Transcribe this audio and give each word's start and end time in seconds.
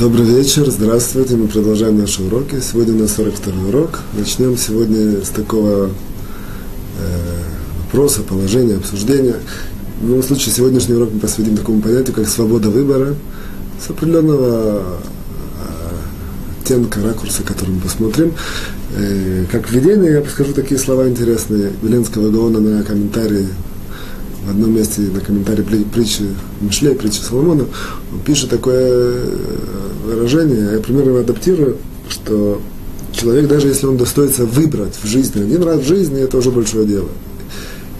Добрый 0.00 0.24
вечер, 0.24 0.64
здравствуйте, 0.70 1.36
мы 1.36 1.46
продолжаем 1.46 1.98
наши 1.98 2.22
уроки. 2.22 2.58
Сегодня 2.60 2.94
у 2.94 2.98
нас 3.00 3.16
42 3.16 3.68
урок. 3.68 4.00
Начнем 4.14 4.56
сегодня 4.56 5.22
с 5.22 5.28
такого 5.28 5.90
э, 6.98 7.42
вопроса, 7.82 8.22
положения, 8.22 8.76
обсуждения. 8.76 9.36
В 10.00 10.08
любом 10.08 10.22
случае, 10.22 10.54
сегодняшний 10.54 10.94
урок 10.94 11.10
мы 11.12 11.20
посвятим 11.20 11.54
такому 11.54 11.82
понятию, 11.82 12.14
как 12.14 12.30
свобода 12.30 12.70
выбора, 12.70 13.14
с 13.78 13.90
определенного 13.90 14.78
э, 14.80 16.62
оттенка, 16.62 17.02
ракурса, 17.02 17.42
который 17.42 17.74
мы 17.74 17.80
посмотрим. 17.82 18.32
Э, 18.96 19.44
как 19.52 19.70
введение 19.70 20.12
я 20.12 20.24
скажу 20.24 20.54
такие 20.54 20.80
слова 20.80 21.10
интересные 21.10 21.72
Веленского 21.82 22.30
Гаона 22.30 22.58
на 22.58 22.82
комментарии 22.84 23.48
в 24.44 24.50
одном 24.50 24.74
месте 24.74 25.02
на 25.02 25.20
комментарии 25.20 25.62
притчи 25.62 26.24
Мишлей, 26.60 26.94
притчи 26.94 27.20
Соломона, 27.20 27.66
он 28.12 28.20
пишет 28.20 28.50
такое 28.50 28.80
э, 28.80 29.36
выражение, 30.04 30.72
я 30.72 30.80
примерно 30.80 31.10
его 31.10 31.18
адаптирую, 31.18 31.76
что 32.08 32.60
человек, 33.12 33.48
даже 33.48 33.68
если 33.68 33.86
он 33.86 33.96
достоится 33.96 34.44
выбрать 34.44 34.94
в 35.02 35.06
жизни 35.06 35.42
один 35.42 35.62
раз 35.62 35.80
в 35.80 35.86
жизни, 35.86 36.20
это 36.20 36.38
уже 36.38 36.50
большое 36.50 36.86
дело. 36.86 37.08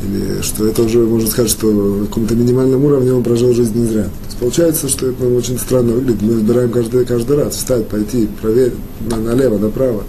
Или 0.02 0.40
что 0.42 0.66
это 0.66 0.82
уже, 0.82 1.00
можно 1.00 1.28
сказать, 1.28 1.50
что 1.50 1.70
на 1.70 2.06
каком-то 2.06 2.34
минимальном 2.34 2.84
уровне 2.84 3.12
он 3.12 3.22
прожил 3.22 3.52
жизнь 3.52 3.78
не 3.78 3.86
зря. 3.86 4.04
То 4.04 4.26
есть 4.26 4.38
получается, 4.38 4.88
что 4.88 5.09
это 5.09 5.23
нам 5.23 5.34
очень 5.34 5.59
странно 5.59 5.92
выглядит. 5.92 6.23
Мы 6.23 6.34
выбираем 6.34 6.70
каждый, 6.70 7.04
каждый 7.04 7.36
раз 7.36 7.56
встать, 7.56 7.86
пойти, 7.86 8.28
проверить 8.40 8.74
на, 9.09 9.16
налево, 9.16 9.59
направо. 9.59 10.04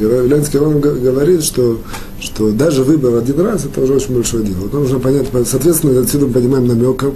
Ленский 0.00 0.58
он 0.58 0.80
говорит, 0.80 1.44
что, 1.44 1.78
что 2.20 2.52
даже 2.52 2.84
выбор 2.84 3.16
один 3.16 3.40
раз 3.40 3.66
это 3.66 3.82
уже 3.82 3.94
очень 3.94 4.14
большое 4.14 4.44
дело. 4.44 4.66
Это 4.66 4.78
нужно 4.78 4.98
понять, 4.98 5.26
соответственно, 5.46 6.00
отсюда 6.00 6.26
мы 6.26 6.32
понимаем 6.32 6.66
намеком 6.66 7.12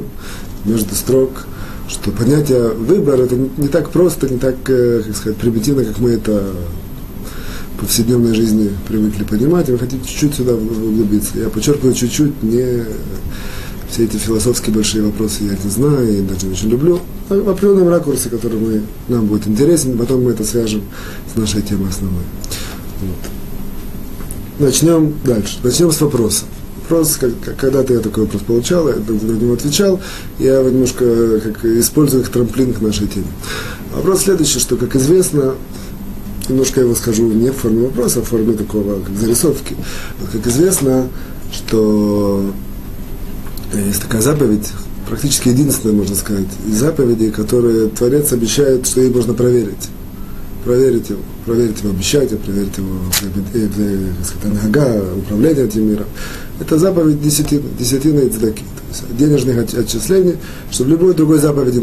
между 0.67 0.95
строк, 0.95 1.31
что 1.89 2.11
понятие 2.11 2.69
выбор 2.69 3.21
это 3.21 3.37
не 3.37 3.69
так 3.69 3.89
просто, 3.91 4.29
не 4.29 4.39
так, 4.39 4.57
э, 4.69 5.03
как 5.07 5.17
сказать, 5.17 5.39
примитивно, 5.39 5.85
как 5.85 5.99
мы 5.99 6.11
это 6.11 6.45
повседневной 7.79 8.35
жизни 8.35 8.71
привыкли 8.87 9.25
понимать, 9.25 9.69
и 9.69 9.73
вы 9.73 9.79
хотите 9.79 10.07
чуть-чуть 10.07 10.35
сюда 10.35 10.55
углубиться. 10.55 11.39
Я 11.39 11.49
подчеркиваю 11.49 11.95
чуть-чуть, 11.95 12.43
не 12.43 12.85
все 13.91 14.05
эти 14.05 14.17
философские 14.17 14.75
большие 14.75 15.05
вопросы 15.05 15.45
я 15.45 15.57
не 15.63 15.71
знаю 15.71 16.19
и 16.19 16.21
даже 16.23 16.47
не 16.47 16.53
очень 16.53 16.69
люблю. 16.69 17.01
А 17.31 17.35
в 17.35 17.49
определенном 17.49 17.89
ракурсе, 17.89 18.29
который 18.29 18.59
мы, 18.59 18.83
нам 19.09 19.27
будет 19.27 19.47
интересен, 19.47 19.97
потом 19.97 20.25
мы 20.25 20.33
это 20.33 20.45
свяжем 20.45 20.83
с 21.33 21.39
нашей 21.39 21.63
темой 21.63 21.89
основной. 21.89 22.25
Вот. 23.01 24.67
Начнем 24.67 25.15
дальше. 25.25 25.59
Начнем 25.63 25.93
с 25.93 26.01
вопроса. 26.01 26.45
Вопрос, 26.83 27.19
когда-то 27.59 27.93
я 27.93 28.01
такой 28.01 28.25
вопрос 28.25 28.43
получал, 28.43 28.89
я 28.89 28.95
на 28.95 29.33
него 29.33 29.53
отвечал, 29.53 30.01
я 30.39 30.63
немножко 30.63 31.39
как, 31.41 31.65
использую 31.67 32.23
их 32.23 32.31
трамплин 32.31 32.73
к 32.73 32.81
нашей 32.81 33.07
теме. 33.07 33.27
Вопрос 33.95 34.23
следующий, 34.23 34.59
что, 34.59 34.77
как 34.77 34.97
известно, 34.97 35.55
немножко 36.49 36.81
я 36.81 36.87
его 36.87 36.95
скажу 36.95 37.29
не 37.29 37.51
в 37.51 37.57
форме 37.57 37.87
вопроса, 37.87 38.21
а 38.21 38.23
в 38.23 38.27
форме 38.27 38.55
такого, 38.55 39.01
как 39.01 39.17
зарисовки. 39.17 39.77
Как 40.33 40.47
известно, 40.47 41.09
что 41.53 42.53
есть 43.75 44.03
такая 44.03 44.23
заповедь, 44.23 44.69
практически 45.09 45.49
единственная, 45.49 45.95
можно 45.95 46.17
сказать, 46.17 46.47
из 46.67 46.77
заповедей, 46.77 47.31
которые 47.31 47.89
Творец 47.89 48.33
обещает, 48.33 48.87
что 48.87 49.01
ей 49.01 49.11
можно 49.11 49.35
проверить. 49.35 49.89
Проверить 50.65 51.09
его, 51.11 51.21
проверить 51.47 51.81
его 51.81 51.91
обещать, 51.91 52.39
проверить 52.41 52.77
его 52.77 52.89
э, 53.55 53.69
э, 53.75 54.49
нога, 54.63 55.03
управление 55.17 55.67
этим 55.67 55.89
миром. 55.89 56.07
Это 56.61 56.79
заповедь 56.79 57.23
десятины, 57.23 57.63
десятина 57.79 58.21
и 58.21 58.29
цдаки. 58.29 58.65
То 58.65 58.89
есть 58.91 59.17
денежных 59.17 59.59
отчислений, 59.75 60.37
что 60.71 60.85
в 60.85 60.89
любой 60.89 61.15
другой 61.15 61.39
заповеди 61.39 61.81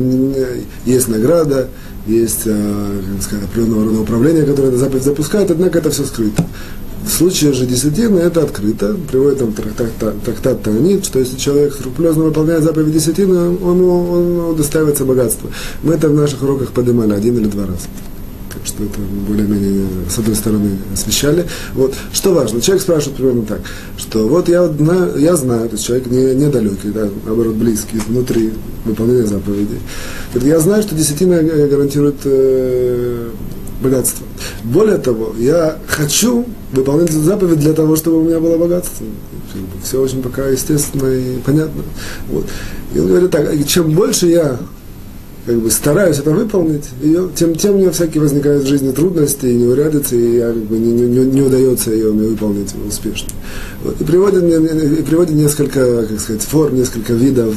есть 0.85 1.07
награда, 1.07 1.69
есть 2.07 2.41
э, 2.45 3.01
как 3.13 3.23
сказать, 3.23 3.45
определенного 3.45 3.85
рода 3.85 4.01
управление, 4.01 4.43
которое 4.43 4.69
эта 4.69 4.77
заповедь 4.77 5.03
запускает, 5.03 5.51
однако 5.51 5.79
это 5.79 5.89
все 5.89 6.03
скрыто. 6.03 6.45
В 7.05 7.09
случае 7.09 7.53
же 7.53 7.65
десятины 7.67 8.17
это 8.19 8.41
открыто, 8.41 8.95
приводит 9.11 9.39
там 9.39 9.53
трактат, 9.53 9.93
трактат 10.23 10.63
Таанит, 10.63 11.05
что 11.05 11.19
если 11.19 11.37
человек 11.37 11.73
скрупулезно 11.73 12.23
выполняет 12.23 12.63
заповедь 12.63 12.93
десятины, 12.93 13.57
он, 13.59 13.81
он 13.81 14.39
удостаивается 14.53 15.05
богатства. 15.05 15.51
Мы 15.83 15.93
это 15.93 16.09
в 16.09 16.13
наших 16.13 16.41
уроках 16.41 16.71
поднимали 16.71 17.13
один 17.13 17.37
или 17.37 17.45
два 17.45 17.67
раза. 17.67 17.87
Что 18.65 18.83
это 18.83 18.99
более-менее, 19.27 19.85
с 20.09 20.17
одной 20.17 20.35
стороны, 20.35 20.71
освещали. 20.91 21.45
Вот. 21.73 21.93
Что 22.11 22.33
важно, 22.33 22.61
человек 22.61 22.81
спрашивает 22.81 23.17
примерно 23.17 23.43
так, 23.43 23.61
что 23.97 24.27
вот 24.27 24.49
я, 24.49 24.69
я 25.17 25.35
знаю, 25.35 25.69
то 25.69 25.75
есть 25.75 25.85
человек 25.85 26.07
не, 26.07 26.33
недалекий, 26.33 26.89
да, 26.89 27.07
наоборот, 27.25 27.55
близкий, 27.55 27.99
внутри 28.07 28.53
выполнения 28.83 29.25
заповедей. 29.25 29.79
Я 30.33 30.59
знаю, 30.59 30.81
что 30.81 30.95
десятина 30.95 31.41
гарантирует 31.43 32.15
э, 32.25 33.29
богатство. 33.81 34.25
Более 34.63 34.97
того, 34.97 35.35
я 35.37 35.77
хочу 35.87 36.45
выполнять 36.71 37.09
эту 37.09 37.21
заповедь 37.21 37.59
для 37.59 37.73
того, 37.73 37.95
чтобы 37.95 38.21
у 38.21 38.23
меня 38.23 38.39
было 38.39 38.57
богатство. 38.57 39.05
Все 39.83 40.01
очень 40.01 40.21
пока 40.21 40.47
естественно 40.47 41.07
и 41.07 41.39
понятно. 41.39 41.83
Вот. 42.29 42.45
И 42.93 42.99
он 42.99 43.07
говорит 43.07 43.31
так, 43.31 43.47
чем 43.67 43.91
больше 43.91 44.27
я 44.27 44.57
как 45.45 45.57
бы 45.57 45.69
стараюсь 45.69 46.19
это 46.19 46.31
выполнить, 46.31 46.85
ее, 47.01 47.29
тем, 47.35 47.55
тем 47.55 47.75
у 47.75 47.77
меня 47.77 47.91
всякие 47.91 48.21
возникают 48.21 48.63
в 48.63 48.67
жизни 48.67 48.91
трудности 48.91 49.45
и 49.45 49.55
неурядицы, 49.55 50.19
и 50.19 50.37
я, 50.37 50.47
как 50.47 50.63
бы, 50.63 50.77
не, 50.77 50.91
не, 50.91 51.25
не 51.25 51.41
удается 51.41 51.91
ее 51.91 52.11
мне 52.11 52.27
выполнить 52.27 52.73
успешно. 52.87 53.29
Вот. 53.83 53.99
И, 54.01 54.03
приводит, 54.03 54.43
и 54.43 55.03
приводит 55.03 55.35
несколько, 55.35 56.07
как 56.07 56.19
сказать, 56.19 56.41
форм, 56.41 56.75
несколько 56.75 57.13
видов 57.13 57.55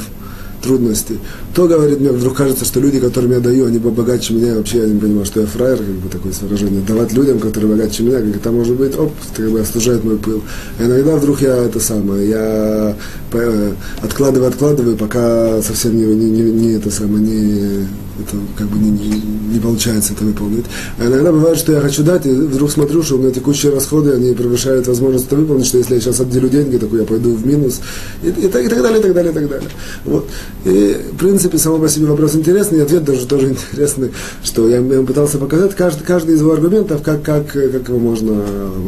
трудности, 0.62 1.18
то, 1.54 1.66
говорит, 1.66 2.00
мне 2.00 2.10
вдруг 2.10 2.36
кажется, 2.36 2.64
что 2.64 2.80
люди, 2.80 3.00
которым 3.00 3.32
я 3.32 3.40
даю, 3.40 3.66
они 3.66 3.78
богаче 3.78 4.34
меня, 4.34 4.54
вообще 4.54 4.78
я 4.78 4.86
не 4.86 5.00
понимаю, 5.00 5.26
что 5.26 5.40
я 5.40 5.46
фраер, 5.46 5.78
как 5.78 5.86
бы 5.86 6.08
такое 6.08 6.32
выражение, 6.40 6.82
давать 6.86 7.12
людям, 7.12 7.38
которые 7.38 7.70
богаче 7.70 8.02
меня, 8.02 8.20
как 8.20 8.36
это 8.36 8.50
может 8.50 8.76
быть, 8.76 8.96
оп, 8.98 9.12
это 9.32 9.42
как 9.42 9.52
бы 9.52 9.60
остужает 9.60 10.04
мой 10.04 10.16
пыл. 10.16 10.42
А 10.78 10.84
иногда 10.84 11.16
вдруг 11.16 11.40
я 11.40 11.56
это 11.56 11.80
самое, 11.80 12.28
я 12.28 12.96
э, 13.32 13.72
откладываю, 14.02 14.48
откладываю, 14.48 14.96
пока 14.96 15.62
совсем 15.62 15.96
не, 15.96 16.04
не, 16.04 16.30
не, 16.30 16.50
не 16.50 16.72
это 16.72 16.90
самое, 16.90 17.22
не 17.22 17.86
это 18.20 18.36
как 18.56 18.66
бы 18.68 18.78
не, 18.78 18.90
не, 18.90 19.22
не 19.54 19.60
получается 19.60 20.12
это 20.12 20.24
выполнить. 20.24 20.66
А 20.98 21.06
иногда 21.06 21.32
бывает, 21.32 21.58
что 21.58 21.72
я 21.72 21.80
хочу 21.80 22.02
дать, 22.02 22.26
и 22.26 22.30
вдруг 22.30 22.70
смотрю, 22.70 23.02
что 23.02 23.16
у 23.16 23.18
меня 23.18 23.30
текущие 23.30 23.72
расходы, 23.72 24.12
они 24.12 24.32
превышают 24.34 24.86
возможность 24.86 25.26
это 25.26 25.36
выполнить, 25.36 25.66
что 25.66 25.78
если 25.78 25.94
я 25.94 26.00
сейчас 26.00 26.20
отделю 26.20 26.48
деньги, 26.48 26.76
то 26.76 26.86
я 26.96 27.04
пойду 27.04 27.34
в 27.34 27.46
минус, 27.46 27.80
и, 28.22 28.28
и, 28.28 28.46
и, 28.46 28.48
так, 28.48 28.64
и 28.64 28.68
так 28.68 28.82
далее, 28.82 29.00
и 29.00 29.02
так 29.02 29.14
далее, 29.14 29.32
и 29.32 29.34
так 29.34 29.48
далее. 29.48 29.68
Вот. 30.04 30.28
И, 30.64 30.96
в 31.12 31.16
принципе, 31.16 31.58
само 31.58 31.78
по 31.78 31.88
себе 31.88 32.06
вопрос 32.06 32.34
интересный, 32.34 32.78
и 32.78 32.82
ответ 32.82 33.04
даже 33.04 33.26
тоже 33.26 33.50
интересный, 33.50 34.10
что 34.42 34.68
я, 34.68 34.78
я 34.78 35.02
пытался 35.02 35.38
показать 35.38 35.74
каждый, 35.74 36.04
каждый 36.04 36.34
из 36.34 36.40
его 36.40 36.52
аргументов, 36.52 37.02
как, 37.02 37.22
как, 37.22 37.52
как 37.52 37.88
его 37.88 37.98
можно 37.98 38.42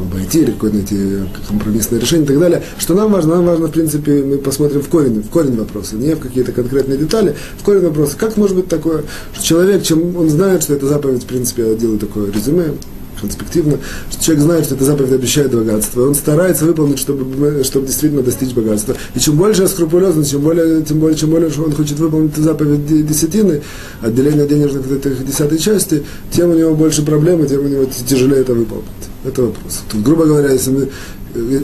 обойти, 0.06 0.40
или 0.40 0.50
какое-то 0.52 0.76
найти 0.76 1.19
компромиссное 1.48 2.00
решение 2.00 2.24
и 2.24 2.28
так 2.28 2.38
далее. 2.38 2.62
Что 2.78 2.94
нам 2.94 3.12
важно? 3.12 3.36
Нам 3.36 3.46
важно, 3.46 3.66
в 3.69 3.72
принципе, 3.72 4.22
мы 4.22 4.38
посмотрим 4.38 4.82
в 4.82 4.88
корень, 4.88 5.22
в 5.22 5.28
корень 5.28 5.56
вопроса, 5.56 5.96
не 5.96 6.14
в 6.14 6.19
какие-то 6.19 6.52
конкретные 6.52 6.98
детали, 6.98 7.36
в 7.58 7.64
корень 7.64 7.82
вопроса. 7.82 8.16
Как 8.16 8.36
может 8.36 8.56
быть 8.56 8.69
такое, 8.69 9.04
человек, 9.42 9.82
чем 9.82 10.16
он 10.16 10.28
знает, 10.28 10.62
что 10.62 10.75
это 10.75 10.86
заповедь, 10.86 11.25
в 11.25 11.26
принципе, 11.26 11.69
я 11.69 11.75
делаю 11.75 11.98
такое 11.98 12.31
резюме, 12.31 12.75
конспективно, 13.20 13.78
что 14.10 14.25
человек 14.25 14.44
знает, 14.44 14.64
что 14.64 14.75
эта 14.75 14.84
заповедь 14.84 15.12
обещает 15.12 15.54
богатство, 15.54 16.06
он 16.06 16.14
старается 16.14 16.64
выполнить, 16.64 16.98
чтобы, 16.98 17.62
чтобы 17.64 17.86
действительно 17.86 18.22
достичь 18.22 18.53
богатства. 18.53 18.97
И 19.14 19.20
чем 19.20 19.36
больше 19.36 19.69
скрупулезно, 19.69 20.25
чем 20.25 20.41
более, 20.41 20.82
тем 20.82 20.98
более, 20.98 21.16
чем 21.16 21.31
более 21.31 21.50
он 21.58 21.72
хочет 21.72 21.98
выполнить 21.98 22.32
эту 22.32 22.42
заповедь 22.42 23.06
десятины, 23.06 23.62
отделение 24.00 24.47
денежных 24.47 24.91
этих 24.91 25.26
десятой 25.26 25.58
части, 25.58 26.02
тем 26.31 26.50
у 26.50 26.54
него 26.54 26.75
больше 26.75 27.04
проблем, 27.04 27.47
тем 27.47 27.64
у 27.64 27.69
него 27.69 27.84
тяжелее 27.84 28.40
это 28.40 28.55
выполнить. 28.55 28.87
Это 29.25 29.43
вопрос. 29.43 29.82
Тут, 29.90 30.02
грубо 30.02 30.25
говоря, 30.25 30.50
если 30.50 30.70
мы 30.70 30.88
э, 31.34 31.61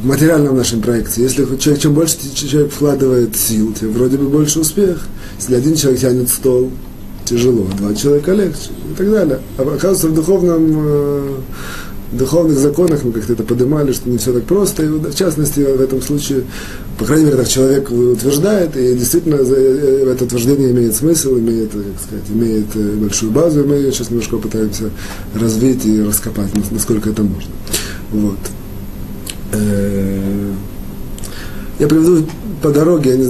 в 0.00 0.06
материальном 0.06 0.56
нашем 0.56 0.80
проекте, 0.80 1.22
если 1.22 1.44
человек, 1.56 1.82
чем 1.82 1.94
больше 1.94 2.16
человек 2.34 2.72
вкладывает 2.72 3.36
сил, 3.36 3.74
тем 3.78 3.92
вроде 3.92 4.16
бы 4.16 4.28
больше 4.28 4.60
успех. 4.60 5.04
Если 5.38 5.56
один 5.56 5.74
человек 5.74 6.00
тянет 6.00 6.28
стол, 6.28 6.70
тяжело, 7.24 7.66
два 7.78 7.94
человека 7.94 8.32
легче 8.32 8.70
и 8.90 8.94
так 8.96 9.10
далее. 9.10 9.40
А 9.58 9.62
оказывается, 9.62 10.08
в 10.08 10.14
духовном, 10.14 10.74
э, 10.76 11.34
духовных 12.12 12.58
законах 12.58 13.04
мы 13.04 13.12
как-то 13.12 13.32
это 13.32 13.42
поднимали, 13.42 13.92
что 13.92 14.08
не 14.08 14.18
все 14.18 14.32
так 14.32 14.44
просто. 14.44 14.84
И 14.84 14.88
в 14.88 15.14
частности, 15.14 15.60
в 15.60 15.80
этом 15.80 16.02
случае, 16.02 16.44
по 16.98 17.04
крайней 17.04 17.26
мере, 17.26 17.38
так 17.38 17.48
человек 17.48 17.90
утверждает, 17.90 18.76
и 18.76 18.94
действительно 18.94 19.36
э, 19.36 20.12
это 20.12 20.24
утверждение 20.24 20.70
имеет 20.70 20.94
смысл, 20.94 21.38
имеет, 21.38 21.72
как 21.72 21.82
сказать, 22.04 22.30
имеет 22.30 22.66
э, 22.74 22.96
большую 22.96 23.32
базу, 23.32 23.62
и 23.62 23.66
мы 23.66 23.74
ее 23.76 23.92
сейчас 23.92 24.10
немножко 24.10 24.38
пытаемся 24.38 24.90
развить 25.34 25.84
и 25.86 26.02
раскопать, 26.02 26.50
насколько 26.70 27.10
это 27.10 27.22
можно. 27.22 27.50
Вот. 28.10 28.38
Я 31.78 31.88
приведу 31.88 32.24
по 32.62 32.70
дороге, 32.70 33.10
я 33.10 33.16
не, 33.16 33.26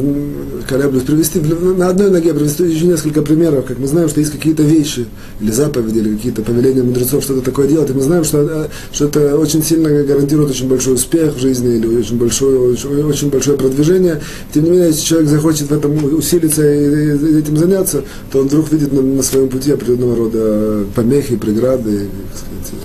колеблюсь 0.68 1.04
привести, 1.04 1.40
на 1.40 1.88
одной 1.88 2.10
ноге 2.10 2.34
привести 2.34 2.64
еще 2.64 2.86
несколько 2.86 3.22
примеров, 3.22 3.66
как 3.66 3.78
мы 3.78 3.86
знаем, 3.86 4.08
что 4.08 4.20
есть 4.20 4.32
какие-то 4.32 4.62
вещи, 4.62 5.06
или 5.40 5.50
заповеди, 5.50 5.98
или 5.98 6.16
какие-то 6.16 6.42
повеления 6.42 6.82
мудрецов, 6.82 7.22
что-то 7.22 7.42
такое 7.42 7.66
делать, 7.68 7.90
и 7.90 7.92
мы 7.92 8.02
знаем, 8.02 8.24
что, 8.24 8.40
э, 8.40 8.68
что 8.92 9.06
это 9.06 9.38
очень 9.38 9.62
сильно 9.62 9.88
гарантирует 10.02 10.50
очень 10.50 10.68
большой 10.68 10.94
успех 10.94 11.34
в 11.34 11.40
жизни, 11.40 11.76
или 11.76 11.86
очень 11.86 12.18
большое, 12.18 12.58
очень, 12.72 13.02
очень 13.02 13.30
большое 13.30 13.56
продвижение. 13.56 14.20
Тем 14.52 14.64
не 14.64 14.70
менее, 14.70 14.88
если 14.88 15.04
человек 15.04 15.28
захочет 15.28 15.68
в 15.68 15.72
этом 15.72 16.04
усилиться 16.16 16.62
и, 16.62 17.16
и 17.16 17.38
этим 17.38 17.56
заняться, 17.56 18.04
то 18.30 18.40
он 18.40 18.48
вдруг 18.48 18.70
видит 18.72 18.92
на, 18.92 19.02
на 19.02 19.22
своем 19.22 19.48
пути 19.48 19.72
определенного 19.72 20.16
рода 20.16 20.84
помехи, 20.94 21.36
преграды, 21.36 22.08
как 22.32 22.38
сказать, 22.38 22.84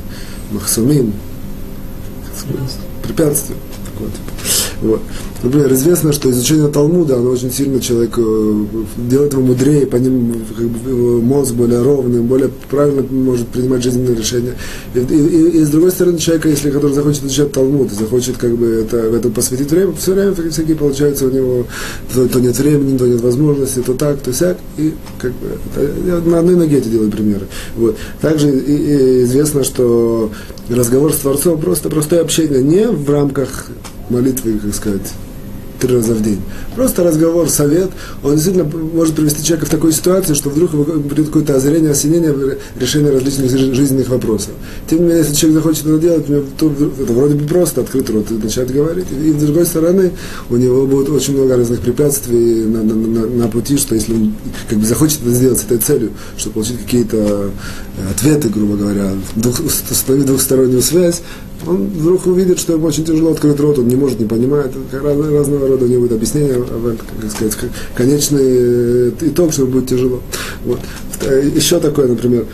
махсумим, 0.51 1.13
препятствия. 3.03 3.56
Такого 3.94 4.12
типа. 4.12 4.31
Вот. 4.81 5.01
Например, 5.41 5.74
известно, 5.74 6.12
что 6.13 6.29
изучение 6.29 6.68
Талмуда, 6.68 7.15
оно 7.15 7.31
очень 7.31 7.51
сильно 7.51 7.79
человек 7.79 8.13
э, 8.18 8.65
делает 9.09 9.33
его 9.33 9.41
мудрее, 9.41 9.88
по 9.88 9.95
ним 9.95 10.45
как 10.56 10.68
бы, 10.68 11.21
мозг 11.21 11.53
более 11.53 11.81
ровный, 11.81 12.21
более 12.21 12.50
правильно 12.69 13.03
может 13.09 13.47
принимать 13.47 13.83
жизненные 13.83 14.15
решения. 14.15 14.56
И, 14.94 15.00
и, 15.00 15.03
и, 15.03 15.47
и 15.59 15.63
с 15.63 15.69
другой 15.69 15.91
стороны, 15.91 16.19
человека, 16.19 16.50
если 16.50 16.69
который 16.69 16.94
захочет 16.94 17.24
изучать 17.24 17.51
Талмуд, 17.51 17.91
захочет 17.91 18.38
как 18.38 18.56
бы 18.56 18.68
это, 18.68 19.09
в 19.09 19.15
этом 19.15 19.31
посвятить 19.31 19.71
время, 19.71 19.94
все 19.94 20.13
время 20.13 20.33
всякие 20.51 20.75
получается 20.75 21.25
у 21.25 21.31
него, 21.31 21.65
то, 22.13 22.27
то 22.27 22.39
нет 22.39 22.57
времени, 22.57 22.97
то 22.97 23.07
нет 23.07 23.21
возможности, 23.21 23.79
то 23.79 23.94
так, 23.94 24.19
то 24.19 24.31
сяк, 24.31 24.57
и 24.77 24.94
как 25.19 25.31
бы, 25.31 25.57
это, 25.75 26.29
на 26.29 26.39
одной 26.39 26.56
ноге 26.56 26.77
эти 26.77 26.88
делаю 26.88 27.09
примеры. 27.09 27.47
Вот. 27.75 27.97
Также 28.21 28.50
и, 28.50 28.74
и 28.74 29.24
известно, 29.24 29.63
что 29.63 30.31
разговор 30.69 31.13
с 31.13 31.18
Творцом 31.18 31.59
просто 31.59 31.89
простое 31.89 32.21
общение 32.21 32.62
не 32.62 32.88
в 32.88 33.09
рамках 33.09 33.69
молитвы, 34.09 34.59
как 34.59 34.74
сказать, 34.74 35.13
три 35.80 35.95
раза 35.95 36.13
в 36.13 36.21
день. 36.21 36.42
Просто 36.75 37.04
разговор, 37.04 37.50
совет, 37.50 37.89
он 38.24 38.33
действительно 38.33 38.65
может 38.65 39.15
привести 39.15 39.44
человека 39.44 39.65
в 39.65 39.69
такую 39.69 39.94
ситуацию, 39.94 40.36
что 40.36 40.50
вдруг 40.50 40.71
придет 41.07 41.27
какое-то 41.27 41.56
озарение, 41.56 41.92
осенение, 41.92 42.57
решение 42.80 43.12
различных 43.12 43.50
жизненных 43.50 44.09
вопросов. 44.09 44.51
Тем 44.89 45.00
не 45.00 45.06
менее, 45.06 45.19
если 45.19 45.36
человек 45.36 45.63
захочет 45.63 45.86
это 45.86 46.00
делать, 46.00 46.25
то 46.57 46.71
это 46.71 47.13
вроде 47.13 47.36
бы 47.36 47.48
просто 47.48 47.81
открыть 47.81 48.09
рот 48.09 48.30
и 48.31 48.36
начать 48.36 48.71
говорить. 48.71 49.07
И, 49.12 49.31
с 49.31 49.36
другой 49.36 49.65
стороны, 49.65 50.12
у 50.50 50.56
него 50.56 50.86
будет 50.86 51.10
очень 51.10 51.33
много 51.33 51.57
разных 51.57 51.80
препятствий 51.81 52.65
на, 52.65 52.83
на, 52.83 52.94
на, 52.94 53.27
на 53.27 53.48
пути, 53.48 53.77
что 53.77 53.95
если 53.95 54.13
он 54.13 54.33
как 54.69 54.80
бы 54.80 54.86
захочет 54.86 55.21
это 55.21 55.31
сделать 55.31 55.60
с 55.60 55.63
этой 55.63 55.77
целью, 55.77 56.12
чтобы 56.38 56.56
получить 56.56 56.80
какие-то 56.80 57.18
э, 57.18 58.12
ответы, 58.12 58.50
грубо 58.50 58.77
говоря, 58.77 59.12
двух, 59.36 59.60
установить 59.60 60.27
двухстороннюю 60.27 60.81
связь, 60.81 61.21
он 61.65 61.88
вдруг 61.88 62.25
увидит, 62.27 62.59
что 62.59 62.74
ему 62.74 62.88
очень 62.88 63.04
тяжело 63.04 63.31
открыть 63.31 63.59
рот, 63.59 63.80
он 63.80 63.88
не 63.88 63.95
может, 63.95 64.19
не 64.19 64.25
понимает. 64.25 64.71
Разного, 64.92 65.31
разного 65.31 65.68
рода 65.68 65.86
у 65.86 65.88
него 65.88 66.01
будет 66.01 66.13
объяснение, 66.13 66.63
как 67.21 67.31
сказать, 67.31 67.57
конечный 67.95 68.39
э, 68.44 69.12
итог, 69.21 69.54
что 69.54 69.65
будет 69.65 69.88
тяжело. 69.88 70.21
Вот. 70.65 70.80
Э, 71.21 71.50
Еще 71.56 71.80
такое, 71.80 72.07
например, 72.07 72.45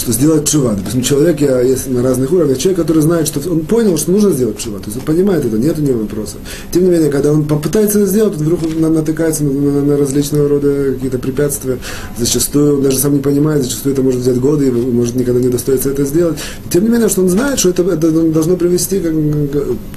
что 0.00 0.12
сделать 0.12 0.48
чува. 0.48 0.74
Допустим, 0.74 1.02
человек, 1.02 1.40
я 1.40 1.60
есть 1.60 1.88
на 1.88 2.02
разных 2.02 2.32
уровнях, 2.32 2.58
человек, 2.58 2.80
который 2.80 3.02
знает, 3.02 3.26
что 3.26 3.40
он 3.50 3.60
понял, 3.60 3.96
что 3.96 4.10
нужно 4.10 4.30
сделать 4.30 4.58
чува, 4.58 4.78
то 4.78 4.86
есть 4.86 4.96
он 4.96 5.04
понимает 5.04 5.44
это, 5.44 5.56
нет 5.58 5.78
у 5.78 5.82
него 5.82 6.00
вопроса. 6.00 6.36
Тем 6.72 6.84
не 6.84 6.90
менее, 6.90 7.10
когда 7.10 7.32
он 7.32 7.44
попытается 7.44 7.98
это 7.98 8.08
сделать, 8.08 8.34
он 8.34 8.40
вдруг 8.40 8.60
натыкается 8.78 9.44
на, 9.44 9.52
на, 9.52 9.82
на 9.82 9.96
различного 9.96 10.48
рода 10.48 10.92
какие-то 10.94 11.18
препятствия, 11.18 11.78
зачастую 12.18 12.76
он 12.76 12.82
даже 12.82 12.98
сам 12.98 13.14
не 13.14 13.20
понимает, 13.20 13.62
зачастую 13.62 13.92
это 13.92 14.02
может 14.02 14.20
взять 14.20 14.38
годы, 14.40 14.68
и 14.68 14.70
может 14.70 15.14
никогда 15.14 15.40
не 15.40 15.48
достоится 15.48 15.90
это 15.90 16.04
сделать. 16.04 16.38
Тем 16.70 16.84
не 16.84 16.88
менее, 16.88 17.08
что 17.08 17.22
он 17.22 17.28
знает, 17.28 17.58
что 17.58 17.70
это, 17.70 17.82
это 17.82 18.10
должно 18.10 18.56
привести 18.56 19.00
как, 19.00 19.12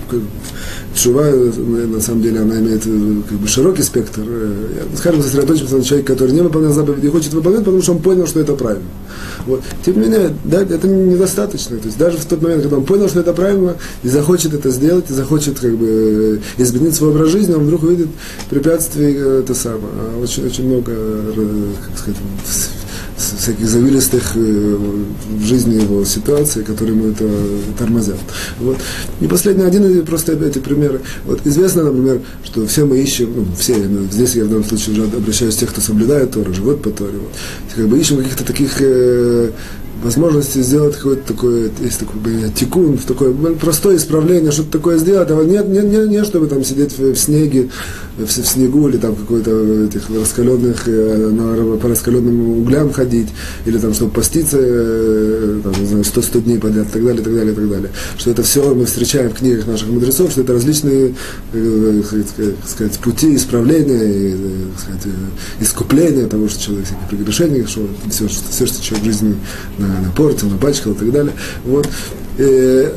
как 0.10 0.20
Шува, 0.96 1.26
на 1.26 2.00
самом 2.00 2.22
деле, 2.22 2.42
она 2.42 2.60
имеет 2.60 2.84
как 2.84 3.38
бы, 3.40 3.48
широкий 3.48 3.82
спектр. 3.82 4.22
Скажем, 4.96 5.24
сосредоточимся 5.24 5.78
на 5.78 5.84
человеке, 5.84 6.08
который 6.08 6.32
не 6.32 6.42
выполнял 6.42 6.72
заповеди 6.72 7.08
и 7.08 7.10
хочет 7.10 7.34
выполнять, 7.34 7.64
потому 7.64 7.82
что 7.82 7.94
он 7.94 8.00
понял, 8.00 8.28
что 8.28 8.40
это 8.40 8.54
правильно. 8.54 8.86
Вот. 9.48 9.62
Тем 9.84 9.96
не 9.96 10.08
менее, 10.08 10.36
да, 10.44 10.62
это 10.62 10.88
недостаточно. 10.88 11.78
То 11.78 11.86
есть 11.88 11.98
даже 11.98 12.18
в 12.18 12.26
тот 12.26 12.42
момент, 12.42 12.62
когда 12.62 12.78
он 12.78 12.86
понял, 12.86 13.10
что 13.10 13.22
это 13.22 13.34
правильно, 13.34 13.76
и 14.04 14.08
захочет 14.08 14.54
это 14.54 14.70
сделать, 14.70 15.10
и 15.10 15.14
захочет 15.14 15.60
как 15.60 15.76
бы, 15.76 16.42
изменить 16.58 16.96
свой 16.96 17.10
образ 17.10 17.30
жизни, 17.30 17.54
он 17.54 17.66
вдруг 17.66 17.84
увидит 17.84 18.10
препятствий 18.50 19.14
это 19.14 19.54
самое. 19.56 19.82
Очень, 20.22 20.46
очень 20.46 20.68
много, 20.68 20.92
как 21.88 21.98
сказать, 21.98 22.20
всяких 23.18 23.68
завилистых 23.68 24.36
э, 24.36 24.78
в 25.30 25.44
жизни 25.44 25.82
его 25.82 26.04
ситуаций, 26.06 26.64
которые 26.64 26.98
ему 26.98 27.12
это 27.12 27.26
тормозят. 27.78 28.20
Вот. 28.60 28.78
И 29.22 29.28
последний 29.28 29.64
один, 29.64 30.06
просто 30.06 30.34
эти 30.34 30.60
примеры. 30.60 31.02
Вот 31.26 31.46
известно, 31.46 31.84
например, 31.84 32.22
что 32.44 32.66
все 32.68 32.86
мы 32.86 33.00
ищем, 33.00 33.34
ну, 33.36 33.46
все, 33.58 33.76
здесь 34.12 34.36
я 34.36 34.46
в 34.46 34.50
данном 34.50 34.66
случае 34.66 34.94
уже 34.94 35.04
обращаюсь 35.04 35.56
к 35.56 35.60
тех, 35.60 35.70
кто 35.70 35.82
соблюдает 35.82 36.32
Тору, 36.32 36.54
живет 36.54 36.82
по 36.82 36.90
Торе, 36.90 37.18
вот. 37.18 37.32
как 37.76 37.88
бы 37.88 38.00
ищем 38.00 38.18
каких-то 38.18 38.44
таких 38.44 38.78
э, 38.80 39.52
возможности 40.02 40.60
сделать 40.60 40.96
какое-то 40.96 41.34
такое, 41.34 41.72
есть 41.82 42.00
такой 42.00 42.22
тикун, 42.56 42.98
такое 42.98 43.34
простое 43.56 43.98
исправление, 43.98 44.52
что-то 44.52 44.72
такое 44.72 44.98
сделать, 44.98 45.30
а 45.32 45.44
нет, 45.44 45.68
нет, 45.68 45.86
нет, 45.86 46.10
нет, 46.10 46.26
чтобы 46.26 46.48
там 46.48 46.64
сидеть 46.64 46.98
в, 46.98 47.14
в 47.14 47.18
снеге, 47.18 47.70
в, 48.18 48.26
в 48.26 48.32
снегу 48.32 48.90
или 48.90 48.98
там 48.98 49.16
какой-то 49.16 49.86
этих 49.86 50.10
раскаленных, 50.10 50.88
э, 50.88 51.30
на, 51.32 51.78
по 51.78 51.88
раскаленным 51.88 52.60
углям 52.62 52.92
ходить, 52.92 53.30
или 53.66 53.78
там, 53.78 53.94
чтобы 53.94 54.12
поститься, 54.12 54.58
э, 54.60 55.62
там, 55.64 55.74
не 55.80 55.86
знаю, 55.86 56.04
100-100 56.04 56.42
дней 56.42 56.60
подряд, 56.60 56.88
и 56.88 56.92
так 56.92 57.06
далее, 57.06 57.22
и 57.22 57.24
так 57.24 57.34
далее, 57.34 57.54
и 57.54 57.56
так 57.56 57.70
далее. 57.70 57.90
Что 58.18 58.32
это 58.32 58.44
все 58.44 58.74
мы 58.74 58.86
встречаем 58.86 59.30
в 59.30 59.36
книгах 59.36 59.68
наших 59.68 59.90
мудрецов, 59.90 60.32
что 60.32 60.42
это 60.42 60.54
различные, 60.54 61.16
э, 61.54 62.02
как 62.10 62.70
сказать, 62.70 62.98
пути 63.00 63.36
исправления, 63.36 64.04
и, 64.04 64.36
сказать, 64.78 65.16
искупления 65.60 66.28
того, 66.28 66.50
что 66.50 66.62
человек 66.62 66.86
всяких 66.88 67.10
прегрешений, 67.10 67.66
что 67.66 67.88
все, 68.10 68.28
что, 68.28 68.44
все, 68.50 68.66
что 68.66 68.84
человек 68.84 69.04
в 69.04 69.06
жизни 69.06 69.36
напортил, 69.88 70.50
напачкал 70.50 70.94
и 70.94 70.96
так 70.96 71.12
далее. 71.12 71.34
Вот. 71.66 71.88
Э, 72.36 72.90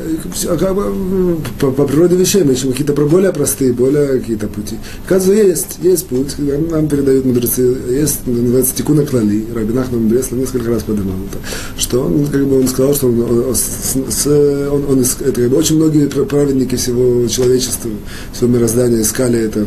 по, 1.61 1.71
по 1.71 1.85
природе 1.85 2.17
вещей 2.17 2.43
мы 2.43 2.55
ищем 2.55 2.71
какие-то 2.71 2.95
более 2.95 3.33
простые, 3.33 3.73
более 3.73 4.19
какие-то 4.19 4.49
пути. 4.49 4.77
Оказывается, 5.05 5.47
есть, 5.47 5.79
есть 5.83 6.07
путь, 6.07 6.37
нам 6.39 6.89
передают 6.89 7.27
мудрецы, 7.27 7.77
есть, 7.91 8.27
называется 8.27 8.75
Тикуна 8.75 9.05
Клали, 9.05 9.45
Рабин 9.55 9.79
Ахман 9.79 10.09
Бреслов 10.09 10.41
несколько 10.41 10.71
раз 10.71 10.85
поднимал 10.85 11.17
это, 11.31 11.39
что 11.79 12.05
он, 12.05 12.27
как 12.27 12.47
бы, 12.47 12.61
он 12.61 12.69
сказал, 12.69 12.95
что 12.95 13.09
он, 13.09 13.21
он, 13.21 13.55
с, 13.55 14.27
он, 14.27 14.85
он 14.89 15.01
это, 15.01 15.33
как 15.33 15.51
бы, 15.51 15.57
очень 15.57 15.77
многие 15.77 16.07
праведники 16.07 16.77
всего 16.77 17.29
человечества, 17.29 17.91
всего 18.33 18.49
мироздания 18.49 19.03
искали 19.03 19.39
это, 19.39 19.67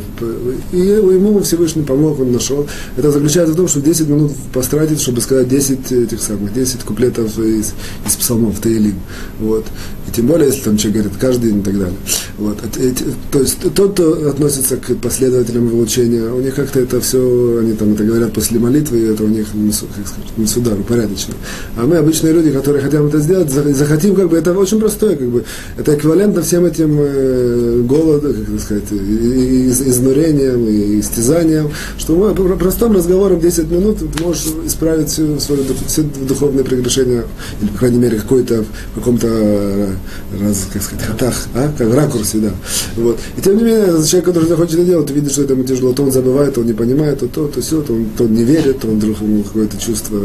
и 0.72 0.80
ему 0.80 1.42
Всевышний 1.42 1.84
помог, 1.84 2.20
он 2.20 2.32
нашел. 2.32 2.66
Это 2.98 3.12
заключается 3.12 3.54
в 3.54 3.58
том, 3.58 3.68
что 3.68 3.82
10 3.82 4.08
минут 4.08 4.32
постратить, 4.52 5.00
чтобы 5.00 5.22
сказать 5.22 5.48
10 5.48 5.92
этих 5.92 6.22
самых, 6.22 6.54
10 6.54 6.82
куплетов 6.82 7.38
из, 7.38 7.74
из 8.08 8.16
псалмов, 8.16 8.60
Таилим. 8.60 8.96
Вот 9.40 9.59
вот 9.60 9.68
И 10.10 10.12
тем 10.12 10.28
более, 10.28 10.48
если 10.48 10.62
там 10.62 10.78
человек 10.78 11.04
говорит 11.04 11.20
каждый 11.20 11.52
день 11.52 11.60
и 11.60 11.64
так 11.64 11.78
далее. 11.78 11.98
Вот. 12.38 12.58
То 13.32 13.40
есть 13.40 13.58
тот, 13.76 13.94
кто 13.94 14.30
относится 14.30 14.78
к 14.78 14.96
последователям 14.96 15.68
выучения, 15.68 16.32
у 16.32 16.40
них 16.40 16.56
как-то 16.56 16.80
это 16.80 17.00
все, 17.00 17.60
они 17.62 17.74
там 17.74 17.94
это 17.94 18.04
говорят 18.04 18.34
после 18.34 18.60
молитвы, 18.60 19.00
и 19.00 19.04
это 19.04 19.24
у 19.24 19.28
них, 19.28 19.48
как 19.48 20.08
сказать, 20.08 20.38
не 20.38 20.48
сюда, 20.48 20.72
упорядочено. 20.72 21.36
А 21.78 21.86
мы, 21.86 21.98
обычные 21.98 22.34
люди, 22.34 22.52
которые 22.52 22.82
хотим 22.82 23.08
это 23.08 23.20
сделать, 23.20 23.52
захотим, 23.52 24.16
как 24.16 24.30
бы, 24.30 24.38
это 24.38 24.58
очень 24.58 24.80
простое, 24.80 25.16
как 25.16 25.28
бы, 25.28 25.44
это 25.78 25.96
эквивалентно 25.96 26.42
всем 26.42 26.66
этим 26.66 26.98
э, 27.00 27.82
голоду, 27.86 28.34
как 28.34 28.50
это 28.50 28.60
сказать, 28.60 28.92
изнурением, 28.92 30.68
и 30.68 31.00
истязанием, 31.00 31.70
что 31.98 32.16
мы 32.16 32.34
простым 32.58 32.94
разговором 32.94 33.40
10 33.40 33.70
минут 33.70 33.98
ты 34.00 34.24
можешь 34.24 34.46
исправить 34.66 35.10
все, 35.10 35.40
свое, 35.40 35.62
все 35.88 36.04
духовные 36.28 36.64
прегрешения, 36.64 37.26
или, 37.62 37.70
по 37.70 37.80
крайней 37.80 38.00
мере, 38.00 38.18
какой-то, 38.18 38.64
в 38.94 38.96
каком-то 38.96 39.90
раз, 40.40 40.68
как 40.72 40.82
сказать, 40.82 41.06
хатах, 41.06 41.48
а? 41.54 41.72
как 41.78 41.88
в 41.88 41.94
ракурсе, 41.96 42.40
да. 42.40 42.52
Вот. 42.96 43.20
И 43.38 43.42
тем 43.42 43.58
не 43.58 43.64
менее, 43.64 43.86
человек, 44.06 44.26
который 44.26 44.48
захочет 44.48 44.76
это 44.76 44.86
делать, 44.86 45.08
ты 45.08 45.30
что 45.30 45.44
это 45.44 45.54
ему 45.54 45.64
тяжело, 45.64 45.94
то 45.94 46.04
он 46.04 46.12
забывает, 46.12 46.58
он 46.58 46.66
не 46.66 46.74
понимает, 46.74 47.20
то 47.20 47.28
то, 47.28 47.48
то 47.48 47.62
все, 47.62 47.82
то 47.82 47.94
он, 47.94 48.08
то 48.18 48.24
он 48.24 48.34
не 48.34 48.44
верит, 48.44 48.80
то 48.80 48.88
он 48.88 48.98
вдруг 48.98 49.22
ему 49.22 49.44
какое-то 49.44 49.78
чувство, 49.78 50.20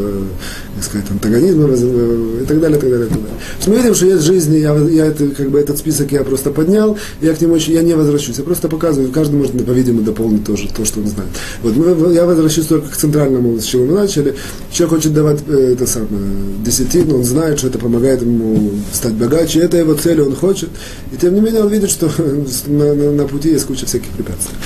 как 0.75 0.85
сказать, 0.85 1.11
антагонизма 1.11 1.69
и 1.69 2.45
так 2.47 2.61
далее, 2.61 2.78
и 2.78 2.81
так 2.81 2.90
далее, 2.90 3.07
и 3.07 3.11
так 3.11 3.23
далее. 3.23 3.38
мы 3.66 3.76
видим, 3.76 3.95
что 3.95 4.07
есть 4.07 4.23
жизни, 4.23 4.59
я, 4.59 4.75
я 4.75 5.07
это, 5.07 5.28
как 5.28 5.50
бы 5.50 5.59
этот 5.59 5.78
список 5.78 6.12
я 6.12 6.25
просто 6.25 6.50
поднял, 6.50 6.97
я 7.21 7.35
к 7.35 7.40
нему 7.40 7.54
очень, 7.54 7.75
я 7.75 7.83
не 7.83 7.95
возвращусь, 7.95 8.38
я 8.38 8.45
просто 8.45 8.69
показываю, 8.69 9.11
каждый 9.12 9.37
может, 9.37 9.52
по-видимому, 9.64 10.02
дополнить 10.02 10.45
тоже 10.45 10.69
то, 10.75 10.85
что 10.85 11.00
он 11.00 11.07
знает. 11.09 11.31
Вот, 11.62 11.76
мы, 11.76 12.14
я 12.14 12.25
возвращусь 12.25 12.66
только 12.66 12.88
к 12.88 12.97
центральному, 12.97 13.59
с 13.59 13.64
чего 13.64 13.85
мы 13.85 13.95
начали. 13.95 14.35
Человек 14.73 14.97
хочет 14.97 15.14
давать 15.14 15.40
э, 15.47 15.73
это 15.73 15.87
самое, 15.87 16.23
десятину, 16.64 17.16
он 17.16 17.25
знает, 17.25 17.59
что 17.59 17.69
это 17.69 17.78
помогает 17.78 18.23
ему 18.23 18.73
стать 18.93 19.14
богаче, 19.14 19.61
это 19.64 19.76
его 19.76 19.94
цель, 19.94 20.21
он 20.21 20.35
хочет. 20.35 20.71
И 21.12 21.16
тем 21.16 21.35
не 21.35 21.40
менее 21.40 21.62
он 21.62 21.68
видит, 21.68 21.90
что 21.90 22.11
на, 22.66 22.94
на, 22.94 23.12
на 23.12 23.26
пути 23.26 23.50
есть 23.50 23.66
куча 23.66 23.87
всяких 23.87 24.09
препятствий. 24.11 24.56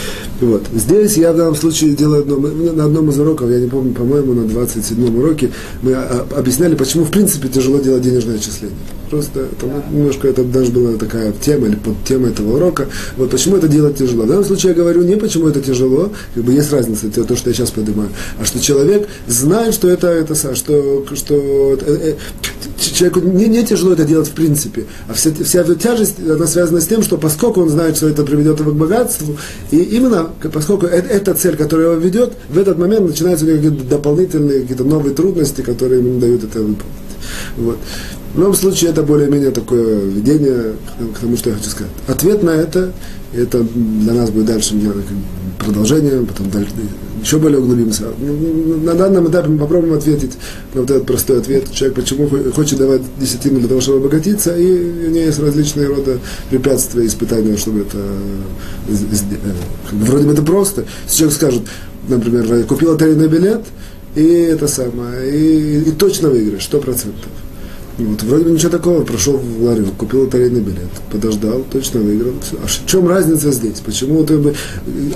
Вот. 0.41 0.67
Здесь 0.75 1.17
я 1.17 1.33
в 1.33 1.37
данном 1.37 1.57
случае 1.57 1.95
делаю 1.95 2.23
одно, 2.23 2.37
на 2.39 2.85
одном 2.85 3.11
из 3.11 3.19
уроков, 3.19 3.51
я 3.51 3.59
не 3.59 3.69
помню, 3.69 3.95
по-моему, 3.95 4.35
на 4.35 4.43
27-м 4.43 5.17
уроке, 5.17 5.51
мы 5.83 5.95
объясняли, 5.95 6.75
почему 6.75 7.05
в 7.05 7.11
принципе 7.11 7.49
тяжело 7.49 7.79
делать 7.79 8.03
денежное 8.03 8.37
отчисление. 8.37 8.77
Просто 9.11 9.47
там, 9.61 9.71
немножко 9.91 10.29
это 10.29 10.45
даже 10.45 10.71
была 10.71 10.97
такая 10.97 11.33
тема 11.33 11.69
или 11.69 11.77
подтема 11.77 12.29
этого 12.29 12.57
урока. 12.57 12.87
Вот 13.17 13.31
почему 13.31 13.57
это 13.57 13.69
делать 13.69 13.97
тяжело. 13.97 14.25
В 14.25 14.29
данном 14.29 14.45
случае 14.45 14.71
я 14.71 14.77
говорю 14.77 15.03
не 15.03 15.17
почему 15.17 15.49
это 15.49 15.61
тяжело, 15.61 16.11
как 16.35 16.45
бы 16.45 16.53
есть 16.53 16.73
разница, 16.73 17.11
то, 17.11 17.37
что 17.37 17.51
я 17.51 17.55
сейчас 17.55 17.71
поднимаю, 17.71 18.11
а 18.41 18.45
что 18.45 18.61
человек 18.61 19.09
знает, 19.27 19.75
что 19.75 19.89
это, 19.89 20.09
это 20.09 20.35
что, 20.35 21.05
что 21.15 21.79
э, 21.81 22.15
э, 22.15 22.15
человеку 22.79 23.21
не, 23.21 23.47
не 23.47 23.65
тяжело 23.65 23.93
это 23.93 24.05
делать 24.05 24.29
в 24.29 24.33
принципе, 24.33 24.87
а 25.09 25.15
вся, 25.15 25.31
вся 25.45 25.61
эта 25.61 25.75
тяжесть, 25.75 26.17
она 26.21 26.47
связана 26.47 26.81
с 26.81 26.87
тем, 26.87 27.03
что 27.03 27.19
поскольку 27.19 27.63
он 27.63 27.69
знает, 27.69 27.97
что 27.97 28.09
это 28.09 28.25
приведет 28.25 28.61
его 28.61 28.73
к 28.73 28.77
богатству, 28.77 29.37
и 29.71 29.79
именно 29.79 30.31
поскольку 30.53 30.87
это, 30.87 31.09
эта 31.09 31.35
цель, 31.35 31.57
которая 31.57 31.93
его 31.93 32.01
ведет, 32.01 32.33
в 32.49 32.59
этот 32.59 32.79
момент 32.79 33.09
начинаются 33.09 33.47
какие-то 33.47 33.85
дополнительные, 33.85 34.61
какие-то 34.61 34.85
новые 34.85 35.15
трудности, 35.15 35.63
которые 35.63 36.01
ему 36.01 36.21
дают 36.21 36.45
это 36.45 36.61
выполнить. 36.61 36.85
Вот. 37.57 37.79
В 38.35 38.39
любом 38.39 38.55
случае, 38.55 38.91
это 38.91 39.03
более-менее 39.03 39.51
такое 39.51 40.01
введение 40.01 40.75
к 41.15 41.19
тому, 41.19 41.37
что 41.37 41.51
я 41.51 41.57
хочу 41.57 41.71
сказать. 41.71 41.93
Ответ 42.07 42.43
на 42.43 42.51
это, 42.51 42.93
это 43.33 43.63
для 43.63 44.13
нас 44.13 44.31
будет 44.31 44.47
дальше 44.47 44.75
продолжением, 45.59 46.27
потом 46.27 46.51
дальше, 46.51 46.73
ну, 46.77 47.23
еще 47.23 47.39
более 47.39 47.59
углубимся. 47.59 48.05
Ну, 48.19 48.33
ну, 48.33 48.77
на 48.83 48.95
данном 48.95 49.29
этапе 49.29 49.49
мы 49.49 49.59
попробуем 49.59 49.95
ответить 49.95 50.33
на 50.75 50.83
вот 50.83 50.91
этот 50.91 51.07
простой 51.07 51.41
ответ. 51.41 51.71
Человек 51.73 51.97
почему 51.97 52.29
хочет 52.53 52.79
давать 52.79 53.03
десятину 53.19 53.59
для 53.59 53.69
того, 53.69 53.81
чтобы 53.81 53.99
обогатиться, 53.99 54.57
и 54.57 55.07
у 55.07 55.11
него 55.11 55.25
есть 55.25 55.39
различные 55.39 55.89
рода 55.89 56.19
препятствия, 56.51 57.07
испытания, 57.07 57.57
чтобы 57.57 57.81
это... 57.81 57.99
Э, 58.89 58.93
э, 58.93 59.53
вроде 59.93 60.27
бы 60.27 60.33
это 60.33 60.43
просто. 60.43 60.85
Если 61.07 61.19
человек 61.19 61.37
скажет, 61.37 61.63
например, 62.09 62.65
купил 62.65 62.93
лотерейный 62.93 63.29
билет, 63.29 63.65
и 64.15 64.23
это 64.23 64.69
самое, 64.69 65.31
и, 65.31 65.89
и 65.89 65.93
точно 65.93 66.29
выиграешь, 66.29 66.69
100%. 66.71 67.13
И 67.99 68.05
вот 68.05 68.23
вроде 68.23 68.45
бы 68.45 68.51
ничего 68.53 68.71
такого, 68.71 69.03
прошел 69.03 69.37
в 69.37 69.65
ларек, 69.65 69.87
купил 69.97 70.21
лотерейный 70.23 70.61
билет, 70.61 70.89
подождал, 71.11 71.65
точно 71.69 71.99
выиграл. 71.99 72.35
Все. 72.41 72.57
А 72.63 72.67
в 72.69 72.87
чем 72.87 73.09
разница 73.09 73.51
здесь? 73.51 73.81
Почему 73.85 74.23
ты 74.25 74.39
бы... 74.39 74.55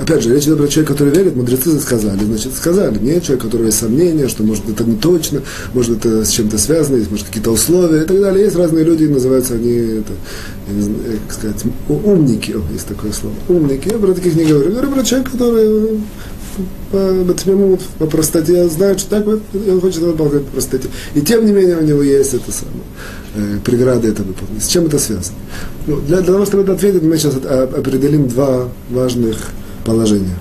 Опять 0.00 0.24
же, 0.24 0.34
речь 0.34 0.44
идет 0.44 0.58
про 0.58 0.66
человека, 0.66 0.94
который 0.94 1.14
верит, 1.14 1.36
мудрецы 1.36 1.78
сказали, 1.78 2.24
значит, 2.24 2.54
сказали. 2.54 2.98
Мне 2.98 3.20
человек, 3.20 3.44
у 3.44 3.46
которого 3.46 3.66
есть 3.66 3.78
сомнения, 3.78 4.26
что 4.26 4.42
может 4.42 4.68
это 4.68 4.82
не 4.82 4.96
точно, 4.96 5.42
может 5.74 6.04
это 6.04 6.24
с 6.24 6.30
чем-то 6.30 6.58
связано, 6.58 6.96
есть, 6.96 7.10
может 7.10 7.26
какие-то 7.28 7.52
условия 7.52 8.02
и 8.02 8.06
так 8.06 8.20
далее. 8.20 8.44
Есть 8.44 8.56
разные 8.56 8.84
люди, 8.84 9.04
называются 9.04 9.54
они, 9.54 9.70
это, 9.70 10.12
не 10.68 10.82
знаю, 10.82 10.98
как 11.28 11.36
сказать, 11.36 11.62
умники, 11.88 12.56
есть 12.72 12.88
такое 12.88 13.12
слово, 13.12 13.34
умники. 13.48 13.90
Я 13.92 13.98
про 13.98 14.12
таких 14.12 14.34
не 14.34 14.44
говорю. 14.44 14.70
Я 14.70 14.70
говорю 14.70 14.90
про 14.90 15.04
человека, 15.04 15.30
который 15.30 16.00
по 16.90 17.24
Батмимут, 17.24 17.80
по 17.98 18.06
простоте, 18.06 18.68
знает, 18.68 19.00
что 19.00 19.10
так 19.10 19.26
вот, 19.26 19.42
он 19.54 19.80
хочет 19.80 20.00
выполнять 20.00 20.44
по 20.46 20.52
простоте. 20.52 20.88
И 21.14 21.20
тем 21.20 21.46
не 21.46 21.52
менее 21.52 21.78
у 21.78 21.82
него 21.82 22.02
есть 22.02 22.34
это 22.34 22.52
самое, 22.52 22.84
э, 23.36 23.58
преграды 23.64 24.08
это 24.08 24.22
выполнить. 24.22 24.62
С 24.62 24.68
чем 24.68 24.86
это 24.86 24.98
связано? 24.98 25.36
Ну, 25.86 26.00
для, 26.00 26.18
для 26.18 26.32
того, 26.32 26.44
чтобы 26.44 26.64
это 26.64 26.72
ответить, 26.72 27.02
мы 27.02 27.16
сейчас 27.16 27.36
определим 27.36 28.28
два 28.28 28.68
важных 28.90 29.36
положения 29.84 30.36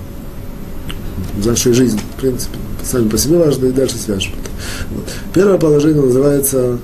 в 1.36 1.46
нашей 1.46 1.72
жизни, 1.72 2.00
в 2.16 2.20
принципе. 2.20 2.56
Сами 2.84 3.08
по 3.08 3.16
себе 3.16 3.38
важны, 3.38 3.66
и 3.68 3.72
дальше 3.72 3.96
свяжем 3.96 4.32
это. 4.32 4.50
Вот. 4.94 5.04
Первое 5.32 5.58
положение 5.58 6.02
называется 6.02 6.78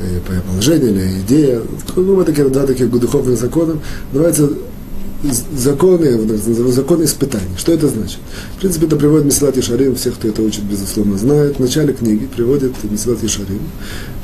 э, 0.00 0.20
положение 0.46 0.90
или 0.90 1.20
идея, 1.20 1.62
ну, 1.96 2.24
такие, 2.24 2.48
два 2.48 2.66
таких 2.66 2.90
духовных 2.90 3.38
закона, 3.38 3.78
называется 4.12 4.50
законы, 5.22 6.38
законы 6.38 7.04
испытаний. 7.04 7.56
Что 7.56 7.72
это 7.72 7.88
значит? 7.88 8.18
В 8.56 8.60
принципе, 8.60 8.86
это 8.86 8.96
приводит 8.96 9.26
Месилат 9.26 9.56
Ишарим, 9.58 9.96
всех, 9.96 10.14
кто 10.14 10.28
это 10.28 10.42
учит, 10.42 10.62
безусловно, 10.64 11.18
знают. 11.18 11.56
В 11.56 11.60
начале 11.60 11.92
книги 11.92 12.26
приводит 12.26 12.72
Месилат 12.84 13.22
Ишарим, 13.24 13.60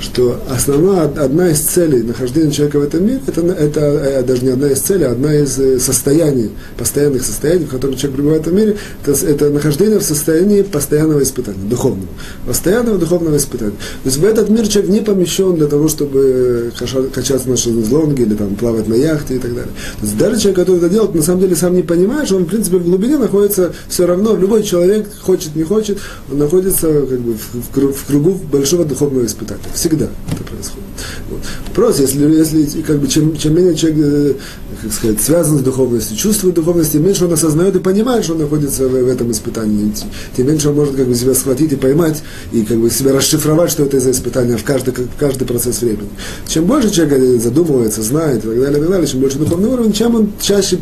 что 0.01 0.41
основная, 0.49 1.05
одна 1.05 1.51
из 1.51 1.61
целей 1.61 2.03
нахождения 2.03 2.53
человека 2.53 2.79
в 2.79 2.83
этом 2.83 3.07
мире, 3.07 3.21
это, 3.27 3.41
это 3.41 3.81
э, 3.81 4.23
даже 4.23 4.45
не 4.45 4.51
одна 4.51 4.71
из 4.71 4.79
целей, 4.81 5.05
а 5.05 5.13
одна 5.13 5.35
из 5.35 5.59
э, 5.59 5.81
состояний, 5.81 6.51
постоянных 6.79 7.25
состояний, 7.25 7.65
в 7.65 7.71
которых 7.71 7.99
человек 7.99 8.17
пребывает 8.17 8.43
в 8.43 8.47
этом 8.47 8.57
мире, 8.57 8.77
это, 9.05 9.27
это 9.27 9.51
нахождение 9.51 9.99
в 9.99 10.05
состоянии 10.05 10.63
постоянного 10.63 11.23
испытания, 11.23 11.59
духовного. 11.69 12.09
Постоянного 12.47 12.99
духовного 12.99 13.37
испытания. 13.37 13.73
То 13.73 14.07
есть 14.07 14.19
в 14.19 14.25
этот 14.25 14.49
мир 14.49 14.69
человек 14.69 14.93
не 14.93 15.01
помещен 15.01 15.57
для 15.57 15.67
того, 15.67 15.89
чтобы 15.89 16.73
качаться 17.13 17.49
на 17.49 17.57
шезлонге 17.57 18.25
или 18.25 18.35
там, 18.35 18.55
плавать 18.55 18.87
на 18.87 18.95
яхте 18.95 19.37
и 19.37 19.39
так 19.39 19.55
далее. 19.55 19.73
То 19.99 20.07
есть 20.07 20.17
даже 20.19 20.39
человек, 20.39 20.57
который 20.57 20.84
это 20.85 20.93
делает, 20.93 21.15
на 21.15 21.23
самом 21.23 21.41
деле 21.41 21.57
сам 21.57 21.75
не 21.75 21.83
понимает, 21.83 22.27
что 22.27 22.37
он, 22.37 22.45
в 22.45 22.49
принципе, 22.49 22.77
в 22.77 22.85
глубине 22.85 23.19
находится 23.19 23.73
все 23.89 24.07
равно, 24.07 24.37
любой 24.37 24.63
человек, 24.63 25.09
хочет, 25.21 25.57
не 25.57 25.63
хочет, 25.63 25.99
он 26.31 26.39
находится 26.39 26.87
как 26.87 27.21
бы, 27.21 27.35
в, 27.35 27.93
в 27.93 28.07
кругу 28.07 28.41
большого 28.51 28.85
духовного 28.85 29.27
испытания. 29.27 29.63
Всегда 29.75 30.09
это 30.33 30.45
происходит. 30.45 30.85
Вот. 31.31 31.41
Вопрос, 31.69 32.01
если, 32.01 32.25
если 32.31 32.83
как 32.83 32.99
бы, 32.99 33.09
чем, 33.09 33.37
чем 33.37 33.55
менее 33.55 33.75
человек 33.75 33.99
э, 34.05 34.35
как 34.81 34.93
сказать, 34.93 35.21
связан 35.21 35.59
с 35.59 35.63
духовностью, 35.63 36.17
чувствует 36.17 36.55
духовность, 36.55 36.93
тем 36.93 37.05
меньше 37.05 37.25
он 37.25 37.33
осознает 37.33 37.77
и 37.77 37.79
понимает, 37.79 38.25
что 38.25 38.35
он 38.35 38.41
находится 38.41 38.89
в, 38.89 39.09
этом 39.09 39.31
испытании, 39.31 39.93
тем 40.37 40.47
меньше 40.47 40.69
он 40.69 40.77
может 40.77 40.97
как 40.97 41.07
бы, 41.07 41.15
себя 41.15 41.35
схватить 41.35 41.73
и 41.73 41.77
поймать, 41.77 42.23
и 42.53 42.63
как 42.63 42.79
бы, 42.79 42.91
себя 42.91 43.13
расшифровать, 43.13 43.71
что 43.71 43.85
это 43.85 44.01
за 44.01 44.11
испытание 44.11 44.57
в 44.57 44.65
каждый, 44.65 44.95
каждый 45.19 45.47
процесс 45.47 45.81
времени. 45.81 46.09
Чем 46.47 46.67
больше 46.67 46.91
человек 46.91 47.41
задумывается, 47.41 48.03
знает 48.03 48.45
и 48.45 48.49
так 48.49 48.61
далее, 48.61 48.79
и 48.79 48.81
так 48.81 48.91
далее, 48.91 49.07
чем 49.07 49.21
больше 49.21 49.39
духовный 49.39 49.69
уровень, 49.69 49.93
чем 49.93 50.15
он 50.15 50.33
чаще 50.41 50.79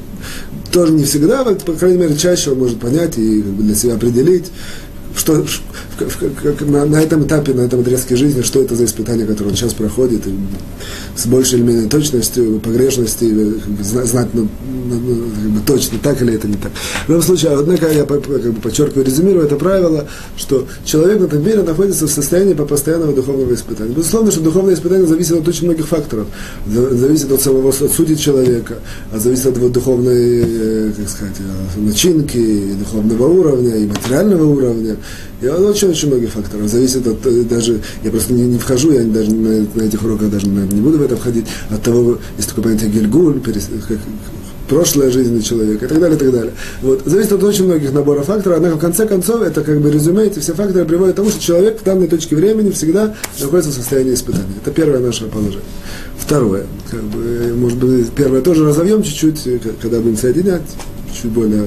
тоже 0.72 0.92
не 0.92 1.04
всегда, 1.04 1.44
по 1.44 1.72
крайней 1.72 1.98
мере, 1.98 2.16
чаще 2.16 2.50
он 2.52 2.58
может 2.58 2.80
понять 2.80 3.18
и 3.18 3.42
как 3.42 3.52
бы, 3.52 3.62
для 3.62 3.74
себя 3.74 3.94
определить, 3.94 4.50
что, 5.16 5.44
как, 6.42 6.60
на, 6.62 6.84
на 6.86 7.02
этом 7.02 7.26
этапе, 7.26 7.52
на 7.52 7.62
этом 7.62 7.80
отрезке 7.80 8.16
жизни, 8.16 8.42
что 8.42 8.62
это 8.62 8.74
за 8.74 8.84
испытание, 8.84 9.26
которое 9.26 9.50
он 9.50 9.56
сейчас 9.56 9.74
проходит, 9.74 10.26
и 10.26 10.34
с 11.16 11.26
большей 11.26 11.58
или 11.58 11.66
менее 11.66 11.88
точностью, 11.88 12.60
погрешности, 12.60 13.24
знать 13.80 14.28
ну, 14.32 14.48
ну, 14.64 14.98
ну, 14.98 15.30
как 15.34 15.50
бы, 15.50 15.60
точно, 15.66 15.98
так 16.02 16.20
или 16.22 16.34
это 16.34 16.48
не 16.48 16.56
так. 16.56 16.72
В 17.06 17.08
любом 17.08 17.22
случае, 17.22 17.52
однако 17.52 17.90
я 17.90 18.04
как 18.04 18.28
бы, 18.28 18.60
подчеркиваю, 18.60 19.06
резюмирую 19.06 19.44
это 19.44 19.56
правило, 19.56 20.06
что 20.36 20.66
человек 20.84 21.20
на 21.20 21.24
этом 21.24 21.44
мире 21.44 21.62
находится 21.62 22.06
в 22.06 22.10
состоянии 22.10 22.54
по 22.54 22.64
постоянного 22.64 23.14
духовного 23.14 23.54
испытания. 23.54 23.92
Безусловно, 23.92 24.30
что 24.30 24.40
духовное 24.40 24.74
испытание 24.74 25.06
зависит 25.06 25.32
от 25.32 25.48
очень 25.48 25.66
многих 25.66 25.86
факторов. 25.86 26.26
Зависит 26.66 27.30
от 27.30 27.40
самого 27.40 27.70
от 27.70 27.92
сути 27.92 28.14
человека, 28.14 28.74
а 29.12 29.18
зависит 29.18 29.46
от 29.46 29.56
его 29.56 29.68
духовной, 29.68 30.42
э, 30.44 30.92
как 30.96 31.08
сказать, 31.08 31.36
э, 31.38 31.80
начинки, 31.80 32.36
и 32.36 32.72
духовного 32.74 33.26
уровня, 33.26 33.76
и 33.76 33.86
материального 33.86 34.44
уровня. 34.44 34.96
И 35.40 35.46
очень-очень 35.48 36.08
многих 36.08 36.30
факторов. 36.30 36.68
Зависит 36.68 37.06
от 37.06 37.26
э, 37.26 37.42
даже, 37.42 37.80
я 38.04 38.10
просто 38.10 38.32
не, 38.32 38.42
не 38.42 38.58
вхожу, 38.58 38.92
я 38.92 39.02
даже 39.02 39.32
на, 39.32 39.66
на 39.74 39.82
этих 39.82 40.02
уроках 40.02 40.30
даже 40.30 40.46
наверное, 40.48 40.74
не 40.74 40.80
буду 40.80 40.98
в 41.02 41.06
это 41.06 41.16
входить, 41.16 41.46
от 41.70 41.82
того, 41.82 42.18
есть 42.36 42.48
такое 42.48 42.64
понятие 42.64 42.90
гельгуль, 42.90 43.40
перес, 43.40 43.68
как, 43.88 43.98
прошлая 44.68 45.10
жизнь 45.10 45.42
человека 45.42 45.84
и 45.84 45.88
так 45.88 46.00
далее, 46.00 46.16
и 46.16 46.18
так 46.18 46.32
далее. 46.32 46.52
Вот. 46.80 47.02
Зависит 47.04 47.32
от 47.32 47.42
очень 47.42 47.66
многих 47.66 47.92
наборов 47.92 48.26
факторов, 48.26 48.56
однако 48.56 48.76
в 48.76 48.80
конце 48.80 49.06
концов 49.06 49.42
это 49.42 49.62
как 49.62 49.80
бы 49.80 49.90
резюме, 49.90 50.24
эти 50.24 50.38
все 50.38 50.54
факторы 50.54 50.84
приводят 50.84 51.14
к 51.14 51.16
тому, 51.16 51.30
что 51.30 51.40
человек 51.40 51.80
в 51.80 51.84
данной 51.84 52.08
точке 52.08 52.36
времени 52.36 52.70
всегда 52.70 53.14
находится 53.40 53.70
в 53.70 53.74
состоянии 53.74 54.14
испытания. 54.14 54.54
Это 54.62 54.70
первое 54.70 55.00
наше 55.00 55.26
положение. 55.26 55.60
Второе, 56.18 56.66
как 56.90 57.02
бы, 57.02 57.52
может 57.54 57.78
быть, 57.78 58.10
первое 58.12 58.40
тоже 58.40 58.64
разовьем 58.64 59.02
чуть-чуть, 59.02 59.60
когда 59.80 60.00
будем 60.00 60.16
соединять, 60.16 60.62
чуть 61.22 61.30
более 61.30 61.66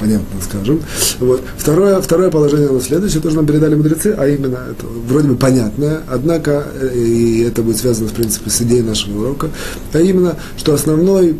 понятно, 0.00 0.40
скажем. 0.42 0.80
Вот. 1.20 1.42
Второе, 1.56 2.00
второе 2.00 2.30
положение 2.30 2.68
оно 2.68 2.80
следующее, 2.80 3.22
тоже 3.22 3.36
нам 3.36 3.46
передали 3.46 3.74
мудрецы, 3.74 4.14
а 4.16 4.26
именно, 4.26 4.58
это 4.70 4.86
вроде 5.08 5.28
бы 5.28 5.36
понятное, 5.36 6.00
однако, 6.08 6.66
э, 6.80 6.94
и 6.94 7.42
это 7.42 7.62
будет 7.62 7.78
связано, 7.78 8.08
в 8.08 8.12
принципе, 8.12 8.50
с 8.50 8.60
идеей 8.62 8.82
нашего 8.82 9.20
урока, 9.20 9.50
а 9.92 10.00
именно, 10.00 10.36
что 10.56 10.74
основной 10.74 11.36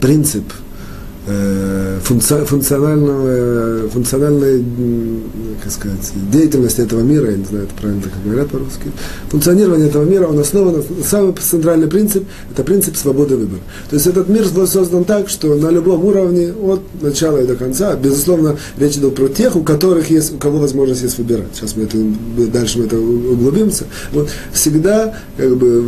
принцип– 0.00 0.44
функционального, 2.04 3.88
функциональной 3.88 4.64
как 5.62 5.72
сказать, 5.72 6.12
деятельности 6.32 6.80
этого 6.80 7.00
мира, 7.00 7.30
я 7.30 7.36
не 7.36 7.44
знаю, 7.44 7.64
это 7.66 7.74
правильно 7.80 8.02
так 8.02 8.12
говорят 8.24 8.48
по-русски, 8.48 8.90
функционирование 9.28 9.88
этого 9.88 10.04
мира, 10.04 10.26
он 10.26 10.38
основан, 10.40 10.82
самый 11.04 11.32
центральный 11.34 11.86
принцип, 11.86 12.24
это 12.52 12.64
принцип 12.64 12.96
свободы 12.96 13.36
выбора. 13.36 13.60
То 13.88 13.96
есть 13.96 14.08
этот 14.08 14.28
мир 14.28 14.48
был 14.48 14.66
создан 14.66 15.04
так, 15.04 15.28
что 15.28 15.54
на 15.54 15.70
любом 15.70 16.04
уровне, 16.04 16.52
от 16.52 16.80
начала 17.00 17.38
и 17.38 17.46
до 17.46 17.54
конца, 17.54 17.94
безусловно, 17.94 18.56
речь 18.78 18.96
идет 18.96 19.14
про 19.14 19.28
тех, 19.28 19.54
у 19.54 19.62
которых 19.62 20.10
есть, 20.10 20.34
у 20.34 20.38
кого 20.38 20.58
возможность 20.58 21.02
есть 21.02 21.18
выбирать. 21.18 21.54
Сейчас 21.54 21.76
мы 21.76 21.84
это, 21.84 21.98
дальше 22.50 22.78
мы 22.78 22.86
это 22.86 22.98
углубимся. 22.98 23.84
Вот 24.12 24.28
всегда, 24.52 25.14
как 25.36 25.56
бы, 25.56 25.84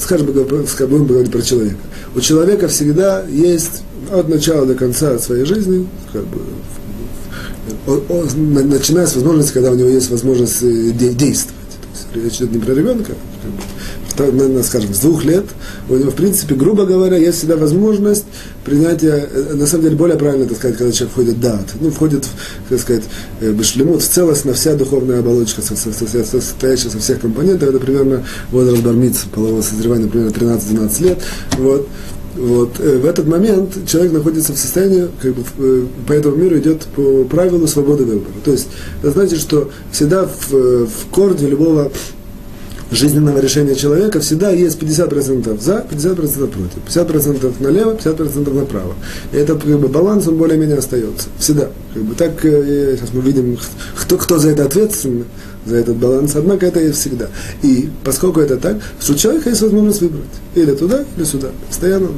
скажем, 0.00 0.26
будем 0.26 1.06
говорить 1.06 1.30
про 1.30 1.42
человека. 1.42 1.76
У 2.16 2.20
человека 2.20 2.66
всегда 2.66 3.24
есть 3.28 3.82
от 4.10 4.28
начала 4.28 4.66
до 4.66 4.74
конца 4.74 5.18
своей 5.18 5.44
жизни, 5.44 5.86
как 6.12 6.24
бы, 6.26 6.40
начиная 8.64 9.06
с 9.06 9.14
возможности, 9.14 9.52
когда 9.52 9.70
у 9.70 9.74
него 9.74 9.88
есть 9.88 10.10
возможность 10.10 10.62
э, 10.62 10.90
действовать. 10.92 11.56
То 12.12 12.18
есть 12.18 12.24
речь 12.24 12.36
идет 12.40 12.52
не 12.52 12.58
про 12.58 12.74
ребенка, 12.74 13.12
как 14.16 14.34
бы, 14.34 14.62
скажем, 14.62 14.94
с 14.94 14.98
двух 14.98 15.24
лет, 15.24 15.46
у 15.88 15.96
него, 15.96 16.10
в 16.10 16.14
принципе, 16.14 16.54
грубо 16.54 16.84
говоря, 16.84 17.16
есть 17.16 17.38
всегда 17.38 17.56
возможность 17.56 18.24
принятия, 18.64 19.28
э, 19.30 19.54
на 19.54 19.66
самом 19.66 19.84
деле, 19.84 19.96
более 19.96 20.18
правильно, 20.18 20.46
так 20.46 20.58
сказать, 20.58 20.76
когда 20.76 20.92
человек 20.92 21.12
входит 21.12 21.34
в 21.36 21.40
дат, 21.40 21.66
ну, 21.80 21.90
входит, 21.90 22.26
так 22.68 22.80
сказать, 22.80 23.04
э, 23.40 23.52
бешлемут, 23.52 24.02
в 24.02 24.08
целостно 24.08 24.52
вся 24.54 24.74
духовная 24.74 25.20
оболочка, 25.20 25.62
состоящая 25.62 26.90
со 26.90 26.98
всех 26.98 27.20
компонентов, 27.20 27.68
это 27.68 27.78
примерно 27.78 28.24
возраст 28.50 28.82
бармиц, 28.82 29.24
полового 29.34 29.62
созревания, 29.62 30.08
примерно 30.08 30.32
13-12 30.32 31.02
лет, 31.02 31.18
вот, 31.58 31.88
вот. 32.36 32.80
Э, 32.80 32.98
в 32.98 33.04
этот 33.06 33.26
момент 33.26 33.86
человек 33.86 34.12
находится 34.12 34.52
в 34.52 34.58
состоянии, 34.58 35.08
как 35.20 35.34
бы, 35.34 35.88
по 36.06 36.12
этому 36.12 36.36
миру 36.36 36.58
идет 36.58 36.86
по 36.96 37.24
правилу 37.24 37.66
свободы 37.66 38.04
выбора. 38.04 38.32
То 38.44 38.52
есть, 38.52 38.68
это 39.02 39.12
значит, 39.12 39.38
что 39.38 39.70
всегда 39.90 40.24
в, 40.26 40.52
в 40.52 41.06
корне 41.10 41.48
любого 41.48 41.90
жизненного 42.92 43.38
решения 43.38 43.74
человека 43.74 44.20
всегда 44.20 44.50
есть 44.50 44.78
50% 44.78 45.60
за, 45.60 45.84
50% 45.90 46.46
против. 46.46 46.78
50% 46.86 47.62
налево, 47.62 47.94
50% 47.94 48.52
направо. 48.52 48.94
И 49.32 49.36
этот 49.36 49.62
как 49.62 49.78
бы, 49.78 49.88
баланс, 49.88 50.26
он 50.28 50.36
более-менее 50.36 50.78
остается. 50.78 51.28
Всегда. 51.38 51.68
Как 51.94 52.02
бы, 52.02 52.14
так 52.14 52.44
э, 52.44 52.96
сейчас 52.96 53.10
мы 53.12 53.22
видим, 53.22 53.58
кто, 53.96 54.16
кто 54.16 54.38
за 54.38 54.50
это 54.50 54.64
ответственный 54.64 55.24
за 55.66 55.76
этот 55.76 55.96
баланс, 55.96 56.32
однако 56.34 56.66
это 56.66 56.80
есть 56.80 56.98
всегда. 56.98 57.28
И 57.62 57.88
поскольку 58.04 58.40
это 58.40 58.56
так, 58.56 58.78
у 59.08 59.14
человека 59.14 59.50
есть 59.50 59.62
возможность 59.62 60.00
выбрать 60.00 60.24
или 60.54 60.72
туда, 60.72 61.04
или 61.16 61.24
сюда, 61.24 61.50
постоянно 61.68 62.08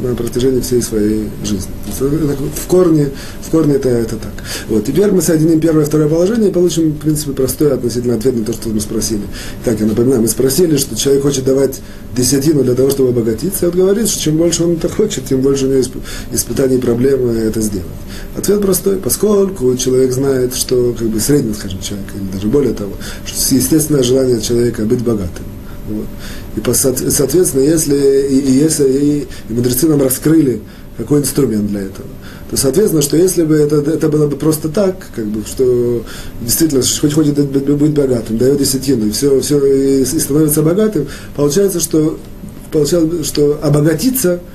на, 0.00 0.08
на 0.08 0.14
протяжении 0.14 0.60
всей 0.60 0.82
своей 0.82 1.28
жизни. 1.44 1.70
В 1.98 2.66
корне, 2.66 3.10
в 3.42 3.50
корне 3.50 3.74
это, 3.74 3.88
это 3.88 4.16
так. 4.16 4.32
Вот. 4.68 4.84
Теперь 4.84 5.10
мы 5.10 5.22
соединим 5.22 5.60
первое 5.60 5.84
и 5.84 5.86
второе 5.86 6.08
положение 6.08 6.50
и 6.50 6.52
получим, 6.52 6.90
в 6.90 6.98
принципе, 6.98 7.32
простой 7.32 7.72
относительно 7.72 8.14
ответ 8.14 8.36
на 8.36 8.44
то, 8.44 8.52
что 8.52 8.68
мы 8.68 8.80
спросили. 8.80 9.22
Так, 9.64 9.80
я 9.80 9.86
напоминаю, 9.86 10.22
мы 10.22 10.28
спросили, 10.28 10.76
что 10.76 10.96
человек 10.96 11.22
хочет 11.22 11.44
давать 11.44 11.80
десятину 12.16 12.62
для 12.64 12.74
того, 12.74 12.90
чтобы 12.90 13.10
обогатиться, 13.10 13.66
и 13.66 13.68
он 13.68 13.76
говорит, 13.76 14.08
что 14.08 14.20
чем 14.20 14.36
больше 14.36 14.64
он 14.64 14.72
это 14.72 14.88
хочет, 14.88 15.26
тем 15.26 15.40
больше 15.40 15.66
у 15.66 15.68
него 15.68 15.82
испытаний 16.32 16.76
и 16.76 16.80
проблем 16.80 17.28
это 17.30 17.60
сделать. 17.60 17.86
Ответ 18.36 18.60
простой, 18.60 18.96
поскольку 18.96 19.74
человек 19.76 20.12
знает, 20.12 20.54
что 20.54 20.94
как 20.98 21.08
бы 21.08 21.20
средний, 21.20 21.54
скажем, 21.54 21.80
человек, 21.80 22.06
или 22.14 22.32
даже 22.32 22.46
более 22.48 22.63
более 22.64 22.74
того, 22.76 22.92
естественное 23.50 24.02
желание 24.02 24.40
человека 24.40 24.84
быть 24.84 25.02
богатым. 25.02 25.44
Вот. 25.88 26.06
И 26.56 27.10
соответственно, 27.10 27.62
если, 27.62 27.94
и, 28.30 28.38
и 28.38 28.52
если 28.52 28.88
и, 28.88 29.26
и 29.50 29.52
мудрецы 29.52 29.86
нам 29.86 30.00
раскрыли 30.00 30.62
какой 30.96 31.20
инструмент 31.20 31.68
для 31.68 31.80
этого, 31.80 32.06
то 32.50 32.56
соответственно, 32.56 33.02
что 33.02 33.16
если 33.16 33.42
бы 33.42 33.56
это, 33.56 33.76
это 33.90 34.08
было 34.08 34.26
бы 34.26 34.36
просто 34.36 34.68
так, 34.68 34.96
как 35.14 35.26
бы, 35.26 35.42
что 35.46 36.04
действительно 36.40 36.82
хоть 37.00 37.12
хочет 37.12 37.38
быть 37.38 37.92
богатым, 37.92 38.38
дает 38.38 38.58
десятину, 38.58 39.06
и 39.06 39.10
все, 39.10 39.40
все 39.40 39.64
и, 39.66 40.02
и 40.02 40.04
становится 40.04 40.62
богатым, 40.62 41.06
получается, 41.36 41.80
что, 41.80 42.18
получается, 42.72 43.24
что 43.24 43.58
обогатиться– 43.62 44.40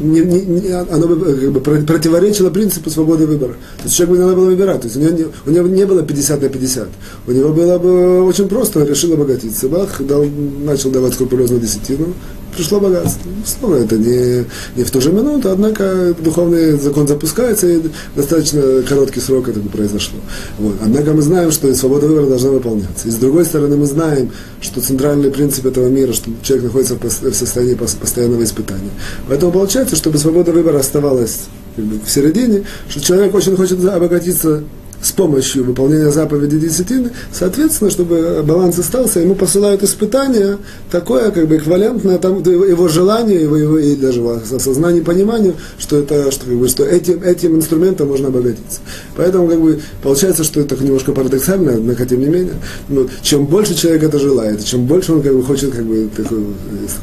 не, 0.00 0.20
не, 0.20 0.40
не, 0.40 0.68
оно 0.70 1.06
бы, 1.06 1.16
как 1.24 1.52
бы 1.52 1.60
противоречило 1.60 2.50
принципу 2.50 2.90
свободы 2.90 3.26
выбора. 3.26 3.52
То 3.78 3.84
есть 3.84 3.96
человеку 3.96 4.16
не 4.16 4.24
надо 4.24 4.36
было 4.36 4.46
выбирать. 4.46 4.80
То 4.80 4.86
есть 4.86 4.96
у 4.96 5.00
него, 5.00 5.10
не, 5.12 5.26
у 5.46 5.50
него 5.50 5.68
не 5.68 5.86
было 5.86 6.02
50 6.02 6.42
на 6.42 6.48
50. 6.48 6.88
У 7.26 7.32
него 7.32 7.52
было 7.52 7.78
бы 7.78 8.22
очень 8.22 8.48
просто, 8.48 8.84
решил 8.84 9.12
обогатиться. 9.12 9.68
Бах, 9.68 10.00
дал, 10.00 10.24
начал 10.64 10.90
давать 10.90 11.14
скрупулезную 11.14 11.60
десятину, 11.60 12.14
пришло 12.56 12.80
богатство. 12.80 13.30
Снова 13.44 13.76
это 13.76 13.96
не, 13.96 14.44
не 14.76 14.84
в 14.84 14.90
ту 14.90 15.00
же 15.00 15.12
минуту, 15.12 15.50
однако 15.50 16.14
духовный 16.18 16.72
закон 16.78 17.06
запускается, 17.06 17.68
и 17.68 17.80
достаточно 18.16 18.82
короткий 18.82 19.20
срок 19.20 19.48
это 19.48 19.60
произошло. 19.60 20.18
Вот. 20.58 20.76
Однако 20.82 21.12
мы 21.12 21.22
знаем, 21.22 21.50
что 21.50 21.72
свобода 21.74 22.06
выбора 22.06 22.26
должна 22.26 22.50
выполняться. 22.50 23.08
И 23.08 23.10
с 23.10 23.16
другой 23.16 23.44
стороны, 23.44 23.76
мы 23.76 23.86
знаем, 23.86 24.30
что 24.60 24.80
центральный 24.80 25.30
принцип 25.30 25.66
этого 25.66 25.88
мира, 25.88 26.12
что 26.12 26.30
человек 26.42 26.66
находится 26.66 26.96
в 26.96 27.34
состоянии 27.34 27.74
постоянного 27.74 28.44
испытания. 28.44 28.90
Поэтому 29.28 29.52
получается, 29.52 29.96
чтобы 29.96 30.18
свобода 30.18 30.52
выбора 30.52 30.78
оставалась 30.78 31.40
как 31.76 31.84
бы, 31.84 32.00
в 32.04 32.10
середине, 32.10 32.64
что 32.88 33.00
человек 33.00 33.34
очень 33.34 33.56
хочет 33.56 33.84
обогатиться 33.84 34.62
с 35.02 35.12
помощью 35.12 35.64
выполнения 35.64 36.10
заповеди 36.10 36.58
десятины, 36.58 37.10
соответственно, 37.32 37.90
чтобы 37.90 38.42
баланс 38.44 38.78
остался, 38.78 39.20
ему 39.20 39.34
посылают 39.34 39.82
испытания, 39.82 40.58
такое 40.90 41.30
как 41.30 41.48
бы 41.48 41.56
эквивалентное 41.56 42.18
там, 42.18 42.42
его 42.42 42.88
желанию, 42.88 43.40
его, 43.40 43.56
его, 43.56 43.78
и 43.78 43.96
даже 43.96 44.20
осознанию, 44.28 45.04
пониманию, 45.04 45.54
что, 45.78 45.98
это, 45.98 46.30
что, 46.30 46.46
как 46.46 46.54
бы, 46.54 46.68
что 46.68 46.84
этим, 46.84 47.22
этим 47.22 47.56
инструментом 47.56 48.08
можно 48.08 48.28
обогатиться. 48.28 48.80
Поэтому 49.16 49.48
как 49.48 49.60
бы, 49.60 49.80
получается, 50.02 50.44
что 50.44 50.60
это 50.60 50.76
немножко 50.82 51.12
парадоксально, 51.12 51.74
однако 51.74 52.04
тем 52.04 52.20
не 52.20 52.26
менее, 52.26 52.54
ну, 52.88 53.08
чем 53.22 53.46
больше 53.46 53.74
человек 53.74 54.02
это 54.02 54.18
желает, 54.18 54.64
чем 54.64 54.86
больше 54.86 55.12
он 55.12 55.22
как 55.22 55.34
бы, 55.34 55.42
хочет 55.42 55.72
как 55.72 55.84
бы, 55.84 56.08
такой, 56.14 56.38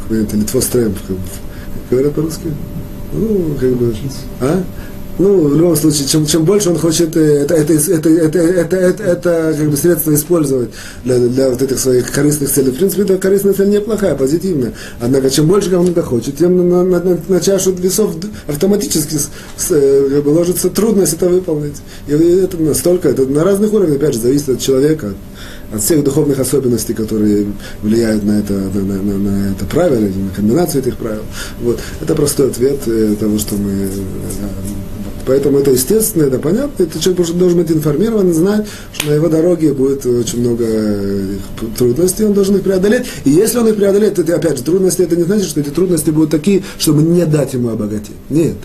такой 0.04 0.40
литвострэмп, 0.40 0.98
как 1.08 1.16
бы, 1.16 1.24
говорят 1.90 2.14
по-русски? 2.14 2.54
Ну, 3.14 3.56
как 3.60 3.72
бы, 3.72 3.96
а? 4.42 4.64
Ну, 5.20 5.48
в 5.48 5.56
любом 5.56 5.76
случае, 5.76 6.08
чем, 6.08 6.26
чем 6.26 6.44
больше 6.46 6.70
он 6.70 6.78
хочет 6.78 7.16
э, 7.18 7.42
это, 7.42 7.56
это, 7.56 7.74
это, 7.74 8.10
это, 8.10 8.40
это, 8.40 8.76
это, 8.78 9.04
это 9.04 9.56
как 9.58 9.70
бы 9.70 9.78
средство 9.78 10.14
использовать 10.14 10.70
для, 11.04 11.18
для 11.20 11.50
вот 11.50 11.62
этих 11.62 11.80
своих 11.80 12.12
корыстных 12.12 12.50
целей. 12.52 12.72
В 12.72 12.78
принципе, 12.78 13.04
эта 13.04 13.18
корыстная 13.18 13.54
цель 13.54 13.70
неплохая, 13.70 14.16
позитивная. 14.16 14.74
Однако, 15.00 15.30
чем 15.30 15.48
больше 15.48 15.70
это 15.70 16.04
хочет, 16.04 16.38
тем 16.38 16.70
на, 16.70 16.84
на, 16.84 17.00
на, 17.00 17.20
на 17.28 17.40
чашу 17.40 17.72
весов 17.74 18.16
автоматически 18.48 19.16
с, 19.16 19.30
с, 19.58 19.72
э, 19.72 20.10
как 20.10 20.24
бы 20.24 20.30
ложится 20.30 20.70
трудность 20.70 21.14
это 21.14 21.30
выполнить. 21.30 21.78
И 22.08 22.12
это 22.12 22.58
настолько, 22.58 23.10
это 23.10 23.26
на 23.26 23.44
разных 23.44 23.74
уровнях, 23.74 23.98
опять 23.98 24.14
же, 24.14 24.20
зависит 24.20 24.50
от 24.50 24.60
человека, 24.60 25.14
от 25.74 25.82
всех 25.82 26.04
духовных 26.04 26.40
особенностей, 26.40 26.94
которые 26.94 27.48
влияют 27.82 28.24
на 28.24 28.40
это, 28.40 28.54
на, 28.54 28.82
на, 28.82 29.02
на, 29.02 29.18
на 29.18 29.52
это 29.52 29.66
правило, 29.66 30.00
на 30.00 30.30
комбинацию 30.36 30.82
этих 30.82 30.98
правил. 30.98 31.24
Вот. 31.62 31.80
Это 32.02 32.16
простой 32.16 32.50
ответ 32.52 32.80
э, 32.88 33.16
того, 33.20 33.38
что 33.40 33.56
мы 33.56 33.90
Поэтому 35.28 35.60
это 35.60 35.72
естественно, 35.72 36.24
это 36.24 36.40
понятно. 36.40 36.84
Это 36.84 37.00
человек 37.00 37.28
должен 37.36 37.58
быть 37.60 37.70
информирован, 37.70 38.34
знать, 38.34 38.66
что 38.94 39.08
на 39.08 39.16
его 39.16 39.28
дороге 39.28 39.74
будет 39.74 40.06
очень 40.06 40.40
много 40.40 40.64
э, 40.66 41.38
трудностей, 41.78 42.24
он 42.24 42.34
должен 42.34 42.56
их 42.56 42.64
преодолеть. 42.64 43.06
И 43.26 43.32
если 43.32 43.60
он 43.60 43.68
их 43.68 43.76
преодолеет, 43.76 44.18
это 44.18 44.36
опять 44.36 44.58
же 44.58 44.64
трудности, 44.64 45.02
это 45.02 45.18
не 45.18 45.24
значит, 45.24 45.48
что 45.48 45.60
эти 45.60 45.70
трудности 45.70 46.12
будут 46.12 46.32
такие, 46.32 46.64
чтобы 46.80 47.04
не 47.04 47.26
дать 47.26 47.54
ему 47.54 47.70
обогатить. 47.70 48.16
Нет. 48.30 48.56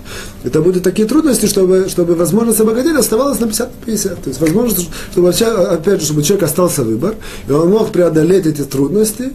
Это 0.44 0.62
будут 0.62 0.85
такие 0.85 1.09
трудности, 1.09 1.46
чтобы, 1.46 1.87
чтобы 1.88 2.14
возможность 2.14 2.61
обогатить 2.61 2.94
оставалась 2.94 3.40
на 3.40 3.48
50 3.48 3.68
на 3.68 3.87
50. 3.87 4.22
То 4.22 4.29
есть 4.31 4.40
возможность, 4.40 4.88
чтобы, 5.11 5.31
опять 5.31 6.01
же, 6.01 6.07
чтобы 6.07 6.22
человек 6.22 6.44
остался 6.44 6.85
выбор, 6.85 7.16
и 7.48 7.53
он 7.53 7.70
мог 7.70 7.90
преодолеть 7.90 8.46
эти 8.46 8.62
трудности, 8.62 9.33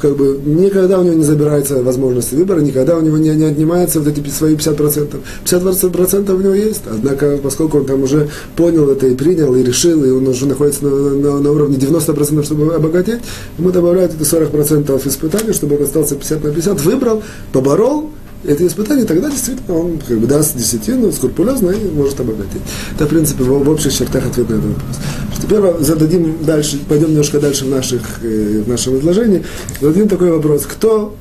как 0.00 0.16
бы 0.16 0.40
никогда 0.44 0.98
у 0.98 1.04
него 1.04 1.14
не 1.14 1.24
забирается 1.24 1.82
возможность 1.82 2.32
выбора, 2.32 2.60
никогда 2.60 2.96
у 2.96 3.00
него 3.00 3.18
не, 3.18 3.30
не 3.30 3.44
отнимается 3.44 4.00
вот 4.00 4.08
эти 4.08 4.28
свои 4.28 4.54
50%. 4.54 5.16
50% 5.44 6.34
у 6.34 6.40
него 6.40 6.54
есть, 6.54 6.82
однако, 6.90 7.38
поскольку 7.38 7.78
он 7.78 7.86
там 7.86 8.02
уже 8.02 8.28
понял 8.56 8.88
это 8.90 9.06
и 9.06 9.14
принял, 9.14 9.54
и 9.54 9.62
решил, 9.62 10.04
и 10.04 10.10
он 10.10 10.26
уже 10.26 10.46
находится 10.46 10.84
на, 10.84 10.90
на, 10.90 11.40
на 11.40 11.52
уровне 11.52 11.76
90%, 11.76 12.44
чтобы 12.44 12.74
обогатеть, 12.74 13.20
ему 13.58 13.70
добавляют 13.70 14.12
это 14.14 14.24
40% 14.24 15.08
испытаний, 15.08 15.52
чтобы 15.52 15.76
он 15.76 15.82
остался 15.82 16.14
50 16.14 16.44
на 16.44 16.50
50, 16.50 16.80
выбрал, 16.82 17.22
поборол, 17.52 18.10
это 18.48 18.66
испытание, 18.66 19.04
тогда 19.04 19.30
действительно 19.30 19.78
он 19.78 19.98
как 19.98 20.18
бы 20.18 20.26
даст 20.26 20.56
десятину, 20.56 21.12
скрупулезно 21.12 21.70
и 21.70 21.88
может 21.90 22.18
обогатить. 22.18 22.62
Это, 22.94 23.04
в 23.04 23.08
принципе, 23.08 23.44
в, 23.44 23.64
в 23.64 23.68
общих 23.68 23.92
чертах 23.92 24.26
ответ 24.26 24.48
на 24.48 24.54
этот 24.54 24.68
вопрос. 24.68 24.96
Теперь 25.42 25.84
зададим 25.84 26.44
дальше, 26.44 26.78
пойдем 26.88 27.10
немножко 27.10 27.40
дальше 27.40 27.66
в, 27.66 27.68
наших, 27.68 28.00
э, 28.22 28.62
в 28.64 28.68
нашем 28.68 28.98
изложении. 28.98 29.44
Зададим 29.80 30.08
такой 30.08 30.30
вопрос. 30.30 30.62
Кто 30.62 31.14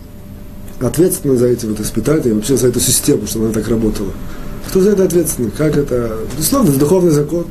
ответственен 0.80 1.38
за 1.38 1.48
эти 1.48 1.66
вот 1.66 1.80
испытания, 1.82 2.34
вообще 2.34 2.56
за 2.56 2.68
эту 2.68 2.80
систему, 2.80 3.28
чтобы 3.28 3.46
она 3.46 3.54
так 3.54 3.68
работала? 3.68 4.12
Кто 4.68 4.82
за 4.82 4.92
это 4.92 5.06
ответственный? 5.06 5.52
Как 5.52 5.78
это? 5.78 6.18
Безусловно, 6.38 6.70
это 6.70 6.80
духовный 6.80 7.12
закон. 7.12 7.46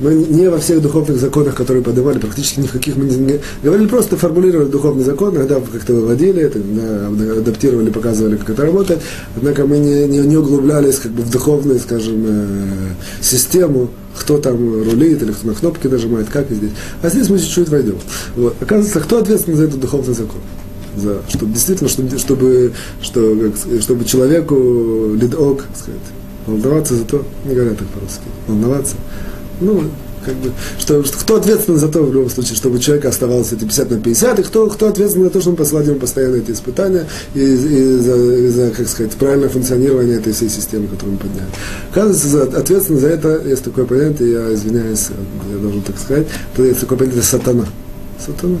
Мы 0.00 0.14
не 0.14 0.48
во 0.48 0.58
всех 0.58 0.80
духовных 0.80 1.18
законах, 1.18 1.54
которые 1.54 1.82
подавали, 1.82 2.18
практически 2.18 2.60
ни 2.60 2.66
в 2.66 2.72
каких 2.72 2.96
мы 2.96 3.04
не 3.04 3.40
говорили, 3.62 3.88
просто 3.88 4.16
формулировали 4.16 4.68
духовный 4.68 5.04
закон, 5.04 5.36
иногда 5.36 5.60
как-то 5.60 5.92
выводили 5.92 6.42
это, 6.42 6.58
адаптировали, 7.38 7.90
показывали, 7.90 8.36
как 8.36 8.50
это 8.50 8.62
работает. 8.62 9.00
Однако 9.36 9.66
мы 9.66 9.78
не, 9.78 10.06
не, 10.06 10.18
не 10.20 10.36
углублялись 10.36 10.96
как 10.96 11.12
бы 11.12 11.22
в 11.22 11.30
духовную, 11.30 11.78
скажем, 11.78 12.24
э, 12.26 12.94
систему, 13.20 13.90
кто 14.18 14.38
там 14.38 14.56
рулит 14.56 15.22
или 15.22 15.32
кто 15.32 15.48
на 15.48 15.54
кнопки 15.54 15.86
нажимает, 15.88 16.28
как 16.30 16.50
и 16.50 16.54
здесь. 16.54 16.72
А 17.02 17.08
здесь 17.10 17.28
мы 17.28 17.38
чуть-чуть 17.38 17.68
войдем. 17.68 17.96
Вот. 18.34 18.54
Оказывается, 18.60 19.00
кто 19.00 19.18
ответственен 19.18 19.58
за 19.58 19.64
этот 19.64 19.80
духовный 19.80 20.14
закон? 20.14 20.40
За, 20.96 21.22
чтобы 21.28 21.52
действительно, 21.52 21.88
чтобы, 21.88 22.18
чтобы, 22.18 22.72
чтобы, 23.00 23.52
чтобы 23.80 24.04
человеку 24.04 25.14
лидок, 25.14 25.64
сказать, 25.74 26.00
волноваться 26.46 26.94
за 26.94 27.04
то, 27.04 27.24
не 27.44 27.54
говорят 27.54 27.78
так 27.78 27.88
по-русски, 27.88 28.22
волноваться, 28.46 28.96
ну, 29.60 29.82
как 30.24 30.34
бы, 30.36 30.52
что, 30.78 31.02
что, 31.04 31.18
кто 31.18 31.36
ответственен 31.36 31.78
за 31.78 31.88
то, 31.88 32.02
в 32.02 32.12
любом 32.12 32.30
случае, 32.30 32.56
чтобы 32.56 32.78
человек 32.78 33.04
оставался 33.04 33.54
эти 33.56 33.64
50 33.64 33.90
на 33.90 34.00
50, 34.00 34.38
и 34.38 34.42
кто, 34.42 34.68
кто 34.68 34.88
ответственен 34.88 35.26
за 35.26 35.30
то, 35.30 35.40
что 35.40 35.50
он 35.50 35.56
посылает 35.56 35.88
ему 35.88 35.98
постоянно 35.98 36.36
эти 36.36 36.52
испытания 36.52 37.06
и, 37.34 37.40
и, 37.40 37.98
за, 37.98 38.14
и 38.14 38.48
за, 38.48 38.70
как 38.70 38.88
сказать, 38.88 39.12
правильное 39.12 39.48
функционирование 39.48 40.18
этой 40.18 40.32
всей 40.32 40.48
системы, 40.48 40.88
которую 40.88 41.14
мы 41.14 41.18
подняли. 41.18 41.48
Оказывается, 41.90 42.28
за, 42.28 42.42
ответственен 42.58 43.00
за 43.00 43.08
это 43.08 43.42
есть 43.44 43.64
такое 43.64 43.84
понятие, 43.84 44.32
я 44.32 44.54
извиняюсь, 44.54 45.08
я 45.52 45.58
должен 45.58 45.82
так 45.82 45.98
сказать, 45.98 46.26
то 46.56 46.64
есть 46.64 46.80
такое 46.80 46.98
понятие 46.98 47.22
сатана. 47.22 47.66
Сатана. 48.24 48.58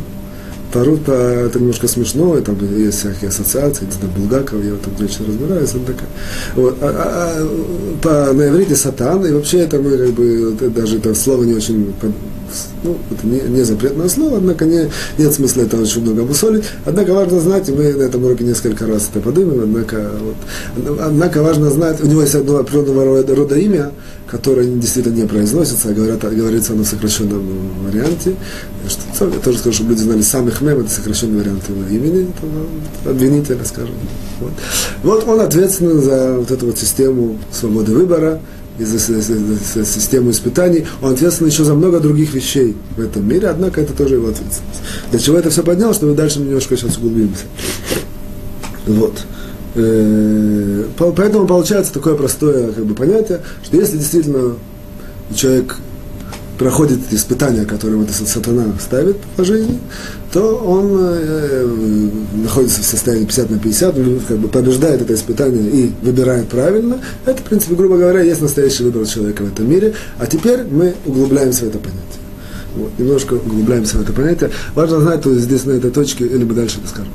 Тарута 0.72 1.12
это 1.12 1.58
немножко 1.58 1.86
смешно, 1.86 2.40
там 2.40 2.56
есть 2.76 3.00
всякие 3.00 3.28
ассоциации, 3.28 3.84
не 3.84 3.92
знаю, 3.92 4.10
Булгаков, 4.16 4.64
я 4.64 4.72
в 4.72 4.76
этом 4.76 4.92
очень 5.04 5.26
разбираюсь, 5.26 5.74
он 5.74 5.84
такая. 5.84 6.08
Вот. 6.54 6.78
А, 6.80 6.86
а, 6.86 7.42
а, 7.42 7.98
по, 8.00 8.32
на 8.32 8.48
иврите 8.48 8.74
сатан, 8.74 9.24
и 9.26 9.32
вообще 9.32 9.58
это 9.58 9.78
мы 9.78 9.96
как 9.98 10.10
бы, 10.10 10.54
это, 10.54 10.70
даже 10.70 10.96
это 10.96 11.14
слово 11.14 11.44
не 11.44 11.54
очень, 11.54 11.92
ну, 12.82 12.96
это 13.10 13.26
не, 13.26 13.40
не 13.40 13.62
запретное 13.62 14.08
слово, 14.08 14.38
однако 14.38 14.64
не, 14.64 14.88
нет 15.18 15.34
смысла 15.34 15.62
это 15.62 15.76
очень 15.76 16.02
много 16.02 16.22
обусолить. 16.22 16.64
Однако 16.86 17.12
важно 17.12 17.40
знать, 17.40 17.68
и 17.68 17.72
мы 17.72 17.92
на 17.92 18.02
этом 18.02 18.24
уроке 18.24 18.44
несколько 18.44 18.86
раз 18.86 19.10
это 19.10 19.20
поднимем, 19.20 19.60
однако, 19.62 20.10
вот, 20.20 21.00
однако 21.00 21.42
важно 21.42 21.70
знать, 21.70 22.02
у 22.02 22.06
него 22.06 22.22
есть 22.22 22.34
одно 22.34 22.56
определенного 22.56 23.04
рода, 23.04 23.34
рода 23.34 23.56
имя, 23.56 23.92
которое 24.32 24.66
действительно 24.66 25.14
не 25.14 25.26
произносится, 25.26 25.90
а 25.90 25.92
говорят, 25.92 26.22
говорится 26.22 26.72
оно 26.72 26.84
в 26.84 26.86
сокращенном 26.86 27.42
варианте. 27.86 28.34
Что, 28.88 29.26
я 29.26 29.38
тоже 29.40 29.58
скажу, 29.58 29.76
чтобы 29.76 29.90
люди 29.90 30.00
знали, 30.00 30.22
самых 30.22 30.61
мем 30.62 30.80
это 30.80 30.90
сокращенный 30.90 31.40
вариант 31.40 31.68
его 31.68 31.82
имени, 31.88 32.28
это 33.02 33.10
обвинителя, 33.10 33.64
скажем. 33.64 33.94
Вот. 34.40 34.52
вот 35.02 35.28
он 35.28 35.40
ответственен 35.40 36.00
за 36.00 36.38
вот 36.38 36.50
эту 36.50 36.66
вот 36.66 36.78
систему 36.78 37.38
свободы 37.50 37.92
выбора, 37.92 38.40
и 38.78 38.84
за, 38.84 38.98
за, 38.98 39.20
за, 39.20 39.34
за 39.74 39.84
систему 39.84 40.30
испытаний, 40.30 40.86
он 41.02 41.12
ответственен 41.12 41.50
еще 41.50 41.64
за 41.64 41.74
много 41.74 42.00
других 42.00 42.32
вещей 42.32 42.74
в 42.96 43.00
этом 43.00 43.28
мире, 43.28 43.48
однако 43.48 43.80
это 43.80 43.92
тоже 43.92 44.14
его 44.14 44.28
ответственность. 44.28 44.80
Для 45.10 45.20
чего 45.20 45.36
это 45.36 45.50
все 45.50 45.62
поднял, 45.62 45.92
чтобы 45.92 46.14
дальше 46.14 46.40
немножко 46.40 46.76
сейчас 46.76 46.96
углубимся. 46.96 47.44
Вот. 48.86 49.24
Э, 49.74 50.84
поэтому 50.96 51.46
получается 51.46 51.92
такое 51.92 52.14
простое 52.14 52.72
как 52.72 52.84
бы, 52.84 52.94
понятие, 52.94 53.40
что 53.62 53.76
если 53.76 53.98
действительно 53.98 54.56
человек 55.34 55.76
проходит 56.62 57.00
испытания, 57.10 57.64
которые 57.64 58.00
ему 58.00 58.08
сатана 58.08 58.66
ставит 58.80 59.16
по 59.36 59.44
жизни, 59.44 59.80
то 60.32 60.56
он 60.56 60.96
э, 60.96 61.68
находится 62.34 62.82
в 62.82 62.84
состоянии 62.84 63.24
50 63.24 63.50
на 63.50 63.58
50, 63.58 63.94
как 64.28 64.38
бы 64.38 64.48
побеждает 64.48 65.02
это 65.02 65.12
испытание 65.14 65.68
и 65.68 65.92
выбирает 66.02 66.48
правильно. 66.48 67.00
Это, 67.26 67.38
в 67.42 67.44
принципе, 67.44 67.74
грубо 67.74 67.96
говоря, 67.96 68.20
есть 68.20 68.40
настоящий 68.40 68.84
выбор 68.84 69.06
человека 69.06 69.42
в 69.42 69.52
этом 69.52 69.68
мире. 69.68 69.94
А 70.18 70.26
теперь 70.26 70.62
мы 70.62 70.94
углубляемся 71.04 71.64
в 71.64 71.68
это 71.68 71.78
понятие. 71.78 72.02
Вот, 72.76 72.92
немножко 72.96 73.34
углубляемся 73.34 73.98
в 73.98 74.02
это 74.02 74.12
понятие. 74.12 74.50
Важно 74.76 75.00
знать, 75.00 75.22
то 75.22 75.34
здесь 75.34 75.64
на 75.64 75.72
этой 75.72 75.90
точке, 75.90 76.26
или 76.26 76.44
мы 76.44 76.54
дальше 76.54 76.78
это 76.78 76.88
скажем 76.88 77.12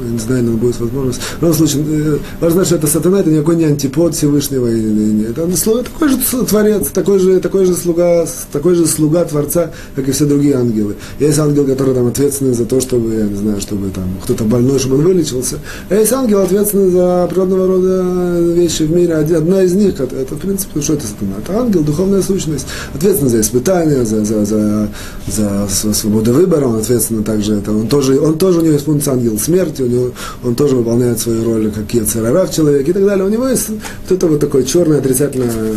не 0.00 0.18
знаю, 0.18 0.44
но 0.44 0.56
будет 0.56 0.78
возможность. 0.80 1.20
В 1.20 1.42
любом 1.42 1.54
случае, 1.54 2.18
важно 2.40 2.64
что 2.64 2.76
это 2.76 2.86
сатана, 2.86 3.20
это 3.20 3.30
никакой 3.30 3.56
не 3.56 3.64
антипод 3.64 4.14
Всевышнего. 4.14 4.66
Это 4.66 5.46
такой 5.82 6.08
же 6.08 6.16
творец, 6.46 6.88
такой 6.88 7.18
же, 7.18 7.40
такой 7.40 7.66
же 7.66 7.74
слуга, 7.74 8.26
такой 8.52 8.74
же 8.74 8.86
слуга 8.86 9.24
Творца, 9.24 9.70
как 9.94 10.08
и 10.08 10.12
все 10.12 10.24
другие 10.24 10.54
ангелы. 10.54 10.96
Есть 11.18 11.38
ангел, 11.38 11.64
который 11.66 11.94
там 11.94 12.06
ответственный 12.06 12.54
за 12.54 12.64
то, 12.64 12.80
чтобы, 12.80 13.14
я 13.14 13.24
не 13.24 13.36
знаю, 13.36 13.60
чтобы 13.60 13.90
там 13.90 14.04
кто-то 14.22 14.44
больной, 14.44 14.78
чтобы 14.78 14.96
он 14.96 15.02
вылечился. 15.02 15.58
А 15.88 15.94
есть 15.94 16.12
ангел, 16.12 16.40
ответственный 16.40 16.90
за 16.90 17.26
природного 17.30 17.66
рода 17.66 18.40
вещи 18.54 18.82
в 18.84 18.90
мире. 18.90 19.14
Одна 19.14 19.62
из 19.62 19.74
них, 19.74 20.00
это, 20.00 20.16
это 20.16 20.34
в 20.34 20.38
принципе, 20.38 20.80
что 20.80 20.94
это 20.94 21.06
сатана? 21.06 21.32
Это 21.38 21.58
ангел, 21.58 21.82
духовная 21.82 22.22
сущность, 22.22 22.66
ответственный 22.94 23.30
за 23.30 23.40
испытания, 23.40 24.04
за, 24.04 24.24
за, 24.24 24.44
за, 24.44 24.88
за, 25.26 25.68
за 25.68 25.94
свободу 25.94 26.32
выбора, 26.32 26.66
он 26.66 26.76
ответственный 26.76 27.24
также, 27.24 27.54
это, 27.54 27.72
он, 27.72 27.88
тоже, 27.88 28.18
он 28.18 28.38
тоже 28.38 28.60
у 28.60 28.62
него 28.62 28.72
есть 28.74 28.84
функция 28.84 29.14
ангел 29.14 29.38
смерти, 29.38 29.82
него, 29.90 30.10
он 30.44 30.54
тоже 30.54 30.76
выполняет 30.76 31.18
свою 31.18 31.44
роль 31.44 31.70
как 31.70 31.92
Ецерара 31.92 32.46
человек 32.48 32.88
и 32.88 32.92
так 32.92 33.04
далее. 33.04 33.24
У 33.24 33.28
него 33.28 33.48
есть 33.48 33.68
вот 33.68 33.80
это 34.10 34.26
вот 34.26 34.40
такое 34.40 34.62
черное 34.62 34.98
отрицательная, 34.98 35.74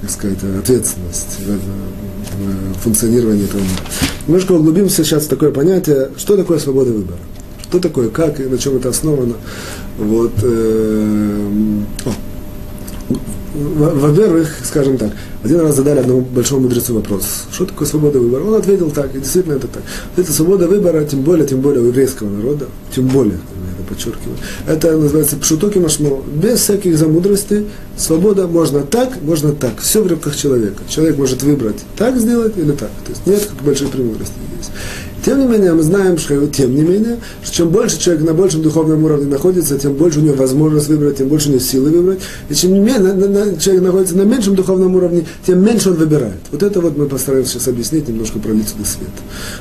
так 0.00 0.10
сказать, 0.10 0.38
ответственность 0.58 1.38
в 1.40 2.82
функционировании 2.82 3.44
этого 3.44 3.60
мира. 3.60 3.80
Немножко 4.26 4.52
углубимся 4.52 5.04
сейчас 5.04 5.24
в 5.24 5.28
такое 5.28 5.50
понятие, 5.50 6.10
что 6.16 6.36
такое 6.36 6.58
свобода 6.58 6.92
выбора. 6.92 7.18
Что 7.62 7.78
такое, 7.80 8.08
как 8.08 8.40
и 8.40 8.44
на 8.44 8.58
чем 8.58 8.76
это 8.76 8.90
основано. 8.90 9.34
Вот, 9.98 10.32
э, 10.42 11.48
во-первых, 13.54 14.48
скажем 14.64 14.98
так, 14.98 15.10
один 15.44 15.60
раз 15.60 15.76
задали 15.76 16.00
одному 16.00 16.22
большому 16.22 16.62
мудрецу 16.62 16.94
вопрос, 16.94 17.44
что 17.52 17.66
такое 17.66 17.86
свобода 17.86 18.18
выбора? 18.18 18.44
Он 18.44 18.54
ответил 18.54 18.90
так, 18.90 19.14
и 19.14 19.18
действительно 19.18 19.54
это 19.54 19.68
так. 19.68 19.82
Это 20.16 20.32
свобода 20.32 20.66
выбора, 20.66 21.04
тем 21.04 21.20
более, 21.20 21.46
тем 21.46 21.60
более 21.60 21.82
у 21.82 21.86
еврейского 21.88 22.30
народа, 22.30 22.66
тем 22.94 23.08
более, 23.08 23.34
я 23.34 23.74
это 23.74 23.88
подчеркиваю, 23.88 24.38
это 24.66 24.96
называется 24.96 25.36
пшутоки 25.36 25.78
машмо, 25.78 26.22
без 26.34 26.60
всяких 26.60 26.96
замудростей, 26.96 27.66
свобода 27.96 28.46
можно 28.46 28.80
так, 28.80 29.20
можно 29.22 29.52
так, 29.52 29.80
все 29.80 30.02
в 30.02 30.06
руках 30.06 30.34
человека. 30.34 30.82
Человек 30.88 31.18
может 31.18 31.42
выбрать 31.42 31.84
так 31.96 32.18
сделать 32.18 32.56
или 32.56 32.72
так, 32.72 32.90
то 33.04 33.10
есть 33.10 33.26
нет 33.26 33.44
как 33.44 33.62
большой 33.64 33.88
премудрости. 33.88 34.34
Тем 35.24 35.40
не 35.40 35.46
менее, 35.46 35.72
мы 35.72 35.82
знаем, 35.82 36.18
что 36.18 36.46
тем 36.48 36.74
не 36.74 36.82
менее, 36.82 37.18
что 37.42 37.54
чем 37.54 37.70
больше 37.70 37.98
человек 37.98 38.24
на 38.24 38.34
большем 38.34 38.60
духовном 38.60 39.04
уровне 39.04 39.26
находится, 39.26 39.78
тем 39.78 39.94
больше 39.94 40.20
у 40.20 40.22
него 40.22 40.34
возможность 40.34 40.88
выбрать, 40.88 41.16
тем 41.16 41.28
больше 41.28 41.48
у 41.48 41.52
него 41.52 41.62
силы 41.62 41.90
выбрать. 41.90 42.20
И 42.50 42.54
чем 42.54 42.72
менее 42.74 43.58
человек 43.58 43.82
находится 43.82 44.16
на 44.18 44.22
меньшем 44.22 44.54
духовном 44.54 44.94
уровне, 44.94 45.24
тем 45.46 45.64
меньше 45.64 45.90
он 45.90 45.96
выбирает. 45.96 46.36
Вот 46.52 46.62
это 46.62 46.80
вот 46.80 46.98
мы 46.98 47.06
постараемся 47.06 47.52
сейчас 47.52 47.68
объяснить, 47.68 48.06
немножко 48.06 48.38
пролить 48.38 48.68
сюда 48.68 48.84
свет. 48.84 49.08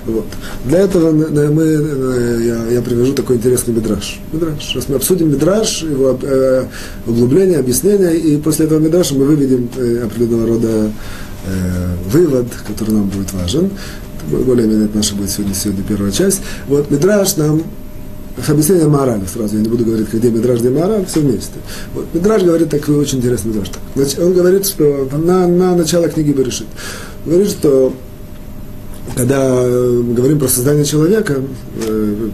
Вот. 0.05 0.25
Для 0.65 0.79
этого 0.79 1.11
мы, 1.11 2.43
я, 2.43 2.67
я 2.67 2.81
привяжу 2.81 3.13
такой 3.13 3.37
интересный 3.37 3.73
мидраж. 3.73 4.19
Мидраж. 4.33 4.61
Сейчас 4.61 4.89
мы 4.89 4.95
обсудим 4.95 5.31
мидраж, 5.31 5.83
его 5.83 6.19
э, 6.21 6.65
углубление, 7.07 7.59
объяснение, 7.59 8.17
и 8.17 8.35
после 8.37 8.65
этого 8.65 8.79
мидраша 8.79 9.15
мы 9.15 9.23
выведем 9.23 9.69
э, 9.77 10.03
определенного 10.03 10.47
рода 10.47 10.67
э, 10.67 10.89
вывод, 12.11 12.47
который 12.67 12.95
нам 12.95 13.07
будет 13.07 13.31
важен 13.31 13.71
более-менее 14.29 14.85
это 14.85 14.97
наша 14.97 15.15
будет 15.15 15.29
сегодня, 15.29 15.55
сегодня 15.55 15.83
первая 15.83 16.11
часть. 16.11 16.41
Вот 16.67 16.89
Мидраш 16.91 17.35
нам 17.37 17.63
объяснение 18.47 18.87
Маораля 18.87 19.25
сразу, 19.31 19.55
я 19.55 19.61
не 19.61 19.69
буду 19.69 19.85
говорить, 19.85 20.11
где 20.11 20.29
Мидраш, 20.29 20.59
где 20.59 20.69
Маораль, 20.69 21.05
все 21.05 21.19
вместе. 21.19 21.59
Вот, 21.93 22.05
Мидраш 22.13 22.43
говорит 22.43 22.69
такой 22.69 22.95
очень 22.95 23.19
интересный 23.19 23.51
Мидраш. 23.51 23.69
Значит, 23.95 24.19
он 24.19 24.33
говорит, 24.33 24.65
что 24.65 25.09
на, 25.11 25.47
на 25.47 25.75
начало 25.75 26.09
книги 26.09 26.31
Берешит, 26.31 26.67
говорит, 27.25 27.49
что 27.49 27.93
когда 29.15 29.53
мы 29.53 30.13
говорим 30.13 30.39
про 30.39 30.47
создание 30.47 30.85
человека, 30.85 31.35
э, 31.85 32.29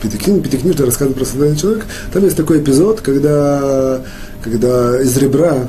Пятикнижие, 0.00 0.42
Пятикнижие 0.42 0.86
рассказывает 0.86 1.18
про 1.18 1.24
создание 1.24 1.56
человека, 1.56 1.86
там 2.12 2.24
есть 2.24 2.36
такой 2.36 2.60
эпизод, 2.60 3.00
когда, 3.00 4.02
когда 4.42 5.02
из 5.02 5.16
ребра 5.18 5.68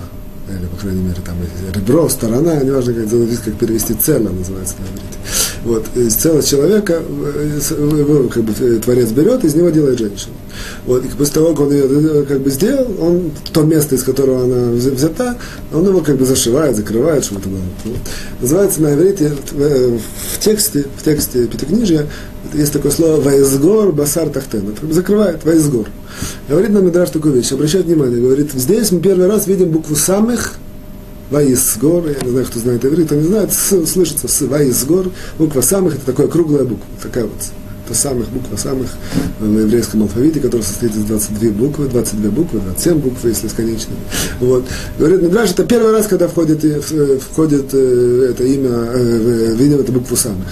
или, 0.49 0.65
по 0.67 0.77
крайней 0.77 1.01
мере, 1.01 1.17
там 1.25 1.35
ребро, 1.73 2.07
сторона, 2.07 2.55
неважно, 2.57 2.93
как, 2.93 3.09
как 3.09 3.53
перевести 3.55 3.93
цело, 3.95 4.29
называется 4.29 4.75
на 4.79 4.85
иврите. 4.85 5.17
Вот, 5.67 5.85
из 5.97 6.15
целого 6.15 6.41
человека 6.41 7.01
его, 7.03 8.29
как 8.29 8.43
бы, 8.43 8.53
Творец 8.79 9.09
берет, 9.09 9.43
из 9.43 9.53
него 9.53 9.69
делает 9.69 9.99
женщину. 9.99 10.33
Вот, 10.85 11.03
и 11.03 11.09
после 11.09 11.33
того, 11.33 11.49
как 11.49 11.59
он 11.59 11.73
ее 11.73 12.23
как 12.23 12.39
бы 12.39 12.49
сделал, 12.49 12.87
он 13.01 13.31
то 13.51 13.63
место, 13.63 13.95
из 13.95 14.03
которого 14.03 14.45
она 14.45 14.71
взята, 14.71 15.35
он 15.73 15.85
его 15.85 15.99
как 15.99 16.15
бы 16.15 16.25
зашивает, 16.25 16.77
закрывает, 16.77 17.25
это 17.25 17.49
было. 17.49 17.59
Вот. 17.83 17.97
Называется 18.39 18.81
на 18.81 18.93
иврите 18.93 19.33
в 19.51 20.39
тексте, 20.39 20.85
в 20.95 21.03
тексте 21.03 21.47
Пятикнижия 21.47 22.07
есть 22.53 22.71
такое 22.71 22.93
слово 22.93 23.19
«Ваизгор 23.19 23.91
басар 23.91 24.29
тахтен». 24.29 24.73
Закрывает 24.89 25.43
«Ваизгор». 25.43 25.87
Говорит 26.47 26.69
нам 26.69 26.85
Мидраш 26.85 27.09
такую 27.09 27.33
вещь, 27.33 27.51
обращает 27.51 27.87
внимание, 27.87 28.21
говорит, 28.21 28.53
здесь 28.53 28.89
мы 28.93 29.01
первый 29.01 29.27
раз 29.27 29.47
видим 29.47 29.71
букву 29.71 29.97
«самых», 29.97 30.53
Ваисгор, 31.29 32.07
я 32.07 32.15
не 32.23 32.31
знаю, 32.31 32.45
кто 32.45 32.59
знает 32.59 32.85
иврит, 32.85 33.07
кто 33.07 33.15
не 33.15 33.27
знает, 33.27 33.51
слышится 33.53 34.27
с 34.27 34.41
Ваисгор, 34.41 35.09
буква 35.37 35.61
самых, 35.61 35.95
это 35.95 36.05
такая 36.05 36.27
круглая 36.27 36.63
буква, 36.63 36.85
такая 37.01 37.25
вот 37.25 37.33
то 37.87 37.93
самых 37.93 38.29
букв, 38.29 38.47
самых 38.57 38.87
в 39.39 39.59
еврейском 39.59 40.03
алфавите, 40.03 40.39
который 40.39 40.61
состоит 40.61 40.95
из 40.95 41.03
22 41.03 41.51
буквы, 41.51 41.87
22 41.87 42.31
буквы, 42.31 42.59
27 42.59 42.99
букв, 42.99 43.23
если 43.23 43.47
с 43.47 43.53
конечными. 43.53 43.99
Вот. 44.39 44.65
Говорит 44.99 45.21
Мидраш, 45.21 45.51
это 45.51 45.63
первый 45.63 45.91
раз, 45.91 46.07
когда 46.07 46.27
входит, 46.27 46.63
входит 47.31 47.69
э, 47.73 48.27
это 48.31 48.43
имя, 48.43 48.69
э, 48.93 49.55
видим 49.55 49.79
эту 49.79 49.93
букву 49.93 50.15
самых. 50.15 50.47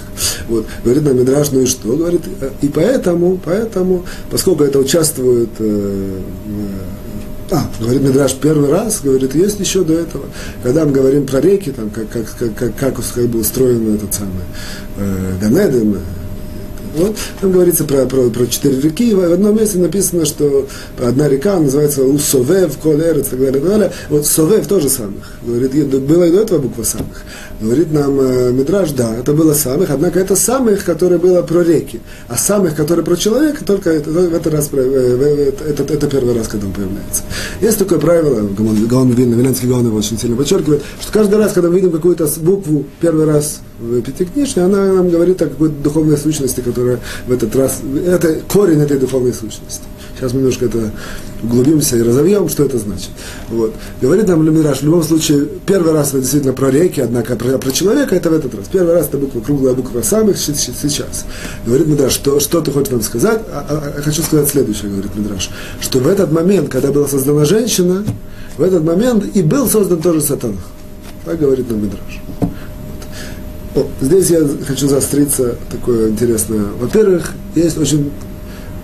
Вот. 0.47 0.65
Говорит 0.83 1.03
нам 1.03 1.17
Мидраш, 1.19 1.51
ну 1.51 1.61
и 1.61 1.65
что? 1.65 1.95
Говорит, 1.95 2.21
и 2.61 2.67
поэтому, 2.69 3.39
поэтому, 3.43 4.05
поскольку 4.31 4.63
это 4.63 4.79
участвует 4.79 5.49
э, 5.59 6.19
а, 7.51 7.69
говорит 7.79 8.01
Мидраш 8.01 8.35
первый 8.35 8.69
раз, 8.69 9.01
говорит, 9.01 9.35
есть 9.35 9.59
еще 9.59 9.83
до 9.83 9.93
этого. 9.93 10.25
Когда 10.63 10.85
мы 10.85 10.91
говорим 10.91 11.25
про 11.25 11.39
реки, 11.39 11.71
там, 11.71 11.89
как, 11.89 12.09
как, 12.09 12.25
как, 12.37 12.75
как, 12.75 12.95
как, 12.95 13.27
был 13.29 13.39
устроен 13.39 13.95
этот 13.95 14.13
самый 14.13 14.43
э, 14.97 15.37
Ганеден, 15.39 15.99
вот, 16.95 17.17
там 17.41 17.51
говорится 17.51 17.83
про, 17.83 18.05
про, 18.05 18.29
про 18.29 18.47
четыре 18.47 18.79
реки, 18.79 19.13
в 19.13 19.19
одном 19.19 19.57
месте 19.57 19.77
написано, 19.79 20.25
что 20.25 20.67
одна 20.97 21.27
река 21.27 21.59
называется 21.59 22.03
Усовев, 22.03 22.77
Колерец, 22.77 23.27
и 23.27 23.29
так 23.31 23.39
далее, 23.39 23.49
и 23.49 23.61
так 23.61 23.69
далее. 23.69 23.91
Вот 24.09 24.25
Совев 24.25 24.65
тоже 24.67 24.89
самых. 24.89 25.37
Говорит, 25.45 25.87
было 26.05 26.23
и 26.23 26.31
до 26.31 26.41
этого 26.41 26.59
буква 26.59 26.83
самых. 26.83 27.23
Говорит 27.61 27.93
нам 27.93 28.19
э, 28.19 28.51
Мидраж, 28.51 28.91
да, 28.91 29.15
это 29.15 29.33
было 29.33 29.53
самых, 29.53 29.89
однако 29.89 30.19
это 30.19 30.35
самых, 30.35 30.83
которые 30.83 31.19
было 31.19 31.41
про 31.41 31.61
реки, 31.61 32.01
а 32.27 32.35
самых, 32.35 32.75
которые 32.75 33.05
про 33.05 33.15
человека, 33.15 33.63
только 33.63 33.91
это, 33.91 34.09
в 34.09 34.33
этот 34.33 34.53
раз, 34.53 34.69
э, 34.73 35.53
это, 35.69 35.83
это 35.83 36.07
первый 36.07 36.35
раз, 36.35 36.49
когда 36.49 36.67
он 36.67 36.73
появляется. 36.73 37.23
Есть 37.61 37.79
такое 37.79 37.99
правило, 37.99 38.41
Гаон 38.41 39.11
Вильна, 39.11 39.35
Виленский 39.35 39.69
Гаон 39.69 39.87
его 39.87 39.97
очень 39.97 40.19
сильно 40.19 40.35
подчеркивает, 40.35 40.83
что 40.99 41.13
каждый 41.13 41.35
раз, 41.35 41.53
когда 41.53 41.69
мы 41.69 41.75
видим 41.75 41.91
какую-то 41.91 42.27
букву 42.41 42.85
первый 42.99 43.25
раз 43.25 43.61
в 43.79 44.01
Пятикнижке, 44.01 44.61
она 44.61 44.93
нам 44.93 45.09
говорит 45.09 45.41
о 45.41 45.47
какой-то 45.47 45.75
духовной 45.75 46.17
сущности, 46.17 46.59
которая 46.59 46.99
в 47.25 47.31
этот 47.31 47.55
раз, 47.55 47.79
это 48.05 48.41
корень 48.51 48.81
этой 48.81 48.97
духовной 48.97 49.33
сущности. 49.33 49.83
Сейчас 50.15 50.31
мы 50.31 50.39
немножко 50.39 50.65
это 50.65 50.91
углубимся 51.43 51.97
и 51.97 52.01
разовьем, 52.01 52.47
что 52.47 52.63
это 52.63 52.77
значит. 52.77 53.09
Вот. 53.49 53.73
Говорит 54.01 54.27
нам 54.27 54.43
Люмираж, 54.43 54.79
в 54.79 54.83
любом 54.83 55.03
случае, 55.03 55.45
первый 55.65 55.91
раз 55.91 56.09
это 56.09 56.19
действительно 56.19 56.53
про 56.53 56.71
реки, 56.71 57.01
однако 57.01 57.35
про, 57.35 57.57
про 57.57 57.71
человека 57.71 58.15
это 58.15 58.29
в 58.29 58.33
этот 58.33 58.55
раз. 58.55 58.67
Первый 58.71 58.93
раз 58.93 59.07
это 59.07 59.17
буква, 59.17 59.41
круглая 59.41 59.73
буква 59.73 60.01
самых 60.01 60.37
сейчас. 60.37 61.25
Говорит 61.65 61.87
Мидраш, 61.87 62.13
что, 62.13 62.39
что 62.39 62.61
ты 62.61 62.71
хочешь 62.71 62.91
нам 62.91 63.01
сказать? 63.01 63.41
А, 63.51 63.65
а, 63.69 63.93
а, 63.97 64.01
хочу 64.01 64.21
сказать 64.21 64.47
следующее, 64.47 64.89
говорит 64.89 65.13
Мидраш, 65.15 65.49
что 65.81 65.99
в 65.99 66.07
этот 66.07 66.31
момент, 66.31 66.69
когда 66.69 66.91
была 66.91 67.07
создана 67.07 67.43
женщина, 67.43 68.05
в 68.57 68.61
этот 68.63 68.83
момент 68.83 69.35
и 69.35 69.41
был 69.41 69.67
создан 69.67 70.01
тоже 70.01 70.21
сатана. 70.21 70.57
Так 71.25 71.39
говорит 71.39 71.69
нам 71.69 71.83
Мидраш. 71.83 72.21
Вот. 73.73 73.87
здесь 73.99 74.29
я 74.29 74.47
хочу 74.65 74.87
заостриться, 74.87 75.55
такое 75.69 76.09
интересное. 76.11 76.67
Во-первых, 76.79 77.33
есть 77.55 77.77
очень 77.77 78.09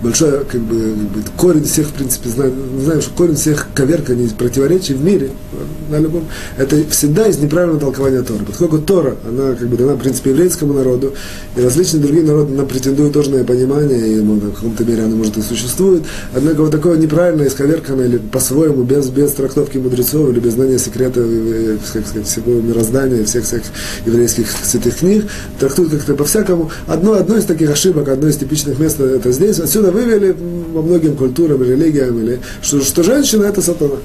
большой 0.02 0.44
как 0.44 0.60
бы, 0.60 0.94
корень 1.36 1.64
всех, 1.64 1.88
в 1.88 1.92
принципе, 1.92 2.28
знаем, 2.28 2.54
знаем, 2.80 3.00
что 3.00 3.10
корень 3.14 3.36
всех 3.36 3.68
коверканий, 3.74 4.28
противоречий 4.36 4.94
в 4.94 5.04
мире, 5.04 5.30
на 5.88 5.98
любом, 5.98 6.26
это 6.56 6.82
всегда 6.90 7.26
из 7.26 7.38
неправильного 7.38 7.80
толкования 7.80 8.22
Тора. 8.22 8.40
Поскольку 8.46 8.78
Тора, 8.78 9.16
она 9.28 9.54
как 9.54 9.68
бы 9.68 9.76
дана, 9.76 9.94
в 9.94 9.98
принципе, 9.98 10.30
еврейскому 10.30 10.72
народу, 10.72 11.14
и 11.56 11.60
различные 11.60 12.02
другие 12.02 12.24
народы 12.24 12.54
на 12.54 12.64
претендуют 12.64 13.12
тоже 13.12 13.30
на 13.30 13.44
понимание, 13.44 14.16
и 14.16 14.20
ну, 14.20 14.34
в 14.34 14.54
каком-то 14.54 14.84
мере 14.84 15.04
оно, 15.04 15.16
может, 15.16 15.36
и 15.36 15.42
существует, 15.42 16.02
однако 16.34 16.62
вот 16.62 16.70
такое 16.70 16.98
неправильное, 16.98 17.46
исковерканное, 17.46 18.06
или 18.06 18.18
по-своему, 18.18 18.82
без, 18.82 19.08
без 19.08 19.32
трактовки 19.32 19.78
мудрецов, 19.78 20.30
или 20.30 20.40
без 20.40 20.54
знания 20.54 20.78
секрета, 20.78 21.20
э, 21.22 21.76
как 21.92 22.06
сказать, 22.06 22.26
всего 22.26 22.52
мироздания, 22.60 23.24
всех 23.24 23.44
всех 23.44 23.62
еврейских 24.06 24.46
святых 24.50 24.96
книг, 24.98 25.26
трактуют 25.60 25.92
как-то 25.92 26.14
по-всякому. 26.14 26.70
Одно, 26.86 27.14
одно 27.14 27.36
из 27.36 27.44
таких 27.44 27.70
ошибок, 27.70 28.08
одно 28.08 28.28
из 28.28 28.36
типичных 28.36 28.78
мест 28.78 28.98
это 29.00 29.30
здесь. 29.32 29.58
Отсюда 29.60 29.91
вывели 29.92 30.34
во 30.72 30.82
многим 30.82 31.16
культурам, 31.16 31.62
религиям, 31.62 32.18
или, 32.18 32.40
что, 32.62 32.80
что 32.80 33.02
женщина 33.02 33.44
это 33.44 33.62
сатана. 33.62 33.96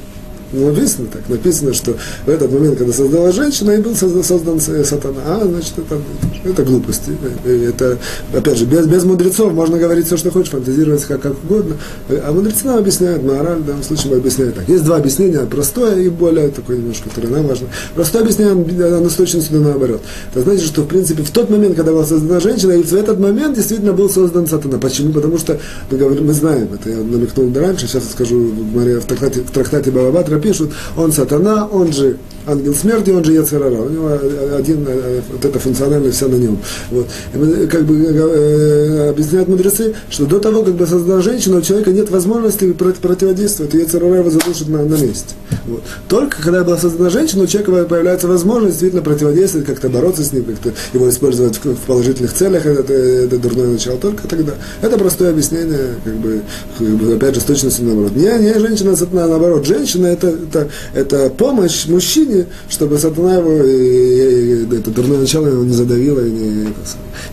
Написано 0.53 1.07
так, 1.11 1.27
написано, 1.27 1.73
что 1.73 1.97
в 2.25 2.29
этот 2.29 2.51
момент, 2.51 2.77
когда 2.77 2.93
создала 2.93 3.31
женщина, 3.31 3.71
и 3.71 3.81
был 3.81 3.95
создан 3.95 4.59
сатана. 4.59 5.21
А, 5.25 5.45
значит, 5.45 5.73
это, 5.77 5.99
это 6.43 6.63
глупости. 6.63 7.11
Это, 7.45 7.97
опять 8.33 8.57
же, 8.57 8.65
без, 8.65 8.85
без 8.87 9.03
мудрецов 9.03 9.51
можно 9.53 9.77
говорить 9.77 10.05
все, 10.05 10.15
что 10.15 10.31
хочешь, 10.31 10.51
фантазировать 10.51 11.03
как, 11.03 11.21
как 11.21 11.33
угодно. 11.43 11.75
А 12.09 12.31
мудрецы 12.31 12.65
нам 12.65 12.77
объясняют, 12.77 13.23
мораль 13.23 13.59
в 13.59 13.65
данном 13.65 13.83
случае 13.83 14.15
объясняем 14.15 14.53
так. 14.53 14.67
Есть 14.69 14.85
два 14.85 14.97
объяснения, 14.97 15.39
простое 15.39 15.99
и 15.99 16.09
более 16.09 16.49
такое 16.49 16.77
немножко, 16.77 17.09
которое 17.09 17.29
нам 17.29 17.47
важно. 17.47 17.67
Простое 17.95 18.21
объяснение, 18.21 18.53
оно 18.97 19.09
с 19.09 19.15
точностью 19.15 19.59
наоборот. 19.59 20.01
Это 20.31 20.41
значит, 20.41 20.65
что, 20.65 20.83
в 20.83 20.87
принципе, 20.87 21.23
в 21.23 21.31
тот 21.31 21.49
момент, 21.49 21.75
когда 21.75 21.91
была 21.91 22.05
создана 22.05 22.39
женщина, 22.39 22.71
и 22.71 22.83
в 22.83 22.93
этот 22.93 23.19
момент 23.19 23.55
действительно 23.55 23.91
был 23.93 24.09
создан 24.09 24.47
сатана. 24.47 24.77
Почему? 24.77 25.11
Потому 25.11 25.37
что 25.37 25.59
мы, 25.91 25.97
говорим, 25.97 26.27
мы 26.27 26.33
знаем, 26.33 26.69
это 26.73 26.89
я 26.89 26.97
намекнул 26.97 27.51
раньше, 27.53 27.87
сейчас 27.87 28.09
скажу 28.09 28.39
в 28.39 29.01
трактате, 29.05 29.41
в 29.41 29.51
трактате 29.51 29.91
Бабабатра, 29.91 30.36
пишут, 30.39 30.73
он 30.95 31.11
сатана, 31.11 31.67
он 31.67 31.93
же 31.93 32.17
ангел 32.47 32.73
смерти, 32.73 33.11
он 33.11 33.23
же 33.23 33.33
Яцерара. 33.33 33.81
У 33.81 33.89
него 33.89 34.09
один, 34.57 34.85
э, 34.87 35.21
вот 35.31 35.43
эта 35.43 35.59
функциональность 35.59 36.17
вся 36.17 36.27
на 36.27 36.35
нем. 36.35 36.57
Вот. 36.91 37.07
И 37.33 37.67
как 37.67 37.83
бы 37.83 37.95
э, 37.95 39.09
объясняют 39.09 39.47
мудрецы, 39.49 39.93
что 40.09 40.25
до 40.25 40.39
того, 40.39 40.63
как 40.63 40.75
бы 40.75 40.87
создана 40.87 41.21
женщина, 41.21 41.57
у 41.57 41.61
человека 41.61 41.91
нет 41.91 42.09
возможности 42.09 42.71
противодействовать, 42.73 43.75
и 43.75 43.79
Яцерара 43.79 44.19
его 44.19 44.29
задушит 44.29 44.69
на, 44.69 44.83
на 44.83 44.95
месте. 44.95 45.35
Вот. 45.67 45.81
Только 46.07 46.41
когда 46.41 46.63
была 46.63 46.77
создана 46.77 47.09
женщина, 47.09 47.43
у 47.43 47.47
человека 47.47 47.85
появляется 47.85 48.27
возможность 48.27 48.73
действительно 48.73 49.01
противодействовать, 49.01 49.67
как-то 49.67 49.89
бороться 49.89 50.23
с 50.23 50.31
ним, 50.31 50.45
как-то 50.45 50.71
его 50.93 51.09
использовать 51.09 51.57
в, 51.57 51.75
в 51.75 51.79
положительных 51.81 52.33
целях, 52.33 52.65
это, 52.65 52.93
это 52.93 53.37
дурное 53.37 53.67
начало, 53.67 53.97
только 53.97 54.27
тогда. 54.27 54.53
Это 54.81 54.97
простое 54.97 55.31
объяснение, 55.31 55.95
как 56.03 56.15
бы, 56.15 56.41
как 56.77 56.87
бы 56.87 57.15
опять 57.15 57.35
же, 57.35 57.41
с 57.41 57.43
точностью 57.43 57.85
наоборот. 57.85 58.15
Не, 58.15 58.37
не 58.39 58.53
женщина, 58.59 58.95
наоборот, 59.11 59.65
женщина 59.65 60.07
это, 60.07 60.27
это, 60.27 60.69
это 60.93 61.29
помощь 61.29 61.85
мужчине, 61.87 62.36
жизни, 62.37 62.47
чтобы 62.69 62.97
сатана 62.97 63.35
его, 63.35 63.63
и, 63.63 64.63
и, 64.63 64.75
это 64.77 64.91
дурное 64.91 65.19
начало 65.19 65.47
его 65.47 65.63
не 65.63 65.73
задавило 65.73 66.19
и 66.19 66.29
не, 66.29 66.63
это, 66.63 66.79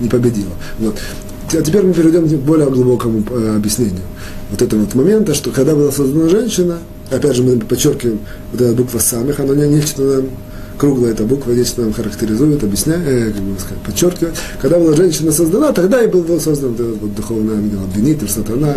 не 0.00 0.08
победило. 0.08 0.52
Вот. 0.78 0.96
А 1.52 1.62
теперь 1.62 1.82
мы 1.82 1.92
перейдем 1.92 2.28
к 2.28 2.32
более 2.42 2.68
глубокому 2.70 3.22
э, 3.30 3.56
объяснению 3.56 4.02
вот 4.50 4.62
этого 4.62 4.80
вот 4.80 4.94
момента, 4.94 5.34
что 5.34 5.50
когда 5.50 5.74
была 5.74 5.92
создана 5.92 6.28
женщина, 6.28 6.78
опять 7.10 7.36
же 7.36 7.42
мы 7.42 7.58
подчеркиваем, 7.58 8.20
вот 8.52 8.60
эта 8.60 8.74
буква 8.74 8.98
самых, 8.98 9.40
она 9.40 9.54
не 9.54 9.68
нечто 9.68 10.02
нам 10.02 10.24
круглая 10.76 11.12
эта 11.12 11.22
буква 11.22 11.52
нечто 11.52 11.82
нам 11.82 11.92
характеризует, 11.92 12.64
объясняет, 12.64 13.06
э, 13.06 13.32
как 13.32 13.42
бы 13.42 13.60
сказать, 13.60 13.82
подчеркивает. 13.84 14.34
Когда 14.60 14.78
была 14.78 14.94
женщина 14.94 15.30
создана, 15.30 15.72
тогда 15.72 16.02
и 16.02 16.08
был, 16.08 16.24
создан 16.40 16.74
этот 16.74 17.00
вот, 17.00 17.14
духовный 17.14 17.54
ангел, 17.54 17.84
обвинитель, 17.84 18.28
сатана, 18.28 18.74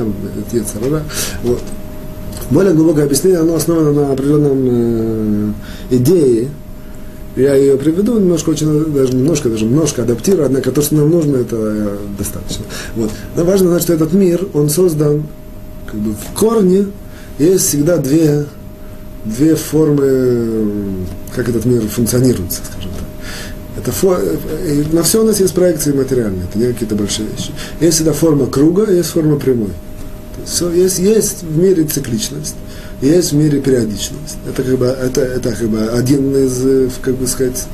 отец. 0.48 0.68
Вот. 1.44 1.62
Более 2.50 2.74
глубокое 2.74 3.06
объяснение, 3.06 3.40
оно 3.40 3.56
основано 3.56 3.92
на 3.92 4.12
определенном 4.12 5.54
э, 5.90 5.96
идее. 5.96 6.50
Я 7.36 7.54
ее 7.56 7.78
приведу 7.78 8.20
немножко, 8.20 8.50
очень, 8.50 8.94
даже 8.94 9.14
немножко, 9.14 9.50
даже 9.50 9.66
немножко 9.66 10.04
адаптирую, 10.04 10.46
однако 10.46 10.72
то, 10.72 10.82
что 10.82 10.96
нам 10.96 11.10
нужно, 11.10 11.38
это 11.38 11.56
э, 11.56 11.98
достаточно. 12.18 12.66
Вот. 12.96 13.12
Но 13.36 13.44
важно 13.44 13.70
знать, 13.70 13.84
что 13.84 13.94
этот 13.94 14.14
мир, 14.14 14.48
он 14.54 14.70
создан 14.70 15.24
как 15.86 16.00
бы 16.00 16.14
в 16.14 16.38
корне, 16.38 16.88
есть 17.38 17.68
всегда 17.68 17.98
две, 17.98 18.46
две 19.26 19.56
формы, 19.56 21.06
как 21.36 21.50
этот 21.50 21.66
мир 21.66 21.82
функционирует, 21.88 22.54
скажем 22.54 22.92
так. 22.92 23.08
Это 23.78 23.92
фо... 23.92 24.18
Э, 24.18 24.84
на 24.92 25.04
все 25.04 25.22
у 25.22 25.26
нас 25.26 25.40
есть 25.40 25.54
проекции 25.54 25.92
материальные, 25.92 26.46
это 26.50 26.58
не 26.58 26.72
какие-то 26.72 26.96
большие 26.96 27.28
вещи. 27.28 27.52
Есть 27.80 27.98
всегда 27.98 28.14
форма 28.14 28.48
круга, 28.48 28.92
есть 28.92 29.10
форма 29.10 29.38
прямой. 29.38 29.70
Все, 30.48 30.72
есть, 30.72 31.00
есть 31.00 31.44
в 31.44 31.58
мире 31.58 31.84
цикличность, 31.84 32.56
есть 33.02 33.34
в 33.34 33.36
мире 33.36 33.60
периодичность. 33.60 34.38
Это 34.48 34.64
как 34.64 34.78
бы, 34.78 34.86
это, 34.86 35.22
это 35.22 35.52
как 35.52 35.68
бы 35.68 35.90
один 35.90 36.34
из, 36.38 36.66
э, 36.66 36.90
как 37.02 37.16
бы 37.16 37.28
сказать, 37.28 37.66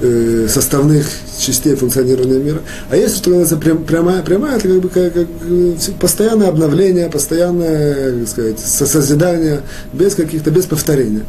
э, 0.00 0.46
составных 0.48 1.06
частей 1.38 1.74
функционирования 1.74 2.38
мира. 2.38 2.60
А 2.88 2.96
есть, 2.96 3.16
что 3.16 3.30
называется, 3.30 3.56
прям, 3.56 3.84
прямая, 3.84 4.22
прямая, 4.22 4.58
это 4.58 4.68
как 4.68 4.80
бы 4.80 4.88
как, 4.88 5.12
как, 5.12 5.26
э, 5.42 5.74
постоянное 5.98 6.48
обновление, 6.48 7.10
постоянное, 7.10 8.20
как 8.20 8.28
сказать, 8.28 8.60
созидание, 8.60 9.62
без 9.92 10.14
каких-то, 10.14 10.52
без 10.52 10.66
повторения. 10.66 11.24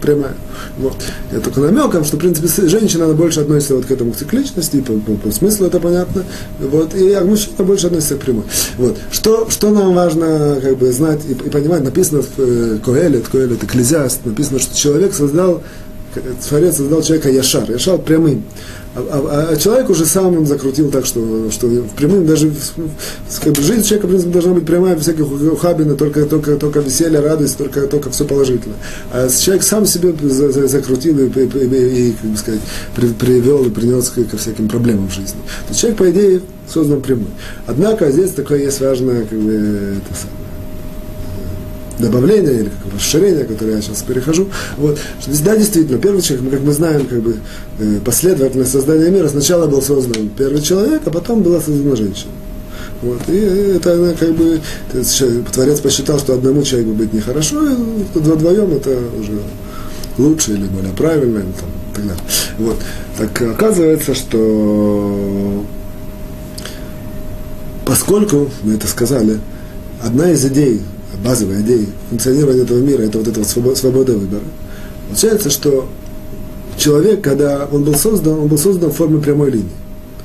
Прямая. 0.00 0.34
Вот. 0.78 0.96
Я 1.32 1.40
только 1.40 1.60
намеком, 1.60 2.04
что, 2.04 2.16
в 2.16 2.20
принципе, 2.20 2.48
женщина 2.68 3.04
она 3.04 3.14
больше 3.14 3.40
относится 3.40 3.74
вот 3.74 3.86
к 3.86 3.90
этому 3.90 4.12
к 4.12 4.16
цикличности, 4.16 4.80
по, 4.80 4.92
по, 4.94 5.14
по 5.14 5.30
смыслу 5.30 5.66
это 5.66 5.80
понятно, 5.80 6.24
вот, 6.60 6.94
и 6.94 7.12
а 7.12 7.24
мужчина 7.24 7.64
больше 7.64 7.86
относится 7.86 8.16
к 8.16 8.20
прямой. 8.20 8.44
Вот. 8.76 8.96
Что, 9.10 9.48
что 9.50 9.70
нам 9.70 9.94
важно 9.94 10.58
как 10.62 10.78
бы, 10.78 10.92
знать 10.92 11.20
и, 11.28 11.32
и 11.32 11.50
понимать, 11.50 11.84
написано 11.84 12.22
в 12.22 12.38
э, 12.38 12.78
Коэлет, 12.84 13.28
Коэлет, 13.28 13.64
Экклезиаст, 13.64 14.24
написано, 14.24 14.58
что 14.58 14.76
человек 14.76 15.14
создал, 15.14 15.62
Творец 16.48 16.76
создал 16.76 17.02
человека 17.02 17.30
Яшар, 17.30 17.70
Яшар 17.70 17.98
прямым. 17.98 18.44
А, 18.98 19.48
а, 19.50 19.52
а 19.52 19.56
человек 19.56 19.90
уже 19.90 20.04
сам 20.06 20.36
он 20.36 20.46
закрутил 20.46 20.90
так, 20.90 21.06
что, 21.06 21.50
что 21.50 21.68
прямым 21.96 22.26
даже 22.26 22.52
как 23.42 23.52
бы, 23.52 23.62
жизнь 23.62 23.82
человека, 23.82 24.06
в 24.06 24.10
принципе, 24.10 24.32
должна 24.32 24.54
быть 24.54 24.66
прямая, 24.66 24.96
без 24.96 25.02
всяких 25.02 25.30
ухабина, 25.30 25.94
только, 25.94 26.24
только, 26.24 26.56
только 26.56 26.80
веселье, 26.80 27.20
радость, 27.20 27.56
только, 27.56 27.86
только 27.86 28.10
все 28.10 28.24
положительно. 28.24 28.74
А 29.12 29.28
человек 29.28 29.62
сам 29.62 29.86
себе 29.86 30.12
закрутил 30.66 31.18
и, 31.18 31.28
и, 31.28 31.42
и, 31.44 32.08
и 32.08 32.12
как 32.12 32.30
бы 32.30 32.36
сказать, 32.36 32.60
привел 33.18 33.64
и 33.64 33.70
принес 33.70 34.08
ко 34.08 34.36
всяким 34.36 34.68
проблемам 34.68 35.08
в 35.08 35.14
жизни. 35.14 35.40
То 35.68 35.74
человек, 35.74 35.98
по 35.98 36.10
идее, 36.10 36.40
создан 36.68 37.00
прямой. 37.00 37.30
Однако 37.66 38.10
здесь 38.10 38.32
такое 38.32 38.60
есть 38.60 38.80
важное 38.80 39.24
как 39.24 39.38
бы, 39.38 39.52
это 39.52 40.20
самое 40.20 40.47
добавление 41.98 42.60
или 42.60 42.70
как 42.82 42.94
расширение, 42.94 43.44
которое 43.44 43.76
я 43.76 43.82
сейчас 43.82 44.02
перехожу. 44.02 44.48
Вот. 44.76 44.98
Что 45.20 45.44
да, 45.44 45.56
действительно, 45.56 45.98
первый 45.98 46.22
человек, 46.22 46.50
как 46.50 46.60
мы 46.60 46.72
знаем, 46.72 47.06
как 47.06 47.20
бы 47.20 47.36
э, 47.78 47.98
последовательность 48.04 48.72
создания 48.72 49.10
мира, 49.10 49.28
сначала 49.28 49.66
был 49.66 49.82
создан 49.82 50.30
первый 50.36 50.62
человек, 50.62 51.02
а 51.04 51.10
потом 51.10 51.42
была 51.42 51.60
создана 51.60 51.96
женщина. 51.96 52.32
Вот. 53.02 53.20
И 53.28 53.36
это 53.36 53.94
она 53.94 54.12
как 54.12 54.34
бы, 54.34 54.60
Творец 55.52 55.80
посчитал, 55.80 56.18
что 56.18 56.34
одному 56.34 56.62
человеку 56.62 56.92
быть 56.92 57.12
нехорошо, 57.12 57.70
и 57.70 57.74
вдвоем 58.14 58.72
это 58.72 58.98
уже 59.18 59.40
лучше 60.18 60.52
или 60.52 60.64
более 60.66 60.92
правильно, 60.92 61.38
или 61.38 61.52
там, 61.52 61.68
и 61.68 61.94
так 61.94 62.06
далее. 62.06 62.22
Вот. 62.58 62.76
Так 63.16 63.42
оказывается, 63.42 64.14
что 64.14 65.64
поскольку, 67.84 68.50
мы 68.62 68.74
это 68.74 68.86
сказали, 68.86 69.38
одна 70.02 70.30
из 70.30 70.44
идей 70.44 70.82
базовая 71.24 71.60
идея 71.62 71.86
функционирования 72.10 72.62
этого 72.62 72.78
мира, 72.78 73.02
это 73.02 73.18
вот 73.18 73.28
эта 73.28 73.40
вот 73.40 73.76
свобода, 73.76 74.12
выбора. 74.12 74.42
Получается, 75.08 75.50
что 75.50 75.88
человек, 76.76 77.22
когда 77.22 77.68
он 77.70 77.84
был 77.84 77.94
создан, 77.94 78.34
он 78.34 78.48
был 78.48 78.58
создан 78.58 78.90
в 78.90 78.94
форме 78.94 79.20
прямой 79.20 79.50
линии 79.50 79.72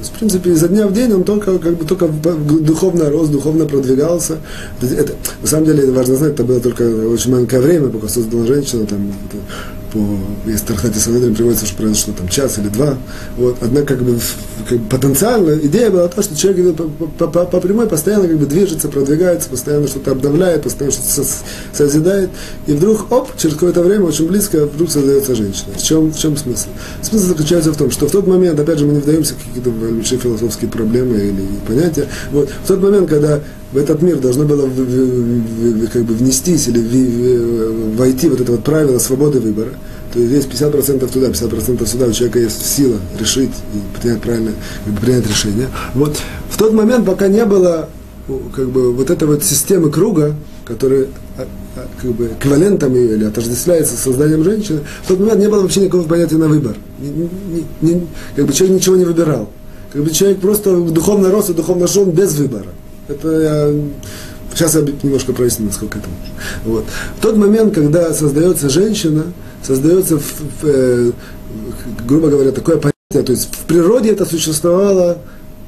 есть, 0.03 0.13
в 0.13 0.17
принципе, 0.17 0.51
изо 0.51 0.67
дня 0.67 0.87
в 0.87 0.93
день 0.93 1.11
он 1.13 1.23
только, 1.23 1.57
как 1.57 1.75
бы, 1.77 1.85
только 1.85 2.07
духовно 2.07 3.09
рос, 3.09 3.29
духовно 3.29 3.65
продвигался. 3.65 4.37
Это, 4.81 5.13
на 5.41 5.47
самом 5.47 5.65
деле, 5.65 5.83
это 5.83 5.93
важно 5.93 6.15
знать, 6.15 6.33
это 6.33 6.43
было 6.43 6.59
только 6.59 6.83
очень 6.83 7.31
маленькое 7.31 7.61
время, 7.61 7.87
пока 7.87 8.07
создана 8.07 8.45
женщина, 8.45 8.85
там, 8.85 9.11
по, 9.93 9.99
если 10.45 10.65
Тархати 10.65 10.97
Санедрин 10.97 11.35
приводится, 11.35 11.65
что 11.65 11.77
произошло 11.77 12.13
там 12.17 12.27
час 12.27 12.57
или 12.57 12.67
два. 12.67 12.97
Вот. 13.37 13.57
Однако, 13.61 13.95
как 13.95 14.03
бы, 14.03 14.19
как 14.67 14.79
бы 14.79 14.89
потенциально 14.89 15.57
идея 15.59 15.91
была 15.91 16.07
то, 16.07 16.21
что 16.21 16.35
человек 16.35 16.75
по, 17.17 17.27
по, 17.27 17.45
по 17.45 17.59
прямой 17.61 17.87
постоянно 17.87 18.27
как 18.27 18.37
бы 18.37 18.45
движется, 18.45 18.89
продвигается, 18.89 19.49
постоянно 19.49 19.87
что-то 19.87 20.11
обновляет, 20.11 20.63
постоянно 20.63 20.95
что-то 20.95 21.27
созидает. 21.71 22.31
И 22.65 22.73
вдруг, 22.73 23.11
оп, 23.11 23.29
через 23.37 23.53
какое-то 23.53 23.83
время, 23.83 24.05
очень 24.05 24.27
близко, 24.27 24.65
вдруг 24.65 24.89
создается 24.89 25.35
женщина. 25.35 25.73
В 25.77 25.83
чем, 25.83 26.11
в 26.11 26.17
чем 26.17 26.35
смысл? 26.35 26.69
Смысл 27.01 27.27
заключается 27.27 27.71
в 27.71 27.77
том, 27.77 27.91
что 27.91 28.07
в 28.07 28.11
тот 28.11 28.25
момент, 28.25 28.59
опять 28.59 28.79
же, 28.79 28.85
мы 28.85 28.93
не 28.93 28.99
вдаемся 28.99 29.35
в 29.35 29.47
какие-то 29.47 29.69
большие 29.69 30.19
философские 30.19 30.71
проблемы 30.71 31.17
или 31.17 31.45
понятия. 31.67 32.07
Вот. 32.31 32.49
В 32.63 32.67
тот 32.67 32.81
момент, 32.81 33.09
когда 33.09 33.41
в 33.73 33.77
этот 33.77 34.01
мир 34.01 34.19
должно 34.19 34.45
было 34.45 34.69
как 35.91 36.03
бы 36.03 36.13
внестись 36.13 36.67
или 36.67 37.95
войти 37.95 38.29
вот 38.29 38.39
это 38.39 38.51
вот 38.51 38.63
правило 38.63 38.99
свободы 38.99 39.39
выбора, 39.39 39.71
то 40.13 40.19
есть 40.19 40.47
50% 40.47 41.11
туда, 41.11 41.27
50% 41.27 41.85
сюда, 41.87 42.05
у 42.05 42.11
человека 42.11 42.39
есть 42.39 42.63
сила 42.63 42.97
решить 43.19 43.49
и 43.73 43.99
принять 43.99 44.21
правильное, 44.21 44.53
принять 45.01 45.27
решение. 45.27 45.69
Вот 45.95 46.17
в 46.49 46.57
тот 46.57 46.73
момент, 46.73 47.05
пока 47.05 47.27
не 47.27 47.43
было 47.45 47.89
как 48.55 48.69
бы 48.69 48.93
вот 48.93 49.09
этой 49.09 49.27
вот 49.27 49.43
системы 49.43 49.89
круга, 49.89 50.35
которая 50.65 51.07
а, 51.37 51.45
а, 51.75 51.87
как 51.99 52.11
бы 52.11 52.27
эквивалентом 52.27 52.95
или 52.95 53.25
отождествляется 53.25 53.95
с 53.95 53.99
созданием 54.01 54.43
женщины, 54.43 54.81
в 55.03 55.07
тот 55.07 55.19
момент 55.19 55.39
не 55.39 55.49
было 55.49 55.61
вообще 55.61 55.81
никакого 55.81 56.07
понятия 56.07 56.37
на 56.37 56.47
выбор. 56.47 56.75
Не, 56.99 57.09
не, 57.09 57.93
не, 57.93 58.07
как 58.35 58.45
бы 58.45 58.53
человек 58.53 58.77
ничего 58.77 58.95
не 58.95 59.05
выбирал. 59.05 59.49
Как 59.91 60.03
бы 60.03 60.11
человек 60.11 60.39
просто 60.39 60.79
духовно 60.79 61.31
рос 61.31 61.49
и 61.49 61.53
духовно 61.53 61.87
жил 61.87 62.05
без 62.05 62.35
выбора. 62.35 62.67
Это 63.07 63.41
я 63.41 63.73
Сейчас 64.53 64.75
я 64.75 64.81
немножко 65.01 65.33
проясню, 65.33 65.65
насколько 65.65 65.97
это 65.97 66.07
можно. 66.07 66.35
Вот. 66.65 66.85
В 67.17 67.21
тот 67.21 67.37
момент, 67.37 67.73
когда 67.73 68.13
создается 68.13 68.69
женщина, 68.69 69.23
создается, 69.63 70.19
в, 70.19 70.21
в, 70.21 70.65
э, 70.65 71.11
грубо 72.07 72.29
говоря, 72.29 72.51
такое 72.51 72.75
понятие, 72.75 73.25
то 73.25 73.31
есть 73.31 73.49
в 73.51 73.65
природе 73.65 74.11
это 74.11 74.25
существовало 74.25 75.17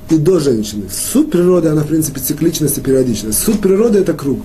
и 0.09 0.17
до 0.17 0.39
женщины. 0.39 0.83
Суть 0.91 1.31
природы, 1.31 1.69
она, 1.69 1.81
в 1.81 1.87
принципе, 1.87 2.19
цикличность 2.19 2.77
и 2.77 2.81
периодичность. 2.81 3.39
Суть 3.39 3.59
природы– 3.59 3.99
это 3.99 4.13
круг. 4.13 4.41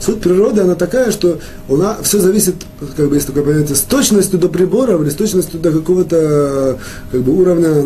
Суть 0.00 0.20
природы, 0.20 0.62
она 0.62 0.74
такая, 0.74 1.10
что 1.10 1.38
у 1.68 1.76
нас 1.76 1.98
все 2.02 2.18
зависит, 2.18 2.56
как 2.96 3.08
бы 3.08 3.14
есть 3.16 3.26
такое 3.26 3.42
понятие, 3.42 3.76
с 3.76 3.80
точностью 3.80 4.38
до 4.38 4.48
приборов 4.48 5.00
или 5.02 5.10
с 5.10 5.14
точностью 5.14 5.60
до 5.60 5.72
какого-то 5.72 6.78
как 7.10 7.22
бы, 7.22 7.32
уровня 7.32 7.82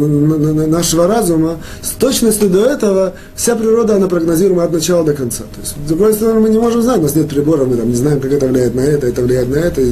нашего 0.67 1.07
разума, 1.07 1.59
с 1.83 1.91
точностью 1.91 2.49
до 2.51 2.65
этого 2.65 3.15
вся 3.35 3.55
природа, 3.55 3.97
она 3.97 4.09
прогнозируема 4.09 4.65
от 4.65 4.73
начала 4.73 5.05
до 5.05 5.15
конца. 5.15 5.45
То 5.45 5.61
есть, 5.61 5.75
с 5.85 5.89
другой 5.89 6.15
стороны, 6.15 6.41
мы 6.41 6.49
не 6.49 6.59
можем 6.59 6.83
знать, 6.83 6.99
у 6.99 7.03
нас 7.03 7.15
нет 7.15 7.29
приборов, 7.29 7.69
мы 7.69 7.77
там 7.77 7.89
не 7.89 7.95
знаем, 7.97 8.21
как 8.21 8.33
это 8.33 8.47
влияет 8.47 8.75
на 8.75 8.81
это, 8.81 9.07
это 9.07 9.23
влияет 9.23 9.49
на 9.49 9.57
это. 9.57 9.83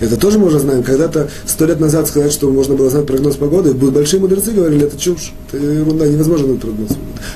Это 0.00 0.16
тоже 0.16 0.38
мы 0.38 0.48
уже 0.48 0.58
знаем. 0.58 0.82
Когда-то, 0.82 1.28
сто 1.46 1.64
лет 1.66 1.80
назад 1.80 2.08
сказать, 2.08 2.32
что 2.32 2.50
можно 2.50 2.74
было 2.74 2.90
знать 2.90 3.06
прогноз 3.06 3.36
погоды, 3.36 3.72
большие 3.72 4.20
мудрецы 4.20 4.50
говорили, 4.50 4.84
это 4.86 4.98
чушь, 4.98 5.32
это 5.50 5.62
ерунда, 5.62 6.06
невозможно 6.06 6.48
знать 6.48 6.60
прогноз. 6.60 6.90